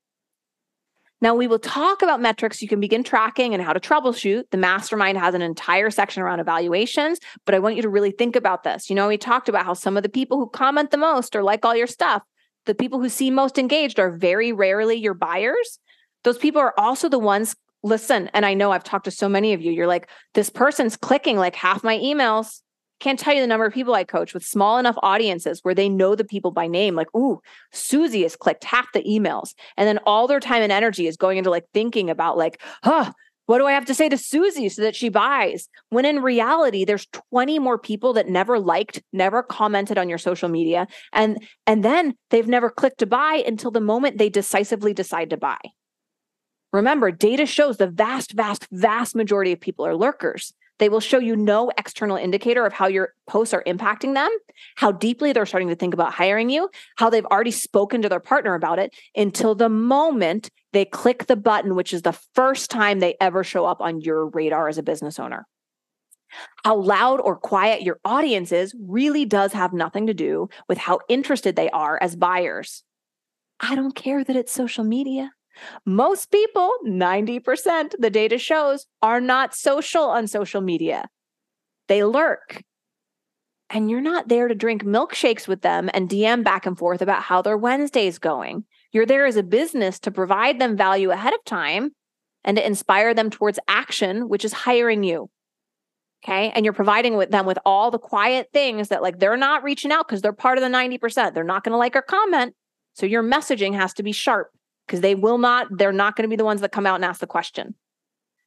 Now, 1.22 1.34
we 1.34 1.48
will 1.48 1.58
talk 1.58 2.02
about 2.02 2.22
metrics 2.22 2.62
you 2.62 2.68
can 2.68 2.80
begin 2.80 3.04
tracking 3.04 3.54
and 3.54 3.64
how 3.64 3.74
to 3.74 3.80
troubleshoot. 3.80 4.44
The 4.52 4.58
mastermind 4.58 5.18
has 5.18 5.34
an 5.34 5.42
entire 5.42 5.90
section 5.90 6.22
around 6.22 6.40
evaluations, 6.40 7.20
but 7.46 7.56
I 7.56 7.60
want 7.60 7.78
you 7.78 7.82
to 7.82 7.90
really 7.90 8.12
think 8.12 8.36
about 8.36 8.64
this. 8.64 8.90
You 8.90 8.96
know, 8.96 9.08
we 9.08 9.18
talked 9.18 9.50
about 9.50 9.66
how 9.66 9.74
some 9.74 9.98
of 9.98 10.04
the 10.04 10.10
people 10.10 10.38
who 10.38 10.50
comment 10.50 10.92
the 10.92 10.98
most 10.98 11.36
or 11.36 11.42
like 11.42 11.66
all 11.66 11.76
your 11.76 11.88
stuff 11.88 12.22
the 12.66 12.76
people 12.76 13.00
who 13.00 13.10
seem 13.10 13.34
most 13.34 13.58
engaged 13.58 14.00
are 14.00 14.12
very 14.12 14.52
rarely 14.52 14.96
your 14.96 15.14
buyers. 15.14 15.80
Those 16.24 16.38
people 16.38 16.62
are 16.62 16.74
also 16.78 17.10
the 17.10 17.20
ones, 17.20 17.56
listen, 17.84 18.30
and 18.34 18.46
I 18.46 18.54
know 18.54 18.72
I've 18.72 18.84
talked 18.84 19.06
to 19.06 19.12
so 19.12 19.30
many 19.30 19.54
of 19.54 19.62
you. 19.62 19.72
You're 19.72 19.88
like, 19.88 20.10
this 20.34 20.50
person's 20.50 20.98
clicking 20.98 21.38
like 21.38 21.56
half 21.56 21.84
my 21.84 21.98
emails. 21.98 22.62
Can't 23.00 23.20
tell 23.20 23.34
you 23.34 23.42
the 23.42 23.48
number 23.48 23.66
of 23.66 23.74
people 23.74 23.94
I 23.94 24.06
coach 24.06 24.34
with 24.34 24.46
small 24.46 24.78
enough 24.78 24.96
audiences 25.04 25.60
where 25.64 25.76
they 25.76 25.90
know 25.90 26.16
the 26.16 26.24
people 26.24 26.52
by 26.52 26.68
name. 26.68 26.96
Like, 26.96 27.14
ooh, 27.14 27.42
Susie 27.74 28.24
has 28.24 28.38
clicked 28.38 28.64
half 28.64 28.92
the 28.94 29.04
emails. 29.04 29.54
And 29.76 29.88
then 29.88 30.00
all 30.06 30.26
their 30.26 30.40
time 30.40 30.62
and 30.64 30.72
energy 30.72 31.08
is 31.08 31.18
going 31.18 31.38
into 31.38 31.50
like 31.50 31.66
thinking 31.74 32.10
about, 32.10 32.38
like, 32.38 32.62
huh, 32.82 33.12
what 33.46 33.58
do 33.58 33.66
I 33.66 33.74
have 33.74 33.86
to 33.86 33.94
say 33.94 34.08
to 34.08 34.18
Susie 34.18 34.70
so 34.70 34.82
that 34.84 34.96
she 34.96 35.10
buys? 35.10 35.68
When 35.90 36.06
in 36.06 36.22
reality, 36.22 36.86
there's 36.86 37.08
20 37.32 37.60
more 37.60 37.78
people 37.78 38.14
that 38.14 38.30
never 38.30 38.58
liked, 38.58 39.02
never 39.12 39.44
commented 39.44 39.98
on 39.98 40.08
your 40.08 40.18
social 40.18 40.48
media. 40.48 40.88
And, 41.12 41.46
and 41.68 41.84
then 41.84 42.16
they've 42.30 42.48
never 42.48 42.70
clicked 42.70 43.00
to 43.00 43.06
buy 43.06 43.44
until 43.46 43.72
the 43.72 43.82
moment 43.82 44.18
they 44.18 44.30
decisively 44.30 44.94
decide 44.94 45.30
to 45.32 45.38
buy. 45.38 45.58
Remember, 46.74 47.12
data 47.12 47.46
shows 47.46 47.78
the 47.78 47.88
vast, 47.88 48.34
vast, 48.34 48.68
vast 48.72 49.16
majority 49.16 49.52
of 49.52 49.62
people 49.62 49.86
are 49.86 49.96
lurkers. 49.96 50.54
They 50.80 50.90
will 50.90 51.00
show 51.00 51.20
you 51.20 51.36
no 51.36 51.72
external 51.78 52.18
indicator 52.18 52.66
of 52.66 52.74
how 52.74 52.88
your 52.88 53.14
posts 53.28 53.54
are 53.54 53.64
impacting 53.68 54.16
them, 54.16 54.30
how 54.76 54.92
deeply 54.92 55.32
they're 55.32 55.46
starting 55.46 55.70
to 55.70 55.76
think 55.76 55.94
about 55.94 56.14
hiring 56.14 56.50
you, 56.50 56.70
how 56.98 57.12
they've 57.12 57.26
already 57.28 57.52
spoken 57.52 58.02
to 58.02 58.10
their 58.10 58.20
partner 58.20 58.56
about 58.56 58.80
it 58.80 58.94
until 59.16 59.54
the 59.54 59.70
moment 59.70 60.50
they 60.74 60.84
click 60.84 61.28
the 61.28 61.36
button, 61.36 61.76
which 61.76 61.94
is 61.94 62.02
the 62.02 62.18
first 62.34 62.72
time 62.72 63.00
they 63.00 63.16
ever 63.22 63.44
show 63.44 63.66
up 63.66 63.80
on 63.80 64.02
your 64.02 64.30
radar 64.30 64.68
as 64.68 64.80
a 64.80 64.84
business 64.84 65.20
owner. 65.20 65.46
How 66.66 66.76
loud 66.76 67.22
or 67.22 67.36
quiet 67.36 67.84
your 67.84 68.00
audience 68.04 68.52
is 68.52 68.76
really 68.80 69.26
does 69.26 69.54
have 69.54 69.74
nothing 69.74 70.08
to 70.08 70.14
do 70.16 70.50
with 70.68 70.80
how 70.80 71.00
interested 71.08 71.56
they 71.56 71.70
are 71.70 72.00
as 72.02 72.16
buyers. 72.16 72.84
I 73.60 73.76
don't 73.76 73.94
care 73.94 74.24
that 74.24 74.36
it's 74.36 74.52
social 74.52 74.84
media. 74.84 75.32
Most 75.86 76.32
people, 76.32 76.72
90%, 76.86 77.96
the 78.00 78.10
data 78.10 78.38
shows, 78.38 78.86
are 79.02 79.22
not 79.22 79.56
social 79.56 80.04
on 80.04 80.28
social 80.28 80.62
media. 80.62 81.08
They 81.88 82.04
lurk. 82.04 82.64
And 83.70 83.90
you're 83.90 84.02
not 84.02 84.28
there 84.28 84.48
to 84.48 84.56
drink 84.56 84.84
milkshakes 84.84 85.48
with 85.48 85.62
them 85.62 85.90
and 85.94 86.10
DM 86.10 86.44
back 86.44 86.66
and 86.66 86.78
forth 86.78 87.02
about 87.02 87.24
how 87.24 87.42
their 87.42 87.58
Wednesday's 87.58 88.20
going. 88.20 88.66
You're 88.92 89.06
there 89.06 89.26
as 89.26 89.36
a 89.36 89.44
business 89.44 90.00
to 90.02 90.12
provide 90.12 90.60
them 90.60 90.78
value 90.78 91.10
ahead 91.10 91.34
of 91.34 91.44
time 91.46 91.92
and 92.44 92.58
to 92.58 92.66
inspire 92.66 93.14
them 93.14 93.30
towards 93.30 93.60
action, 93.68 94.30
which 94.30 94.46
is 94.46 94.54
hiring 94.54 95.04
you. 95.04 95.30
Okay. 96.24 96.52
And 96.52 96.64
you're 96.64 96.74
providing 96.74 97.18
with 97.18 97.32
them 97.32 97.46
with 97.46 97.58
all 97.66 97.92
the 97.92 98.00
quiet 98.00 98.50
things 98.54 98.90
that 98.90 99.02
like 99.02 99.20
they're 99.20 99.36
not 99.36 99.64
reaching 99.64 99.92
out 99.92 100.08
because 100.08 100.22
they're 100.22 100.32
part 100.32 100.58
of 100.58 100.62
the 100.62 100.70
90%. 100.70 101.34
They're 101.34 101.44
not 101.44 101.64
going 101.64 101.74
to 101.74 101.78
like 101.78 101.96
or 101.96 102.02
comment. 102.02 102.56
So 102.94 103.06
your 103.06 103.24
messaging 103.24 103.76
has 103.76 103.94
to 103.96 104.04
be 104.04 104.12
sharp 104.12 104.52
because 104.88 105.02
they 105.02 105.16
will 105.16 105.38
not, 105.38 105.68
they're 105.72 105.92
not 105.92 106.16
going 106.16 106.24
to 106.24 106.30
be 106.30 106.36
the 106.36 106.46
ones 106.46 106.62
that 106.62 106.72
come 106.72 106.86
out 106.86 106.96
and 106.96 107.06
ask 107.06 107.20
the 107.20 107.28
question. 107.28 107.76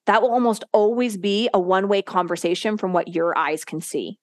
That 0.06 0.22
will 0.22 0.30
almost 0.30 0.64
always 0.72 1.16
be 1.16 1.48
a 1.52 1.60
one 1.60 1.88
way 1.88 2.02
conversation 2.02 2.76
from 2.76 2.92
what 2.92 3.14
your 3.14 3.36
eyes 3.36 3.64
can 3.64 3.80
see. 3.80 4.18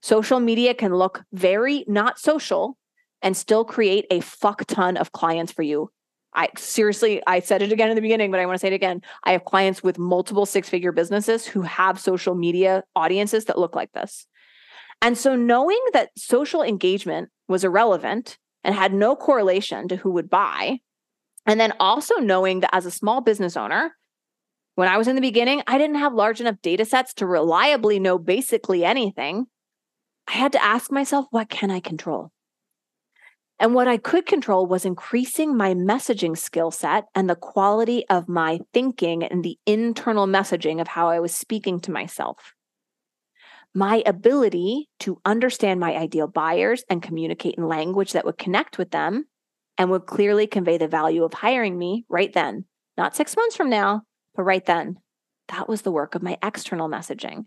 Social 0.00 0.40
media 0.40 0.74
can 0.74 0.94
look 0.94 1.22
very 1.32 1.84
not 1.88 2.18
social 2.18 2.76
and 3.22 3.36
still 3.36 3.64
create 3.64 4.06
a 4.10 4.20
fuck 4.20 4.64
ton 4.66 4.96
of 4.96 5.12
clients 5.12 5.52
for 5.52 5.62
you. 5.62 5.90
I 6.34 6.48
seriously, 6.56 7.22
I 7.26 7.40
said 7.40 7.62
it 7.62 7.72
again 7.72 7.90
in 7.90 7.96
the 7.96 8.02
beginning, 8.02 8.30
but 8.30 8.38
I 8.38 8.46
want 8.46 8.56
to 8.56 8.60
say 8.60 8.68
it 8.68 8.74
again. 8.74 9.02
I 9.24 9.32
have 9.32 9.44
clients 9.44 9.82
with 9.82 9.98
multiple 9.98 10.46
six 10.46 10.68
figure 10.68 10.92
businesses 10.92 11.46
who 11.46 11.62
have 11.62 11.98
social 11.98 12.34
media 12.34 12.84
audiences 12.94 13.46
that 13.46 13.58
look 13.58 13.74
like 13.74 13.92
this. 13.92 14.26
And 15.00 15.16
so, 15.16 15.34
knowing 15.36 15.80
that 15.92 16.10
social 16.16 16.62
engagement 16.62 17.30
was 17.48 17.64
irrelevant 17.64 18.38
and 18.62 18.74
had 18.74 18.92
no 18.92 19.16
correlation 19.16 19.88
to 19.88 19.96
who 19.96 20.10
would 20.12 20.28
buy, 20.28 20.80
and 21.48 21.58
then 21.58 21.72
also 21.80 22.16
knowing 22.16 22.60
that 22.60 22.74
as 22.74 22.84
a 22.84 22.90
small 22.90 23.22
business 23.22 23.56
owner, 23.56 23.96
when 24.74 24.86
I 24.86 24.98
was 24.98 25.08
in 25.08 25.16
the 25.16 25.22
beginning, 25.22 25.62
I 25.66 25.78
didn't 25.78 25.96
have 25.96 26.12
large 26.12 26.40
enough 26.40 26.60
data 26.62 26.84
sets 26.84 27.14
to 27.14 27.26
reliably 27.26 27.98
know 27.98 28.18
basically 28.18 28.84
anything. 28.84 29.46
I 30.28 30.32
had 30.32 30.52
to 30.52 30.62
ask 30.62 30.92
myself, 30.92 31.26
what 31.30 31.48
can 31.48 31.70
I 31.70 31.80
control? 31.80 32.30
And 33.58 33.74
what 33.74 33.88
I 33.88 33.96
could 33.96 34.26
control 34.26 34.66
was 34.66 34.84
increasing 34.84 35.56
my 35.56 35.74
messaging 35.74 36.36
skill 36.36 36.70
set 36.70 37.06
and 37.14 37.28
the 37.28 37.34
quality 37.34 38.06
of 38.08 38.28
my 38.28 38.60
thinking 38.72 39.24
and 39.24 39.42
the 39.42 39.58
internal 39.66 40.26
messaging 40.26 40.80
of 40.82 40.86
how 40.86 41.08
I 41.08 41.18
was 41.18 41.34
speaking 41.34 41.80
to 41.80 41.90
myself. 41.90 42.54
My 43.74 44.02
ability 44.06 44.88
to 45.00 45.20
understand 45.24 45.80
my 45.80 45.96
ideal 45.96 46.28
buyers 46.28 46.84
and 46.90 47.02
communicate 47.02 47.54
in 47.56 47.66
language 47.66 48.12
that 48.12 48.26
would 48.26 48.38
connect 48.38 48.76
with 48.76 48.90
them 48.90 49.26
and 49.78 49.90
would 49.90 50.06
clearly 50.06 50.46
convey 50.46 50.76
the 50.76 50.88
value 50.88 51.22
of 51.22 51.32
hiring 51.32 51.78
me 51.78 52.04
right 52.08 52.32
then, 52.32 52.64
not 52.96 53.16
six 53.16 53.36
months 53.36 53.56
from 53.56 53.70
now, 53.70 54.02
but 54.34 54.42
right 54.42 54.66
then. 54.66 54.98
That 55.48 55.68
was 55.68 55.82
the 55.82 55.92
work 55.92 56.14
of 56.14 56.22
my 56.22 56.36
external 56.42 56.88
messaging. 56.88 57.46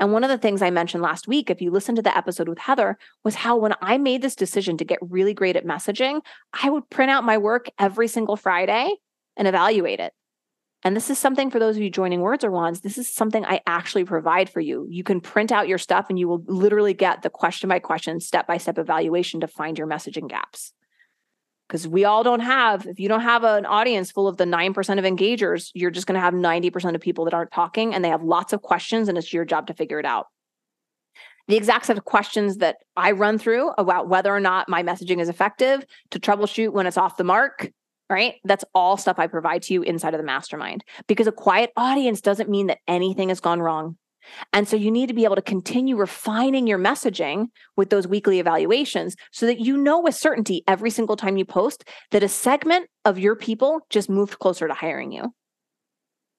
And 0.00 0.12
one 0.12 0.22
of 0.22 0.30
the 0.30 0.38
things 0.38 0.60
I 0.60 0.70
mentioned 0.70 1.02
last 1.02 1.26
week, 1.26 1.50
if 1.50 1.60
you 1.60 1.70
listened 1.70 1.96
to 1.96 2.02
the 2.02 2.16
episode 2.16 2.48
with 2.48 2.58
Heather, 2.58 2.98
was 3.24 3.36
how 3.36 3.56
when 3.56 3.74
I 3.80 3.96
made 3.96 4.22
this 4.22 4.36
decision 4.36 4.76
to 4.76 4.84
get 4.84 4.98
really 5.00 5.34
great 5.34 5.56
at 5.56 5.64
messaging, 5.64 6.20
I 6.52 6.70
would 6.70 6.90
print 6.90 7.10
out 7.10 7.24
my 7.24 7.38
work 7.38 7.68
every 7.78 8.06
single 8.06 8.36
Friday 8.36 8.94
and 9.36 9.48
evaluate 9.48 9.98
it. 9.98 10.12
And 10.84 10.94
this 10.94 11.10
is 11.10 11.18
something 11.18 11.50
for 11.50 11.58
those 11.58 11.76
of 11.76 11.82
you 11.82 11.90
joining 11.90 12.20
Words 12.20 12.44
Are 12.44 12.50
Wands, 12.52 12.82
this 12.82 12.98
is 12.98 13.12
something 13.12 13.44
I 13.44 13.60
actually 13.66 14.04
provide 14.04 14.48
for 14.48 14.60
you. 14.60 14.86
You 14.88 15.02
can 15.02 15.20
print 15.20 15.50
out 15.50 15.66
your 15.66 15.78
stuff 15.78 16.06
and 16.08 16.18
you 16.18 16.28
will 16.28 16.44
literally 16.46 16.94
get 16.94 17.22
the 17.22 17.30
question 17.30 17.68
by 17.68 17.80
question, 17.80 18.20
step 18.20 18.46
by 18.46 18.58
step 18.58 18.78
evaluation 18.78 19.40
to 19.40 19.48
find 19.48 19.76
your 19.76 19.88
messaging 19.88 20.28
gaps 20.28 20.72
because 21.68 21.86
we 21.86 22.04
all 22.04 22.22
don't 22.24 22.40
have 22.40 22.86
if 22.86 22.98
you 22.98 23.08
don't 23.08 23.20
have 23.20 23.44
an 23.44 23.66
audience 23.66 24.10
full 24.10 24.26
of 24.26 24.36
the 24.36 24.44
9% 24.44 24.98
of 24.98 25.04
engagers 25.04 25.70
you're 25.74 25.90
just 25.90 26.06
going 26.06 26.14
to 26.14 26.20
have 26.20 26.34
90% 26.34 26.94
of 26.94 27.00
people 27.00 27.24
that 27.24 27.34
aren't 27.34 27.52
talking 27.52 27.94
and 27.94 28.04
they 28.04 28.08
have 28.08 28.22
lots 28.22 28.52
of 28.52 28.62
questions 28.62 29.08
and 29.08 29.18
it's 29.18 29.32
your 29.32 29.44
job 29.44 29.66
to 29.66 29.74
figure 29.74 30.00
it 30.00 30.06
out. 30.06 30.26
The 31.46 31.56
exact 31.56 31.86
set 31.86 31.96
of 31.96 32.04
questions 32.04 32.58
that 32.58 32.76
i 32.96 33.12
run 33.12 33.38
through 33.38 33.70
about 33.78 34.08
whether 34.08 34.34
or 34.34 34.40
not 34.40 34.68
my 34.68 34.82
messaging 34.82 35.20
is 35.20 35.28
effective 35.28 35.84
to 36.10 36.18
troubleshoot 36.18 36.72
when 36.72 36.86
it's 36.86 36.98
off 36.98 37.16
the 37.16 37.24
mark 37.24 37.70
right? 38.10 38.36
That's 38.44 38.64
all 38.74 38.96
stuff 38.96 39.18
i 39.18 39.26
provide 39.26 39.62
to 39.64 39.74
you 39.74 39.82
inside 39.82 40.14
of 40.14 40.18
the 40.18 40.24
mastermind. 40.24 40.82
Because 41.06 41.26
a 41.26 41.32
quiet 41.32 41.72
audience 41.76 42.22
doesn't 42.22 42.48
mean 42.48 42.68
that 42.68 42.78
anything 42.88 43.28
has 43.28 43.38
gone 43.38 43.60
wrong 43.60 43.98
and 44.52 44.68
so 44.68 44.76
you 44.76 44.90
need 44.90 45.08
to 45.08 45.14
be 45.14 45.24
able 45.24 45.36
to 45.36 45.42
continue 45.42 45.96
refining 45.96 46.66
your 46.66 46.78
messaging 46.78 47.46
with 47.76 47.90
those 47.90 48.06
weekly 48.06 48.40
evaluations 48.40 49.16
so 49.32 49.46
that 49.46 49.60
you 49.60 49.76
know 49.76 50.00
with 50.00 50.14
certainty 50.14 50.62
every 50.66 50.90
single 50.90 51.16
time 51.16 51.36
you 51.36 51.44
post 51.44 51.84
that 52.10 52.22
a 52.22 52.28
segment 52.28 52.88
of 53.04 53.18
your 53.18 53.36
people 53.36 53.80
just 53.90 54.08
moved 54.10 54.38
closer 54.38 54.68
to 54.68 54.74
hiring 54.74 55.12
you. 55.12 55.34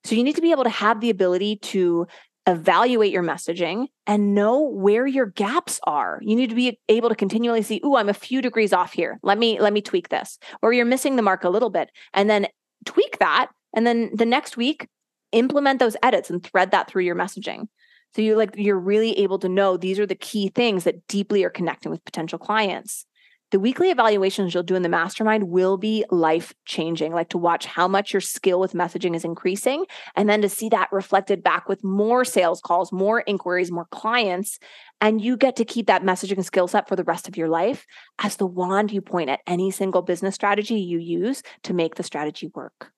So 0.03 0.15
you 0.15 0.23
need 0.23 0.35
to 0.35 0.41
be 0.41 0.51
able 0.51 0.63
to 0.63 0.69
have 0.69 1.01
the 1.01 1.09
ability 1.09 1.57
to 1.57 2.07
evaluate 2.47 3.11
your 3.11 3.23
messaging 3.23 3.87
and 4.07 4.33
know 4.33 4.61
where 4.61 5.05
your 5.05 5.27
gaps 5.27 5.79
are. 5.83 6.19
You 6.21 6.35
need 6.35 6.49
to 6.49 6.55
be 6.55 6.79
able 6.87 7.09
to 7.09 7.15
continually 7.15 7.61
see, 7.61 7.81
"Ooh, 7.85 7.95
I'm 7.95 8.09
a 8.09 8.13
few 8.13 8.41
degrees 8.41 8.73
off 8.73 8.93
here. 8.93 9.19
Let 9.21 9.37
me 9.37 9.59
let 9.59 9.73
me 9.73 9.81
tweak 9.81 10.09
this." 10.09 10.39
Or 10.61 10.73
you're 10.73 10.85
missing 10.85 11.15
the 11.15 11.21
mark 11.21 11.43
a 11.43 11.49
little 11.49 11.69
bit 11.69 11.91
and 12.13 12.29
then 12.29 12.47
tweak 12.85 13.19
that 13.19 13.49
and 13.75 13.85
then 13.85 14.09
the 14.13 14.25
next 14.25 14.57
week 14.57 14.87
implement 15.31 15.79
those 15.79 15.97
edits 16.01 16.29
and 16.29 16.43
thread 16.43 16.71
that 16.71 16.89
through 16.89 17.03
your 17.03 17.15
messaging. 17.15 17.67
So 18.15 18.21
you 18.21 18.35
like 18.35 18.55
you're 18.55 18.79
really 18.79 19.17
able 19.19 19.39
to 19.39 19.49
know 19.49 19.77
these 19.77 19.99
are 19.99 20.05
the 20.05 20.15
key 20.15 20.49
things 20.49 20.83
that 20.83 21.07
deeply 21.07 21.43
are 21.43 21.49
connecting 21.49 21.91
with 21.91 22.05
potential 22.05 22.39
clients. 22.39 23.05
The 23.51 23.59
weekly 23.59 23.89
evaluations 23.89 24.53
you'll 24.53 24.61
do 24.61 24.75
in 24.75 24.83
the 24.83 24.89
mastermind 24.89 25.49
will 25.49 25.75
be 25.75 26.05
life 26.11 26.53
changing 26.65 27.13
like 27.13 27.29
to 27.29 27.39
watch 27.39 27.65
how 27.65 27.87
much 27.87 28.13
your 28.13 28.21
skill 28.21 28.59
with 28.59 28.73
messaging 28.73 29.15
is 29.15 29.25
increasing 29.25 29.85
and 30.15 30.29
then 30.29 30.43
to 30.43 30.49
see 30.49 30.69
that 30.69 30.91
reflected 30.91 31.41
back 31.41 31.67
with 31.67 31.83
more 31.83 32.23
sales 32.23 32.61
calls 32.61 32.91
more 32.91 33.21
inquiries 33.21 33.71
more 33.71 33.87
clients 33.89 34.59
and 35.01 35.19
you 35.19 35.35
get 35.35 35.55
to 35.55 35.65
keep 35.65 35.87
that 35.87 36.03
messaging 36.03 36.43
skill 36.43 36.67
set 36.67 36.87
for 36.87 36.95
the 36.95 37.03
rest 37.03 37.27
of 37.27 37.37
your 37.37 37.49
life 37.49 37.87
as 38.19 38.35
the 38.35 38.45
wand 38.45 38.91
you 38.91 39.01
point 39.01 39.31
at 39.31 39.39
any 39.47 39.71
single 39.71 40.03
business 40.03 40.35
strategy 40.35 40.79
you 40.79 40.99
use 40.99 41.41
to 41.63 41.73
make 41.73 41.95
the 41.95 42.03
strategy 42.03 42.51
work. 42.53 42.91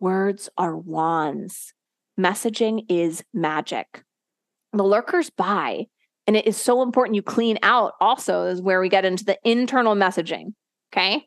Words 0.00 0.48
are 0.56 0.76
wands. 0.76 1.74
Messaging 2.18 2.86
is 2.88 3.22
magic 3.34 4.02
the 4.78 4.84
lurkers 4.84 5.30
buy 5.30 5.86
and 6.26 6.36
it 6.36 6.46
is 6.46 6.56
so 6.56 6.82
important 6.82 7.16
you 7.16 7.22
clean 7.22 7.58
out 7.62 7.92
also 8.00 8.44
is 8.44 8.62
where 8.62 8.80
we 8.80 8.88
get 8.88 9.04
into 9.04 9.24
the 9.24 9.38
internal 9.44 9.94
messaging. 9.94 10.54
Okay. 10.92 11.26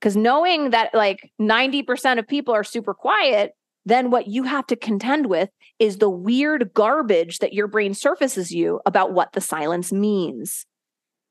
Because 0.00 0.16
knowing 0.16 0.70
that 0.70 0.94
like 0.94 1.30
90% 1.40 2.18
of 2.18 2.26
people 2.26 2.54
are 2.54 2.64
super 2.64 2.94
quiet, 2.94 3.52
then 3.84 4.10
what 4.10 4.28
you 4.28 4.44
have 4.44 4.66
to 4.68 4.76
contend 4.76 5.26
with 5.26 5.50
is 5.78 5.98
the 5.98 6.08
weird 6.08 6.72
garbage 6.72 7.38
that 7.38 7.52
your 7.52 7.66
brain 7.66 7.92
surfaces 7.92 8.50
you 8.50 8.80
about 8.86 9.12
what 9.12 9.32
the 9.32 9.40
silence 9.40 9.92
means. 9.92 10.64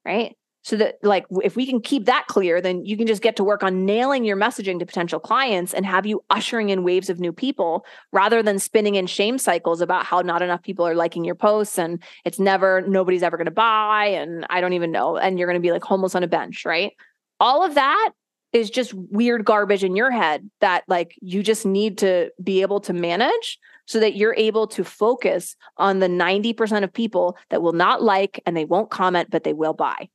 Right 0.06 0.36
so 0.62 0.76
that 0.76 0.96
like 1.02 1.26
if 1.44 1.56
we 1.56 1.66
can 1.66 1.82
keep 1.82 2.06
that 2.06 2.28
clear 2.28 2.62
then 2.62 2.86
you 2.86 2.96
can 2.96 3.08
just 3.08 3.22
get 3.22 3.36
to 3.36 3.44
work 3.44 3.64
on 3.64 3.86
nailing 3.86 4.24
your 4.24 4.38
messaging 4.38 4.80
to 4.80 4.86
potential 4.86 5.20
clients 5.20 5.74
and 5.74 5.86
have 5.86 6.06
you 6.06 6.24
ushering 6.30 6.70
in 6.70 6.84
waves 6.84 7.10
of 7.10 7.20
new 7.20 7.34
people 7.34 7.86
rather 8.12 8.44
than 8.44 8.60
spinning 8.60 8.96
in 8.96 9.08
shame 9.08 9.38
cycles 9.38 9.82
about 9.82 10.06
how 10.06 10.22
not 10.22 10.42
enough 10.42 10.62
people 10.62 10.86
are 10.86 10.96
liking 10.96 11.26
your 11.26 11.36
posts 11.36 11.78
and 11.78 12.02
it's 12.26 12.40
never 12.40 12.82
nobody's 12.82 13.24
ever 13.24 13.38
going 13.38 13.46
to 13.46 13.52
buy 13.52 14.06
and 14.06 14.46
i 14.50 14.62
don't 14.62 14.74
even 14.74 14.92
know 14.92 15.18
and 15.18 15.38
you're 15.38 15.48
going 15.48 15.60
to 15.60 15.66
be 15.66 15.72
like 15.72 15.84
homeless 15.84 16.16
on 16.16 16.24
a 16.24 16.28
bench 16.28 16.66
right? 16.66 16.94
All 17.40 17.64
of 17.66 17.76
that 17.76 18.12
is 18.52 18.70
just 18.70 18.94
weird 18.94 19.46
garbage 19.46 19.84
in 19.84 19.96
your 19.96 20.12
head 20.12 20.50
that 20.62 20.84
like 20.88 21.16
you 21.22 21.44
just 21.44 21.66
need 21.66 22.00
to 22.00 22.32
be 22.42 22.62
able 22.62 22.80
to 22.82 22.94
manage 22.94 23.60
so 23.86 24.00
that 24.00 24.16
you're 24.16 24.36
able 24.36 24.68
to 24.68 24.84
focus 24.84 25.56
on 25.78 26.00
the 26.00 26.08
90% 26.08 26.84
of 26.84 26.94
people 26.94 27.38
that 27.50 27.62
will 27.62 27.74
not 27.74 28.02
like 28.02 28.42
and 28.46 28.58
they 28.58 28.66
won't 28.66 28.90
comment 28.90 29.30
but 29.30 29.44
they 29.44 29.54
will 29.54 29.74
buy 29.74 30.10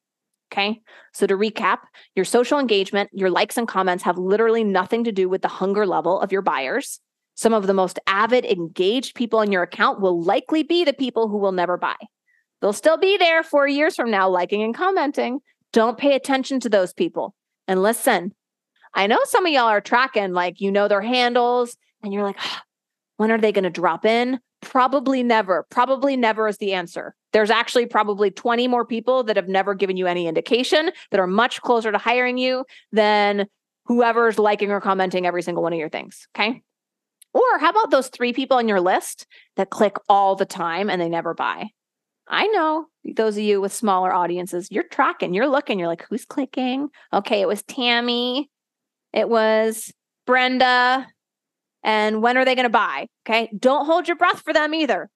Okay. 0.55 0.81
So 1.13 1.27
to 1.27 1.37
recap, 1.37 1.79
your 2.15 2.25
social 2.25 2.61
engagement, 2.61 3.11
your 3.13 3.29
likes 3.29 3.57
and 3.57 3.67
comments 3.67 4.05
have 4.05 4.17
literally 4.17 4.63
nothing 4.63 5.03
to 5.03 5.11
do 5.11 5.29
with 5.29 5.43
the 5.43 5.49
hunger 5.49 5.85
level 5.85 6.21
of 6.21 6.31
your 6.31 6.43
buyers. 6.43 7.01
Some 7.35 7.53
of 7.53 7.67
the 7.67 7.75
most 7.75 7.99
avid, 8.07 8.45
engaged 8.45 9.17
people 9.17 9.41
in 9.41 9.51
your 9.51 9.65
account 9.65 10.01
will 10.01 10.23
likely 10.23 10.63
be 10.63 10.85
the 10.85 10.93
people 10.93 11.29
who 11.29 11.39
will 11.39 11.51
never 11.51 11.77
buy. 11.77 11.97
They'll 12.61 12.73
still 12.73 12.97
be 12.97 13.17
there 13.17 13.43
four 13.43 13.67
years 13.67 13.97
from 13.97 14.13
now, 14.13 14.29
liking 14.29 14.63
and 14.63 14.73
commenting. 14.73 15.41
Don't 15.73 15.99
pay 15.99 16.15
attention 16.15 16.61
to 16.61 16.69
those 16.69 16.93
people. 16.93 17.35
And 17.67 17.83
listen, 17.83 18.33
I 18.95 19.09
know 19.09 19.19
some 19.25 19.47
of 19.47 19.53
y'all 19.53 19.65
are 19.65 19.81
tracking, 19.81 20.35
like, 20.35 20.61
you 20.61 20.71
know, 20.71 20.87
their 20.87 21.03
handles, 21.03 21.77
and 22.05 22.13
you're 22.13 22.23
like, 22.23 22.39
when 23.17 23.31
are 23.31 23.39
they 23.39 23.53
going 23.53 23.65
to 23.65 23.71
drop 23.71 24.05
in? 24.05 24.41
Probably 24.61 25.23
never. 25.23 25.67
Probably 25.71 26.17
never 26.17 26.49
is 26.49 26.59
the 26.59 26.73
answer. 26.73 27.15
There's 27.33 27.51
actually 27.51 27.87
probably 27.87 28.31
20 28.31 28.69
more 28.69 28.85
people 28.85 29.25
that 29.25 29.37
have 29.37 29.49
never 29.49 29.75
given 29.75 29.97
you 29.97 30.07
any 30.07 30.27
indication 30.27 30.91
that 31.11 31.21
are 31.21 31.27
much 31.27 31.61
closer 31.63 31.93
to 31.93 31.99
hiring 31.99 32.39
you 32.39 32.65
than 32.93 33.47
whoever's 33.87 34.39
liking 34.39 34.71
or 34.71 34.81
commenting 34.81 35.27
every 35.27 35.43
single 35.43 35.63
one 35.63 35.73
of 35.73 35.79
your 35.79 35.91
things. 35.91 36.27
Okay. 36.37 36.63
Or 37.35 37.59
how 37.59 37.71
about 37.71 37.91
those 37.91 38.09
three 38.09 38.33
people 38.33 38.57
on 38.57 38.69
your 38.69 38.81
list 38.81 39.27
that 39.57 39.71
click 39.71 39.97
all 40.09 40.37
the 40.37 40.47
time 40.47 40.89
and 40.89 41.01
they 41.01 41.09
never 41.09 41.35
buy? 41.35 41.69
I 42.29 42.47
know 42.47 42.87
those 43.17 43.37
of 43.37 43.43
you 43.43 43.61
with 43.61 43.73
smaller 43.73 44.15
audiences, 44.15 44.69
you're 44.71 44.85
tracking, 44.85 45.35
you're 45.35 45.49
looking, 45.49 45.79
you're 45.79 45.89
like, 45.89 46.07
who's 46.09 46.25
clicking? 46.25 46.89
Okay, 47.13 47.43
it 47.43 47.49
was 47.49 47.63
Tammy, 47.65 48.51
it 49.13 49.29
was 49.29 49.93
Brenda, 50.27 51.07
and 51.85 52.23
when 52.23 52.37
are 52.39 52.45
they 52.45 52.55
going 52.55 52.65
to 52.65 52.71
buy? 52.71 53.09
Okay. 53.29 53.51
Don't 53.57 53.85
hold 53.85 54.09
your 54.09 54.17
breath 54.17 54.41
for 54.41 54.53
them 54.53 54.75
either. 54.75 55.11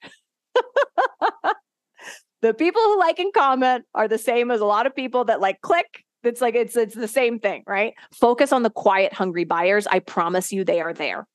the 2.43 2.55
people 2.55 2.83
who 2.83 2.99
like 2.99 3.19
and 3.19 3.33
comment 3.33 3.87
are 3.95 4.07
the 4.07 4.19
same 4.19 4.51
as 4.51 4.61
a 4.61 4.67
lot 4.67 4.87
of 4.87 4.95
people 4.95 5.25
that 5.25 5.41
like 5.41 5.61
click. 5.63 6.05
It's 6.23 6.41
like 6.41 6.55
it's 6.55 6.77
it's 6.77 6.95
the 6.95 7.09
same 7.09 7.39
thing, 7.39 7.63
right? 7.67 7.95
Focus 8.13 8.53
on 8.53 8.63
the 8.63 8.71
quiet 8.71 9.15
hungry 9.15 9.45
buyers. 9.45 9.87
I 9.87 10.01
promise 10.01 10.53
you 10.53 10.65
they 10.65 10.81
are 10.81 10.93
there. 10.93 11.27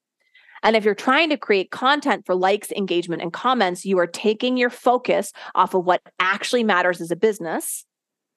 And 0.61 0.77
if 0.77 0.85
you're 0.85 0.95
trying 0.95 1.29
to 1.29 1.37
create 1.37 1.71
content 1.71 2.25
for 2.25 2.35
likes, 2.35 2.71
engagement, 2.71 3.21
and 3.21 3.33
comments, 3.33 3.85
you 3.85 3.97
are 3.99 4.07
taking 4.07 4.55
your 4.55 4.69
focus 4.69 5.33
off 5.55 5.73
of 5.73 5.83
what 5.85 6.01
actually 6.19 6.63
matters 6.63 7.01
as 7.01 7.11
a 7.11 7.17
business, 7.17 7.85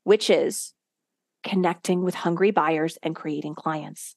which 0.03 0.28
is 0.28 0.72
connecting 1.44 2.03
with 2.03 2.16
hungry 2.16 2.51
buyers 2.51 2.99
and 3.03 3.14
creating 3.14 3.55
clients. 3.55 4.16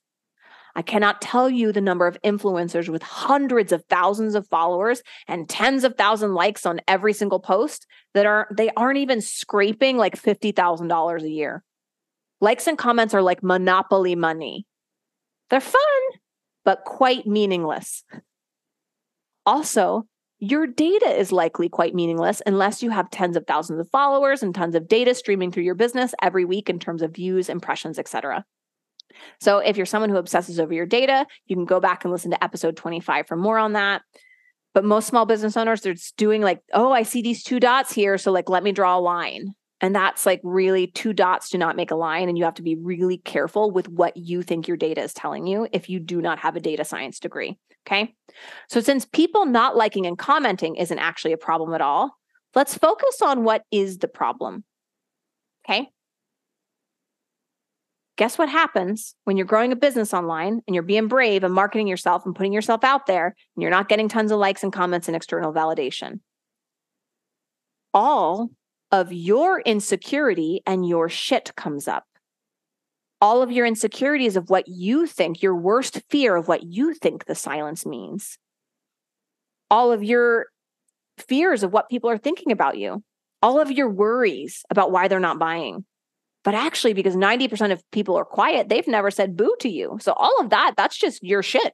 I 0.80 0.82
cannot 0.82 1.22
tell 1.22 1.50
you 1.50 1.74
the 1.74 1.82
number 1.82 2.08
of 2.08 2.18
influencers 2.22 2.88
with 2.88 3.04
hundreds 3.04 3.74
of 3.74 3.84
thousands 3.90 4.34
of 4.34 4.48
followers 4.48 5.04
and 5.28 5.50
tens 5.50 5.84
of 5.84 5.98
thousand 5.98 6.36
likes 6.36 6.66
on 6.66 6.80
every 6.88 7.12
single 7.12 7.42
post 7.42 7.86
that 8.14 8.26
are 8.26 8.48
they 8.50 8.70
aren't 8.78 9.00
even 9.00 9.20
scraping 9.20 9.98
like 9.98 10.16
$50,000 10.16 11.22
a 11.22 11.30
year. 11.30 11.66
Likes 12.40 12.66
and 12.66 12.78
comments 12.78 13.14
are 13.14 13.22
like 13.22 13.44
monopoly 13.44 14.16
money. 14.16 14.66
They're 15.50 15.60
fun, 15.60 15.82
but 16.64 16.86
quite 16.86 17.28
meaningless. 17.28 18.06
Also, 19.46 20.06
your 20.40 20.66
data 20.66 21.10
is 21.10 21.34
likely 21.34 21.68
quite 21.68 21.94
meaningless 21.94 22.42
unless 22.46 22.82
you 22.82 22.90
have 22.92 23.12
tens 23.12 23.36
of 23.36 23.46
thousands 23.46 23.82
of 23.82 23.90
followers 23.90 24.42
and 24.42 24.56
tons 24.56 24.76
of 24.76 24.88
data 24.88 25.14
streaming 25.14 25.52
through 25.52 25.64
your 25.64 25.76
business 25.76 26.16
every 26.22 26.46
week 26.46 26.70
in 26.70 26.80
terms 26.80 27.02
of 27.02 27.14
views, 27.14 27.50
impressions, 27.50 28.00
etc. 28.00 28.46
So 29.40 29.60
if 29.60 29.78
you're 29.78 29.86
someone 29.86 30.10
who 30.10 30.18
obsesses 30.18 30.60
over 30.60 30.74
your 30.74 30.86
data, 30.86 31.26
you 31.48 31.56
can 31.56 31.66
go 31.66 31.80
back 31.80 32.04
and 32.04 32.12
listen 32.12 32.32
to 32.32 32.44
episode 32.44 32.78
25 32.78 33.28
for 33.28 33.36
more 33.36 33.58
on 33.58 33.74
that. 33.74 34.02
But 34.74 34.86
most 34.86 35.08
small 35.08 35.26
business 35.26 35.58
owners, 35.58 35.82
they're 35.82 35.94
just 35.94 36.16
doing 36.18 36.42
like, 36.42 36.62
oh, 36.74 36.92
I 36.92 37.04
see 37.04 37.22
these 37.22 37.44
two 37.44 37.60
dots 37.60 37.92
here. 37.92 38.18
So 38.18 38.32
like, 38.32 38.50
let 38.50 38.64
me 38.64 38.72
draw 38.72 38.98
a 38.98 39.00
line. 39.00 39.56
And 39.82 39.96
that's 39.96 40.26
like 40.26 40.42
really 40.44 40.88
two 40.88 41.14
dots 41.14 41.50
do 41.50 41.58
not 41.58 41.76
make 41.76 41.92
a 41.92 41.96
line. 41.96 42.28
And 42.28 42.38
you 42.38 42.44
have 42.44 42.56
to 42.56 42.62
be 42.62 42.76
really 42.76 43.18
careful 43.18 43.72
with 43.72 43.88
what 43.88 44.16
you 44.18 44.42
think 44.42 44.68
your 44.68 44.78
data 44.78 45.02
is 45.02 45.14
telling 45.14 45.48
you 45.48 45.68
if 45.72 45.90
you 45.90 46.00
do 46.00 46.22
not 46.22 46.40
have 46.40 46.56
a 46.56 46.60
data 46.60 46.84
science 46.84 47.20
degree. 47.20 47.58
Okay. 47.88 48.14
So 48.70 48.82
since 48.82 49.06
people 49.06 49.46
not 49.46 49.78
liking 49.78 50.06
and 50.06 50.18
commenting 50.18 50.76
isn't 50.76 51.00
actually 51.00 51.34
a 51.34 51.38
problem 51.38 51.74
at 51.74 51.82
all, 51.82 52.12
let's 52.56 52.78
focus 52.78 53.22
on 53.22 53.44
what 53.44 53.64
is 53.72 54.00
the 54.00 54.08
problem. 54.08 54.64
Okay. 55.66 55.90
Guess 58.20 58.38
what 58.38 58.50
happens 58.50 59.16
when 59.24 59.38
you're 59.38 59.46
growing 59.46 59.72
a 59.72 59.78
business 59.78 60.14
online 60.14 60.60
and 60.68 60.76
you're 60.76 60.84
being 60.84 61.08
brave 61.08 61.46
and 61.46 61.54
marketing 61.54 61.88
yourself 61.88 62.26
and 62.26 62.36
putting 62.36 62.52
yourself 62.52 62.84
out 62.84 63.06
there 63.06 63.28
and 63.28 63.62
you're 63.62 63.72
not 63.72 63.88
getting 63.88 64.10
tons 64.10 64.30
of 64.34 64.40
likes 64.40 64.62
and 64.62 64.74
comments 64.74 65.08
and 65.08 65.16
external 65.16 65.54
validation? 65.54 66.20
All 67.94 68.50
of 68.92 69.14
your 69.14 69.62
insecurity 69.62 70.62
and 70.68 70.86
your 70.86 71.08
shit 71.08 71.56
comes 71.56 71.88
up. 71.88 72.04
All 73.22 73.42
of 73.42 73.54
your 73.54 73.66
insecurities 73.66 74.36
of 74.36 74.50
what 74.50 74.68
you 74.68 75.08
think, 75.08 75.42
your 75.42 75.56
worst 75.56 76.02
fear 76.10 76.36
of 76.36 76.50
what 76.50 76.64
you 76.64 76.94
think 76.94 77.24
the 77.24 77.36
silence 77.36 77.86
means. 77.86 78.38
All 79.72 79.94
of 79.94 80.04
your 80.04 80.48
fears 81.18 81.64
of 81.64 81.72
what 81.72 81.88
people 81.88 82.10
are 82.10 82.18
thinking 82.18 82.52
about 82.52 82.78
you. 82.78 83.02
All 83.42 83.62
of 83.62 83.72
your 83.72 83.90
worries 83.90 84.66
about 84.70 84.92
why 84.92 85.08
they're 85.08 85.22
not 85.22 85.40
buying 85.40 85.86
but 86.50 86.56
actually, 86.56 86.94
because 86.94 87.16
90% 87.16 87.72
of 87.72 87.84
people 87.92 88.18
are 88.18 88.26
quiet, 88.26 88.70
they've 88.70 88.88
never 88.88 89.12
said 89.12 89.38
boo 89.38 89.56
to 89.60 89.70
you. 89.70 90.00
So 90.02 90.14
all 90.14 90.36
of 90.40 90.50
that, 90.50 90.74
that's 90.76 90.98
just 90.98 91.22
your 91.22 91.44
shit. 91.44 91.74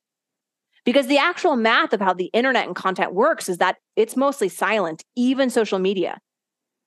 Because 0.84 1.08
the 1.08 1.18
actual 1.18 1.56
math 1.56 1.94
of 1.94 2.02
how 2.02 2.12
the 2.12 2.30
internet 2.34 2.68
and 2.68 2.76
content 2.76 3.14
works 3.14 3.48
is 3.48 3.60
that 3.60 3.78
it's 3.96 4.18
mostly 4.18 4.50
silent, 4.50 5.06
even 5.16 5.50
social 5.50 5.80
media. 5.80 6.20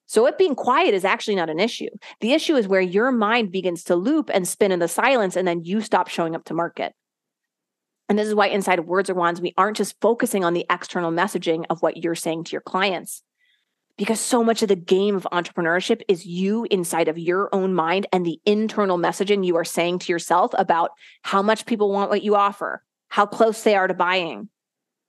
So 0.05 0.27
it 0.27 0.37
being 0.37 0.55
quiet 0.55 0.93
is 0.93 1.07
actually 1.07 1.37
not 1.37 1.49
an 1.49 1.59
issue. 1.59 1.89
The 2.21 2.35
issue 2.35 2.57
is 2.57 2.69
where 2.69 2.83
your 2.83 3.11
mind 3.11 3.53
begins 3.53 3.85
to 3.85 3.97
loop 3.97 4.29
and 4.35 4.47
spin 4.47 4.71
in 4.71 4.81
the 4.81 4.87
silence, 4.87 5.35
and 5.35 5.49
then 5.49 5.65
you 5.65 5.81
stop 5.81 6.09
showing 6.09 6.35
up 6.35 6.45
to 6.45 6.53
market. 6.53 6.93
And 8.11 8.19
this 8.19 8.29
is 8.29 8.35
why 8.35 8.49
inside 8.49 8.81
Words 8.81 9.09
Are 9.09 9.15
Wands, 9.15 9.41
we 9.41 9.55
aren't 9.57 9.79
just 9.79 9.97
focusing 10.03 10.45
on 10.45 10.53
the 10.53 10.67
external 10.69 11.11
messaging 11.11 11.65
of 11.71 11.81
what 11.81 11.97
you're 11.97 12.15
saying 12.15 12.45
to 12.45 12.53
your 12.53 12.61
clients 12.61 13.23
because 13.99 14.21
so 14.21 14.45
much 14.45 14.63
of 14.63 14.69
the 14.69 14.77
game 14.77 15.17
of 15.17 15.27
entrepreneurship 15.33 16.03
is 16.07 16.25
you 16.25 16.67
inside 16.71 17.09
of 17.09 17.19
your 17.19 17.53
own 17.53 17.75
mind 17.75 18.07
and 18.13 18.25
the 18.25 18.41
internal 18.47 18.97
messaging 18.97 19.45
you 19.45 19.57
are 19.57 19.65
saying 19.65 19.99
to 19.99 20.13
yourself 20.13 20.53
about 20.57 20.93
how 21.23 21.43
much 21.43 21.67
people 21.67 21.91
want 21.91 22.09
what 22.09 22.23
you 22.23 22.37
offer, 22.37 22.83
how 23.09 23.27
close 23.27 23.63
they 23.63 23.75
are 23.75 23.89
to 23.89 23.95
buying. 23.95 24.49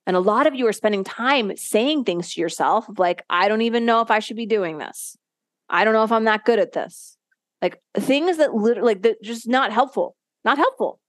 And 0.07 0.15
a 0.15 0.19
lot 0.19 0.47
of 0.47 0.55
you 0.55 0.65
are 0.65 0.73
spending 0.73 1.03
time 1.03 1.55
saying 1.55 2.03
things 2.03 2.33
to 2.33 2.41
yourself 2.41 2.87
like, 2.97 3.23
I 3.29 3.47
don't 3.47 3.61
even 3.61 3.85
know 3.85 4.01
if 4.01 4.09
I 4.09 4.17
should 4.17 4.37
be 4.37 4.47
doing 4.47 4.79
this. 4.79 5.15
I 5.69 5.85
don't 5.85 5.93
know 5.93 6.03
if 6.03 6.11
I'm 6.11 6.23
that 6.23 6.43
good 6.43 6.57
at 6.57 6.71
this. 6.71 7.15
Like 7.61 7.79
things 7.95 8.37
that 8.37 8.55
literally 8.55 8.95
like 8.95 9.03
that 9.03 9.21
just 9.21 9.47
not 9.47 9.71
helpful, 9.71 10.15
not 10.43 10.57
helpful, 10.57 10.99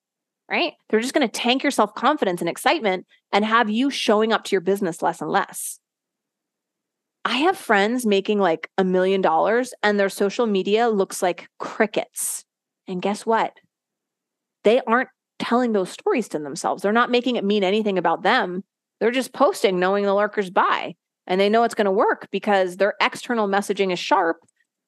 right? 0.50 0.74
They're 0.90 1.00
just 1.00 1.14
going 1.14 1.26
to 1.26 1.32
tank 1.32 1.62
your 1.62 1.70
self 1.70 1.94
confidence 1.94 2.42
and 2.42 2.50
excitement 2.50 3.06
and 3.32 3.42
have 3.42 3.70
you 3.70 3.88
showing 3.88 4.34
up 4.34 4.44
to 4.44 4.52
your 4.52 4.60
business 4.60 5.00
less 5.00 5.22
and 5.22 5.30
less. 5.30 5.80
I 7.24 7.38
have 7.38 7.56
friends 7.56 8.06
making 8.06 8.38
like 8.38 8.70
a 8.78 8.84
million 8.84 9.20
dollars 9.20 9.74
and 9.82 10.00
their 10.00 10.08
social 10.08 10.46
media 10.46 10.88
looks 10.88 11.22
like 11.22 11.48
crickets. 11.58 12.44
And 12.88 13.02
guess 13.02 13.26
what? 13.26 13.52
They 14.64 14.80
aren't 14.86 15.10
telling 15.38 15.72
those 15.72 15.90
stories 15.90 16.28
to 16.30 16.38
themselves. 16.38 16.82
They're 16.82 16.92
not 16.92 17.10
making 17.10 17.36
it 17.36 17.44
mean 17.44 17.62
anything 17.62 17.98
about 17.98 18.22
them. 18.22 18.64
They're 19.00 19.10
just 19.10 19.32
posting 19.32 19.78
knowing 19.78 20.04
the 20.04 20.14
lurkers 20.14 20.50
buy 20.50 20.94
and 21.26 21.40
they 21.40 21.48
know 21.48 21.62
it's 21.62 21.74
going 21.74 21.86
to 21.86 21.90
work 21.90 22.28
because 22.30 22.76
their 22.76 22.94
external 23.00 23.48
messaging 23.48 23.92
is 23.92 23.98
sharp 23.98 24.38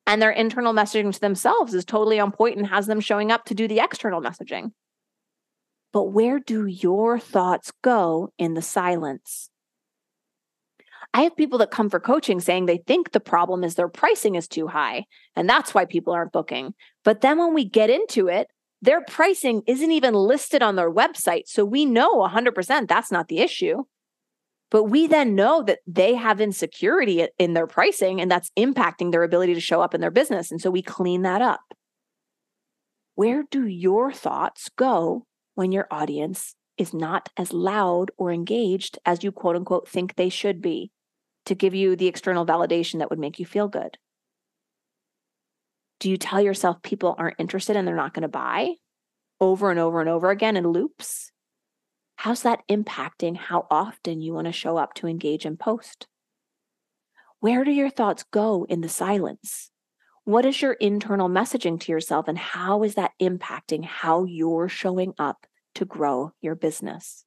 and 0.06 0.20
their 0.20 0.30
internal 0.30 0.74
messaging 0.74 1.12
to 1.12 1.20
themselves 1.20 1.74
is 1.74 1.84
totally 1.84 2.18
on 2.18 2.32
point 2.32 2.56
and 2.56 2.66
has 2.66 2.86
them 2.86 3.00
showing 3.00 3.30
up 3.30 3.44
to 3.44 3.54
do 3.54 3.68
the 3.68 3.78
external 3.78 4.20
messaging. 4.20 4.72
But 5.92 6.04
where 6.04 6.40
do 6.40 6.66
your 6.66 7.18
thoughts 7.18 7.72
go 7.82 8.32
in 8.38 8.54
the 8.54 8.62
silence? 8.62 9.50
I 11.14 11.22
have 11.22 11.36
people 11.36 11.58
that 11.58 11.70
come 11.70 11.90
for 11.90 12.00
coaching 12.00 12.40
saying 12.40 12.66
they 12.66 12.78
think 12.78 13.12
the 13.12 13.20
problem 13.20 13.64
is 13.64 13.74
their 13.74 13.88
pricing 13.88 14.34
is 14.34 14.48
too 14.48 14.66
high 14.66 15.04
and 15.36 15.48
that's 15.48 15.74
why 15.74 15.84
people 15.84 16.12
aren't 16.14 16.32
booking. 16.32 16.74
But 17.04 17.20
then 17.20 17.38
when 17.38 17.52
we 17.52 17.64
get 17.64 17.90
into 17.90 18.28
it, 18.28 18.48
their 18.80 19.02
pricing 19.04 19.62
isn't 19.66 19.92
even 19.92 20.14
listed 20.14 20.62
on 20.62 20.76
their 20.76 20.90
website. 20.90 21.42
So 21.46 21.64
we 21.64 21.84
know 21.84 22.16
100% 22.16 22.88
that's 22.88 23.12
not 23.12 23.28
the 23.28 23.38
issue. 23.38 23.84
But 24.70 24.84
we 24.84 25.06
then 25.06 25.34
know 25.34 25.62
that 25.64 25.80
they 25.86 26.14
have 26.14 26.40
insecurity 26.40 27.28
in 27.38 27.52
their 27.52 27.66
pricing 27.66 28.22
and 28.22 28.30
that's 28.30 28.50
impacting 28.58 29.12
their 29.12 29.22
ability 29.22 29.52
to 29.52 29.60
show 29.60 29.82
up 29.82 29.94
in 29.94 30.00
their 30.00 30.10
business. 30.10 30.50
And 30.50 30.62
so 30.62 30.70
we 30.70 30.80
clean 30.80 31.22
that 31.22 31.42
up. 31.42 31.60
Where 33.14 33.44
do 33.50 33.66
your 33.66 34.12
thoughts 34.12 34.70
go 34.74 35.26
when 35.54 35.72
your 35.72 35.86
audience 35.90 36.54
is 36.78 36.94
not 36.94 37.28
as 37.36 37.52
loud 37.52 38.10
or 38.16 38.32
engaged 38.32 38.98
as 39.04 39.22
you 39.22 39.30
quote 39.30 39.56
unquote 39.56 39.86
think 39.86 40.14
they 40.14 40.30
should 40.30 40.62
be? 40.62 40.90
To 41.46 41.54
give 41.54 41.74
you 41.74 41.96
the 41.96 42.06
external 42.06 42.46
validation 42.46 42.98
that 42.98 43.10
would 43.10 43.18
make 43.18 43.38
you 43.38 43.46
feel 43.46 43.68
good? 43.68 43.98
Do 46.00 46.10
you 46.10 46.16
tell 46.16 46.40
yourself 46.40 46.82
people 46.82 47.14
aren't 47.16 47.38
interested 47.38 47.76
and 47.76 47.86
they're 47.86 47.94
not 47.94 48.14
going 48.14 48.22
to 48.22 48.28
buy 48.28 48.74
over 49.40 49.70
and 49.70 49.78
over 49.78 50.00
and 50.00 50.08
over 50.08 50.30
again 50.30 50.56
in 50.56 50.68
loops? 50.68 51.30
How's 52.16 52.42
that 52.42 52.62
impacting 52.68 53.36
how 53.36 53.66
often 53.70 54.20
you 54.20 54.32
want 54.32 54.46
to 54.46 54.52
show 54.52 54.76
up 54.76 54.94
to 54.94 55.06
engage 55.06 55.44
and 55.44 55.58
post? 55.58 56.06
Where 57.40 57.64
do 57.64 57.72
your 57.72 57.90
thoughts 57.90 58.24
go 58.30 58.66
in 58.68 58.80
the 58.80 58.88
silence? 58.88 59.70
What 60.24 60.46
is 60.46 60.62
your 60.62 60.74
internal 60.74 61.28
messaging 61.28 61.80
to 61.80 61.90
yourself, 61.90 62.28
and 62.28 62.38
how 62.38 62.84
is 62.84 62.94
that 62.94 63.10
impacting 63.20 63.84
how 63.84 64.24
you're 64.24 64.68
showing 64.68 65.14
up 65.18 65.46
to 65.74 65.84
grow 65.84 66.30
your 66.40 66.54
business? 66.54 67.24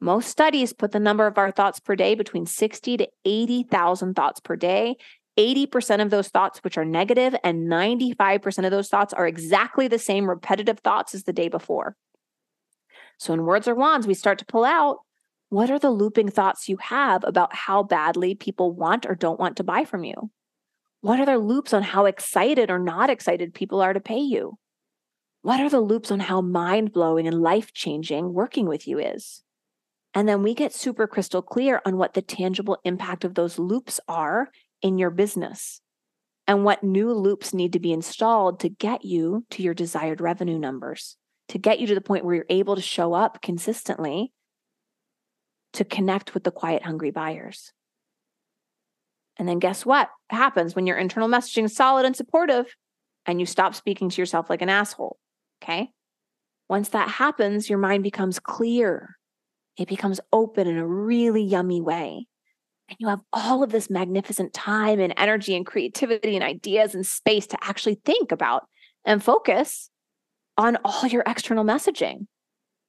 Most 0.00 0.28
studies 0.28 0.72
put 0.72 0.92
the 0.92 1.00
number 1.00 1.26
of 1.26 1.38
our 1.38 1.50
thoughts 1.50 1.80
per 1.80 1.96
day 1.96 2.14
between 2.14 2.46
60 2.46 2.98
to 2.98 3.08
80,000 3.24 4.14
thoughts 4.14 4.40
per 4.40 4.54
day. 4.54 4.96
80% 5.36 6.02
of 6.02 6.10
those 6.10 6.28
thoughts 6.28 6.60
which 6.64 6.76
are 6.76 6.84
negative 6.84 7.34
and 7.44 7.68
95% 7.68 8.64
of 8.64 8.70
those 8.70 8.88
thoughts 8.88 9.12
are 9.12 9.26
exactly 9.26 9.88
the 9.88 9.98
same 9.98 10.28
repetitive 10.28 10.80
thoughts 10.80 11.14
as 11.14 11.24
the 11.24 11.32
day 11.32 11.48
before. 11.48 11.96
So 13.18 13.32
in 13.34 13.44
words 13.44 13.66
are 13.66 13.74
wands 13.74 14.06
we 14.06 14.14
start 14.14 14.38
to 14.38 14.46
pull 14.46 14.64
out 14.64 14.98
what 15.48 15.70
are 15.70 15.78
the 15.78 15.90
looping 15.90 16.28
thoughts 16.28 16.68
you 16.68 16.76
have 16.76 17.24
about 17.24 17.54
how 17.54 17.82
badly 17.82 18.34
people 18.34 18.72
want 18.72 19.06
or 19.06 19.14
don't 19.14 19.40
want 19.40 19.56
to 19.56 19.64
buy 19.64 19.84
from 19.84 20.04
you? 20.04 20.30
What 21.00 21.20
are 21.20 21.26
the 21.26 21.38
loops 21.38 21.72
on 21.72 21.82
how 21.82 22.04
excited 22.04 22.70
or 22.70 22.78
not 22.78 23.08
excited 23.08 23.54
people 23.54 23.80
are 23.80 23.92
to 23.92 24.00
pay 24.00 24.18
you? 24.18 24.58
What 25.42 25.60
are 25.60 25.70
the 25.70 25.80
loops 25.80 26.10
on 26.10 26.20
how 26.20 26.40
mind 26.40 26.92
blowing 26.92 27.26
and 27.26 27.40
life 27.40 27.72
changing 27.72 28.34
working 28.34 28.66
with 28.66 28.86
you 28.86 28.98
is? 28.98 29.42
And 30.14 30.28
then 30.28 30.42
we 30.42 30.54
get 30.54 30.74
super 30.74 31.06
crystal 31.06 31.42
clear 31.42 31.80
on 31.84 31.96
what 31.96 32.14
the 32.14 32.22
tangible 32.22 32.78
impact 32.84 33.24
of 33.24 33.34
those 33.34 33.58
loops 33.58 34.00
are 34.08 34.48
in 34.82 34.98
your 34.98 35.10
business 35.10 35.80
and 36.46 36.64
what 36.64 36.82
new 36.82 37.12
loops 37.12 37.52
need 37.52 37.74
to 37.74 37.78
be 37.78 37.92
installed 37.92 38.60
to 38.60 38.70
get 38.70 39.04
you 39.04 39.44
to 39.50 39.62
your 39.62 39.74
desired 39.74 40.20
revenue 40.20 40.58
numbers, 40.58 41.16
to 41.48 41.58
get 41.58 41.78
you 41.78 41.86
to 41.86 41.94
the 41.94 42.00
point 42.00 42.24
where 42.24 42.34
you're 42.34 42.46
able 42.48 42.74
to 42.74 42.82
show 42.82 43.12
up 43.12 43.42
consistently 43.42 44.32
to 45.74 45.84
connect 45.84 46.32
with 46.32 46.44
the 46.44 46.50
quiet, 46.50 46.82
hungry 46.82 47.10
buyers. 47.10 47.72
And 49.36 49.46
then 49.46 49.58
guess 49.58 49.84
what 49.84 50.08
happens 50.30 50.74
when 50.74 50.86
your 50.86 50.96
internal 50.96 51.28
messaging 51.28 51.64
is 51.64 51.76
solid 51.76 52.06
and 52.06 52.16
supportive 52.16 52.74
and 53.26 53.38
you 53.38 53.46
stop 53.46 53.74
speaking 53.74 54.08
to 54.08 54.20
yourself 54.20 54.48
like 54.48 54.62
an 54.62 54.70
asshole? 54.70 55.18
Okay. 55.62 55.90
Once 56.68 56.88
that 56.90 57.08
happens, 57.08 57.68
your 57.68 57.78
mind 57.78 58.02
becomes 58.02 58.38
clear 58.38 59.17
it 59.78 59.88
becomes 59.88 60.20
open 60.32 60.66
in 60.66 60.76
a 60.76 60.86
really 60.86 61.42
yummy 61.42 61.80
way. 61.80 62.26
And 62.88 62.96
you 62.98 63.08
have 63.08 63.20
all 63.32 63.62
of 63.62 63.70
this 63.70 63.88
magnificent 63.90 64.52
time 64.52 64.98
and 64.98 65.14
energy 65.16 65.54
and 65.54 65.64
creativity 65.64 66.34
and 66.34 66.44
ideas 66.44 66.94
and 66.94 67.06
space 67.06 67.46
to 67.48 67.58
actually 67.62 68.00
think 68.04 68.32
about 68.32 68.66
and 69.04 69.22
focus 69.22 69.90
on 70.56 70.76
all 70.84 71.06
your 71.06 71.22
external 71.26 71.64
messaging. 71.64 72.26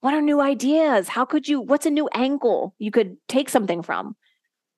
What 0.02 0.14
are 0.14 0.22
new 0.22 0.40
ideas? 0.40 1.10
How 1.10 1.26
could 1.26 1.48
you, 1.48 1.60
what's 1.60 1.86
a 1.86 1.92
new 1.92 2.10
angle 2.14 2.74
you 2.80 2.90
could 2.90 3.18
take 3.28 3.50
something 3.50 3.84
from? 3.84 4.16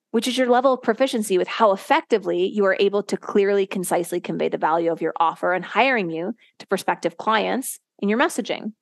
Which 0.10 0.28
is 0.28 0.38
your 0.38 0.50
level 0.50 0.74
of 0.74 0.82
proficiency 0.82 1.38
with 1.38 1.48
how 1.48 1.72
effectively 1.72 2.48
you 2.48 2.66
are 2.66 2.76
able 2.80 3.04
to 3.04 3.16
clearly, 3.16 3.66
concisely 3.66 4.20
convey 4.20 4.50
the 4.50 4.58
value 4.58 4.92
of 4.92 5.02
your 5.02 5.14
offer 5.18 5.54
and 5.54 5.64
hiring 5.64 6.10
you 6.10 6.36
to 6.60 6.68
prospective 6.68 7.18
clients 7.18 7.80
in 8.00 8.10
your 8.10 8.20
messaging. 8.20 8.74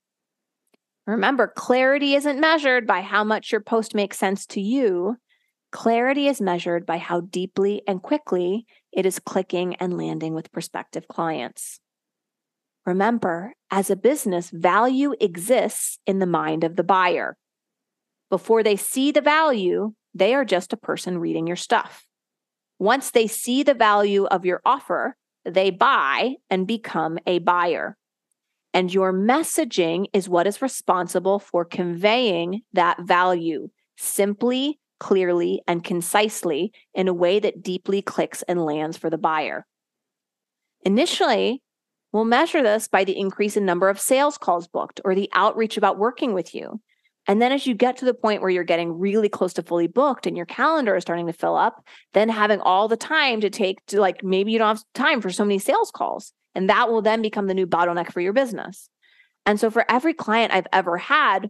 Remember, 1.10 1.48
clarity 1.48 2.14
isn't 2.14 2.40
measured 2.40 2.86
by 2.86 3.02
how 3.02 3.24
much 3.24 3.52
your 3.52 3.62
post 3.62 3.96
makes 3.96 4.20
sense 4.20 4.46
to 4.46 4.62
you. 4.62 5.18
Clarity 5.72 6.28
is 6.28 6.40
measured 6.40 6.86
by 6.86 7.00
how 7.00 7.22
deeply 7.22 7.82
and 7.88 8.00
quickly 8.00 8.68
it 8.92 9.08
is 9.08 9.18
clicking 9.18 9.76
and 9.78 9.98
landing 9.98 10.36
with 10.36 10.52
prospective 10.52 11.08
clients. 11.08 11.80
Remember, 12.86 13.54
as 13.72 13.90
a 13.90 13.96
business, 13.96 14.52
value 14.52 15.16
exists 15.20 15.98
in 16.06 16.20
the 16.20 16.28
mind 16.28 16.64
of 16.64 16.76
the 16.76 16.84
buyer. 16.84 17.38
Before 18.30 18.62
they 18.62 18.76
see 18.76 19.12
the 19.12 19.22
value, 19.22 19.94
they 20.14 20.36
are 20.36 20.46
just 20.46 20.74
a 20.74 20.78
person 20.78 21.18
reading 21.18 21.48
your 21.48 21.56
stuff. 21.56 22.06
Once 22.78 23.10
they 23.10 23.26
see 23.26 23.64
the 23.64 23.74
value 23.74 24.26
of 24.26 24.46
your 24.46 24.62
offer, 24.64 25.16
they 25.44 25.72
buy 25.72 26.36
and 26.52 26.68
become 26.68 27.18
a 27.26 27.40
buyer. 27.40 27.98
And 28.74 28.94
your 28.94 29.12
messaging 29.12 30.06
is 30.14 30.30
what 30.30 30.48
is 30.48 30.62
responsible 30.62 31.40
for 31.40 31.66
conveying 31.66 32.62
that 32.74 33.02
value 33.02 33.70
simply, 33.98 34.80
clearly, 35.00 35.62
and 35.68 35.84
concisely 35.84 36.72
in 36.94 37.08
a 37.08 37.14
way 37.14 37.40
that 37.40 37.64
deeply 37.64 38.02
clicks 38.02 38.44
and 38.44 38.64
lands 38.64 38.98
for 38.98 39.10
the 39.10 39.18
buyer. 39.18 39.66
Initially, 40.84 41.62
we'll 42.12 42.26
measure 42.26 42.62
this 42.62 42.88
by 42.88 43.04
the 43.04 43.18
increase 43.18 43.58
in 43.58 43.66
number 43.66 43.90
of 43.90 44.00
sales 44.00 44.38
calls 44.38 44.68
booked 44.68 45.02
or 45.04 45.16
the 45.16 45.30
outreach 45.34 45.76
about 45.78 45.98
working 45.98 46.34
with 46.34 46.54
you. 46.54 46.80
And 47.28 47.42
then 47.42 47.52
as 47.52 47.68
you 47.68 47.76
get 47.76 47.98
to 47.98 48.06
the 48.06 48.14
point 48.14 48.42
where 48.42 48.50
you're 48.50 48.64
getting 48.64 48.98
really 48.98 49.30
close 49.30 49.54
to 49.54 49.62
fully 49.62 49.88
booked 49.88 50.26
and 50.26 50.36
your 50.36 50.48
calendar 50.48 50.96
is 50.96 51.04
starting 51.04 51.28
to 51.28 51.34
fill 51.34 51.56
up, 51.56 51.86
then 52.14 52.30
having 52.30 52.60
all 52.60 52.88
the 52.88 52.98
time 52.98 53.42
to 53.42 53.50
take 53.50 53.86
to 53.88 54.00
like 54.00 54.24
maybe 54.24 54.52
you 54.52 54.58
don't 54.58 54.78
have 54.78 54.84
time 54.94 55.22
for 55.22 55.30
so 55.30 55.44
many 55.44 55.60
sales 55.60 55.92
calls. 55.92 56.34
And 56.56 56.70
that 56.70 56.90
will 56.90 57.02
then 57.02 57.22
become 57.22 57.48
the 57.48 57.54
new 57.54 57.68
bottleneck 57.68 58.12
for 58.12 58.22
your 58.22 58.34
business. 58.34 58.90
And 59.46 59.60
so, 59.60 59.70
for 59.72 59.86
every 59.90 60.14
client 60.14 60.54
I've 60.54 60.68
ever 60.74 60.98
had, 60.98 61.50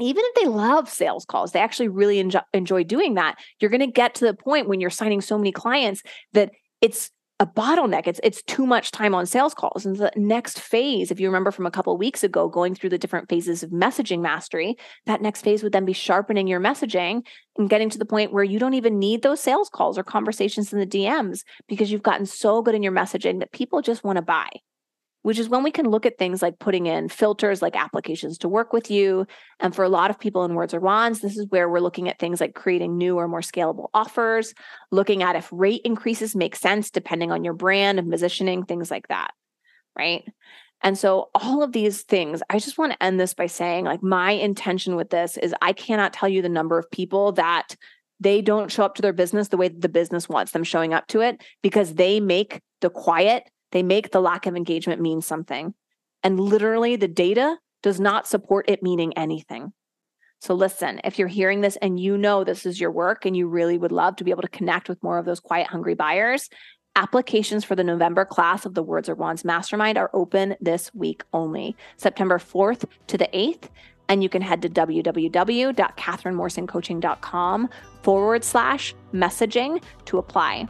even 0.00 0.24
if 0.26 0.34
they 0.34 0.48
love 0.48 0.88
sales 0.88 1.24
calls, 1.24 1.52
they 1.52 1.60
actually 1.60 1.88
really 1.88 2.18
enjoy, 2.18 2.84
doing 2.84 3.14
that. 3.14 3.36
You're 3.60 3.70
going 3.70 3.80
to 3.80 3.86
get 3.86 4.14
to 4.16 4.24
the 4.24 4.34
point 4.34 4.68
when 4.68 4.80
you're 4.80 4.90
signing 4.90 5.20
so 5.20 5.38
many 5.38 5.52
clients 5.52 6.02
that 6.32 6.50
it's 6.80 7.10
a 7.40 7.46
bottleneck. 7.46 8.06
It's 8.06 8.20
it's 8.22 8.42
too 8.44 8.64
much 8.64 8.92
time 8.92 9.14
on 9.14 9.26
sales 9.26 9.54
calls. 9.54 9.84
And 9.84 9.96
the 9.96 10.12
next 10.16 10.60
phase, 10.60 11.10
if 11.10 11.18
you 11.18 11.28
remember 11.28 11.50
from 11.50 11.66
a 11.66 11.70
couple 11.70 11.96
weeks 11.98 12.22
ago, 12.22 12.48
going 12.48 12.74
through 12.74 12.90
the 12.90 12.98
different 12.98 13.28
phases 13.28 13.62
of 13.62 13.70
messaging 13.70 14.20
mastery, 14.20 14.76
that 15.06 15.20
next 15.20 15.42
phase 15.42 15.62
would 15.62 15.72
then 15.72 15.84
be 15.84 15.92
sharpening 15.92 16.46
your 16.46 16.60
messaging 16.60 17.26
and 17.58 17.68
getting 17.68 17.90
to 17.90 17.98
the 17.98 18.04
point 18.04 18.32
where 18.32 18.44
you 18.44 18.58
don't 18.58 18.74
even 18.74 18.98
need 18.98 19.22
those 19.22 19.40
sales 19.40 19.68
calls 19.68 19.98
or 19.98 20.04
conversations 20.04 20.72
in 20.72 20.78
the 20.78 20.86
DMs 20.86 21.42
because 21.66 21.90
you've 21.90 22.02
gotten 22.02 22.26
so 22.26 22.62
good 22.62 22.74
in 22.74 22.82
your 22.82 22.92
messaging 22.92 23.40
that 23.40 23.52
people 23.52 23.82
just 23.82 24.04
want 24.04 24.16
to 24.16 24.22
buy 24.22 24.48
which 25.24 25.38
is 25.38 25.48
when 25.48 25.62
we 25.62 25.70
can 25.70 25.88
look 25.88 26.04
at 26.04 26.18
things 26.18 26.42
like 26.42 26.58
putting 26.58 26.84
in 26.84 27.08
filters 27.08 27.62
like 27.62 27.74
applications 27.74 28.36
to 28.36 28.46
work 28.46 28.74
with 28.74 28.90
you. 28.90 29.26
And 29.58 29.74
for 29.74 29.82
a 29.82 29.88
lot 29.88 30.10
of 30.10 30.20
people 30.20 30.44
in 30.44 30.54
Words 30.54 30.74
Are 30.74 30.80
Wands, 30.80 31.20
this 31.20 31.38
is 31.38 31.46
where 31.48 31.66
we're 31.66 31.80
looking 31.80 32.10
at 32.10 32.18
things 32.18 32.42
like 32.42 32.54
creating 32.54 32.98
new 32.98 33.16
or 33.16 33.26
more 33.26 33.40
scalable 33.40 33.88
offers, 33.94 34.52
looking 34.90 35.22
at 35.22 35.34
if 35.34 35.48
rate 35.50 35.80
increases 35.82 36.36
make 36.36 36.54
sense 36.54 36.90
depending 36.90 37.32
on 37.32 37.42
your 37.42 37.54
brand 37.54 37.98
and 37.98 38.10
positioning, 38.10 38.66
things 38.66 38.90
like 38.90 39.08
that. 39.08 39.30
Right. 39.96 40.24
And 40.82 40.98
so, 40.98 41.30
all 41.34 41.62
of 41.62 41.72
these 41.72 42.02
things, 42.02 42.42
I 42.50 42.58
just 42.58 42.76
want 42.76 42.92
to 42.92 43.02
end 43.02 43.18
this 43.18 43.32
by 43.32 43.46
saying, 43.46 43.86
like, 43.86 44.02
my 44.02 44.32
intention 44.32 44.94
with 44.94 45.08
this 45.08 45.38
is 45.38 45.54
I 45.62 45.72
cannot 45.72 46.12
tell 46.12 46.28
you 46.28 46.42
the 46.42 46.50
number 46.50 46.78
of 46.78 46.90
people 46.90 47.32
that 47.32 47.76
they 48.20 48.42
don't 48.42 48.70
show 48.70 48.84
up 48.84 48.94
to 48.96 49.02
their 49.02 49.14
business 49.14 49.48
the 49.48 49.56
way 49.56 49.68
the 49.68 49.88
business 49.88 50.28
wants 50.28 50.52
them 50.52 50.64
showing 50.64 50.92
up 50.92 51.06
to 51.08 51.20
it 51.20 51.42
because 51.62 51.94
they 51.94 52.20
make 52.20 52.60
the 52.82 52.90
quiet, 52.90 53.44
they 53.74 53.82
make 53.82 54.12
the 54.12 54.22
lack 54.22 54.46
of 54.46 54.56
engagement 54.56 55.02
mean 55.02 55.20
something. 55.20 55.74
And 56.22 56.40
literally, 56.40 56.96
the 56.96 57.08
data 57.08 57.58
does 57.82 58.00
not 58.00 58.26
support 58.26 58.70
it 58.70 58.82
meaning 58.82 59.12
anything. 59.18 59.74
So, 60.40 60.54
listen, 60.54 61.02
if 61.04 61.18
you're 61.18 61.28
hearing 61.28 61.60
this 61.60 61.76
and 61.82 61.98
you 61.98 62.16
know 62.16 62.44
this 62.44 62.66
is 62.66 62.80
your 62.80 62.92
work 62.92 63.26
and 63.26 63.36
you 63.36 63.48
really 63.48 63.76
would 63.76 63.92
love 63.92 64.16
to 64.16 64.24
be 64.24 64.30
able 64.30 64.42
to 64.42 64.48
connect 64.48 64.88
with 64.88 65.02
more 65.02 65.18
of 65.18 65.26
those 65.26 65.40
quiet, 65.40 65.66
hungry 65.66 65.94
buyers, 65.94 66.48
applications 66.94 67.64
for 67.64 67.74
the 67.74 67.82
November 67.82 68.24
class 68.24 68.64
of 68.64 68.74
the 68.74 68.82
Words 68.82 69.08
Are 69.08 69.16
Wands 69.16 69.44
Mastermind 69.44 69.98
are 69.98 70.10
open 70.12 70.54
this 70.60 70.94
week 70.94 71.24
only, 71.32 71.74
September 71.96 72.38
4th 72.38 72.84
to 73.08 73.18
the 73.18 73.28
8th. 73.34 73.64
And 74.08 74.22
you 74.22 74.28
can 74.28 74.42
head 74.42 74.62
to 74.62 74.68
www.kathrynmorrisoncoaching.com 74.68 77.68
forward 78.02 78.44
slash 78.44 78.94
messaging 79.12 79.82
to 80.04 80.18
apply. 80.18 80.68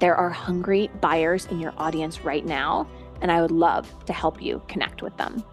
There 0.00 0.16
are 0.16 0.30
hungry 0.30 0.90
buyers 1.02 1.44
in 1.44 1.60
your 1.60 1.74
audience 1.76 2.24
right 2.24 2.44
now, 2.44 2.88
and 3.20 3.30
I 3.30 3.42
would 3.42 3.50
love 3.50 3.86
to 4.06 4.14
help 4.14 4.40
you 4.40 4.62
connect 4.66 5.02
with 5.02 5.14
them. 5.18 5.44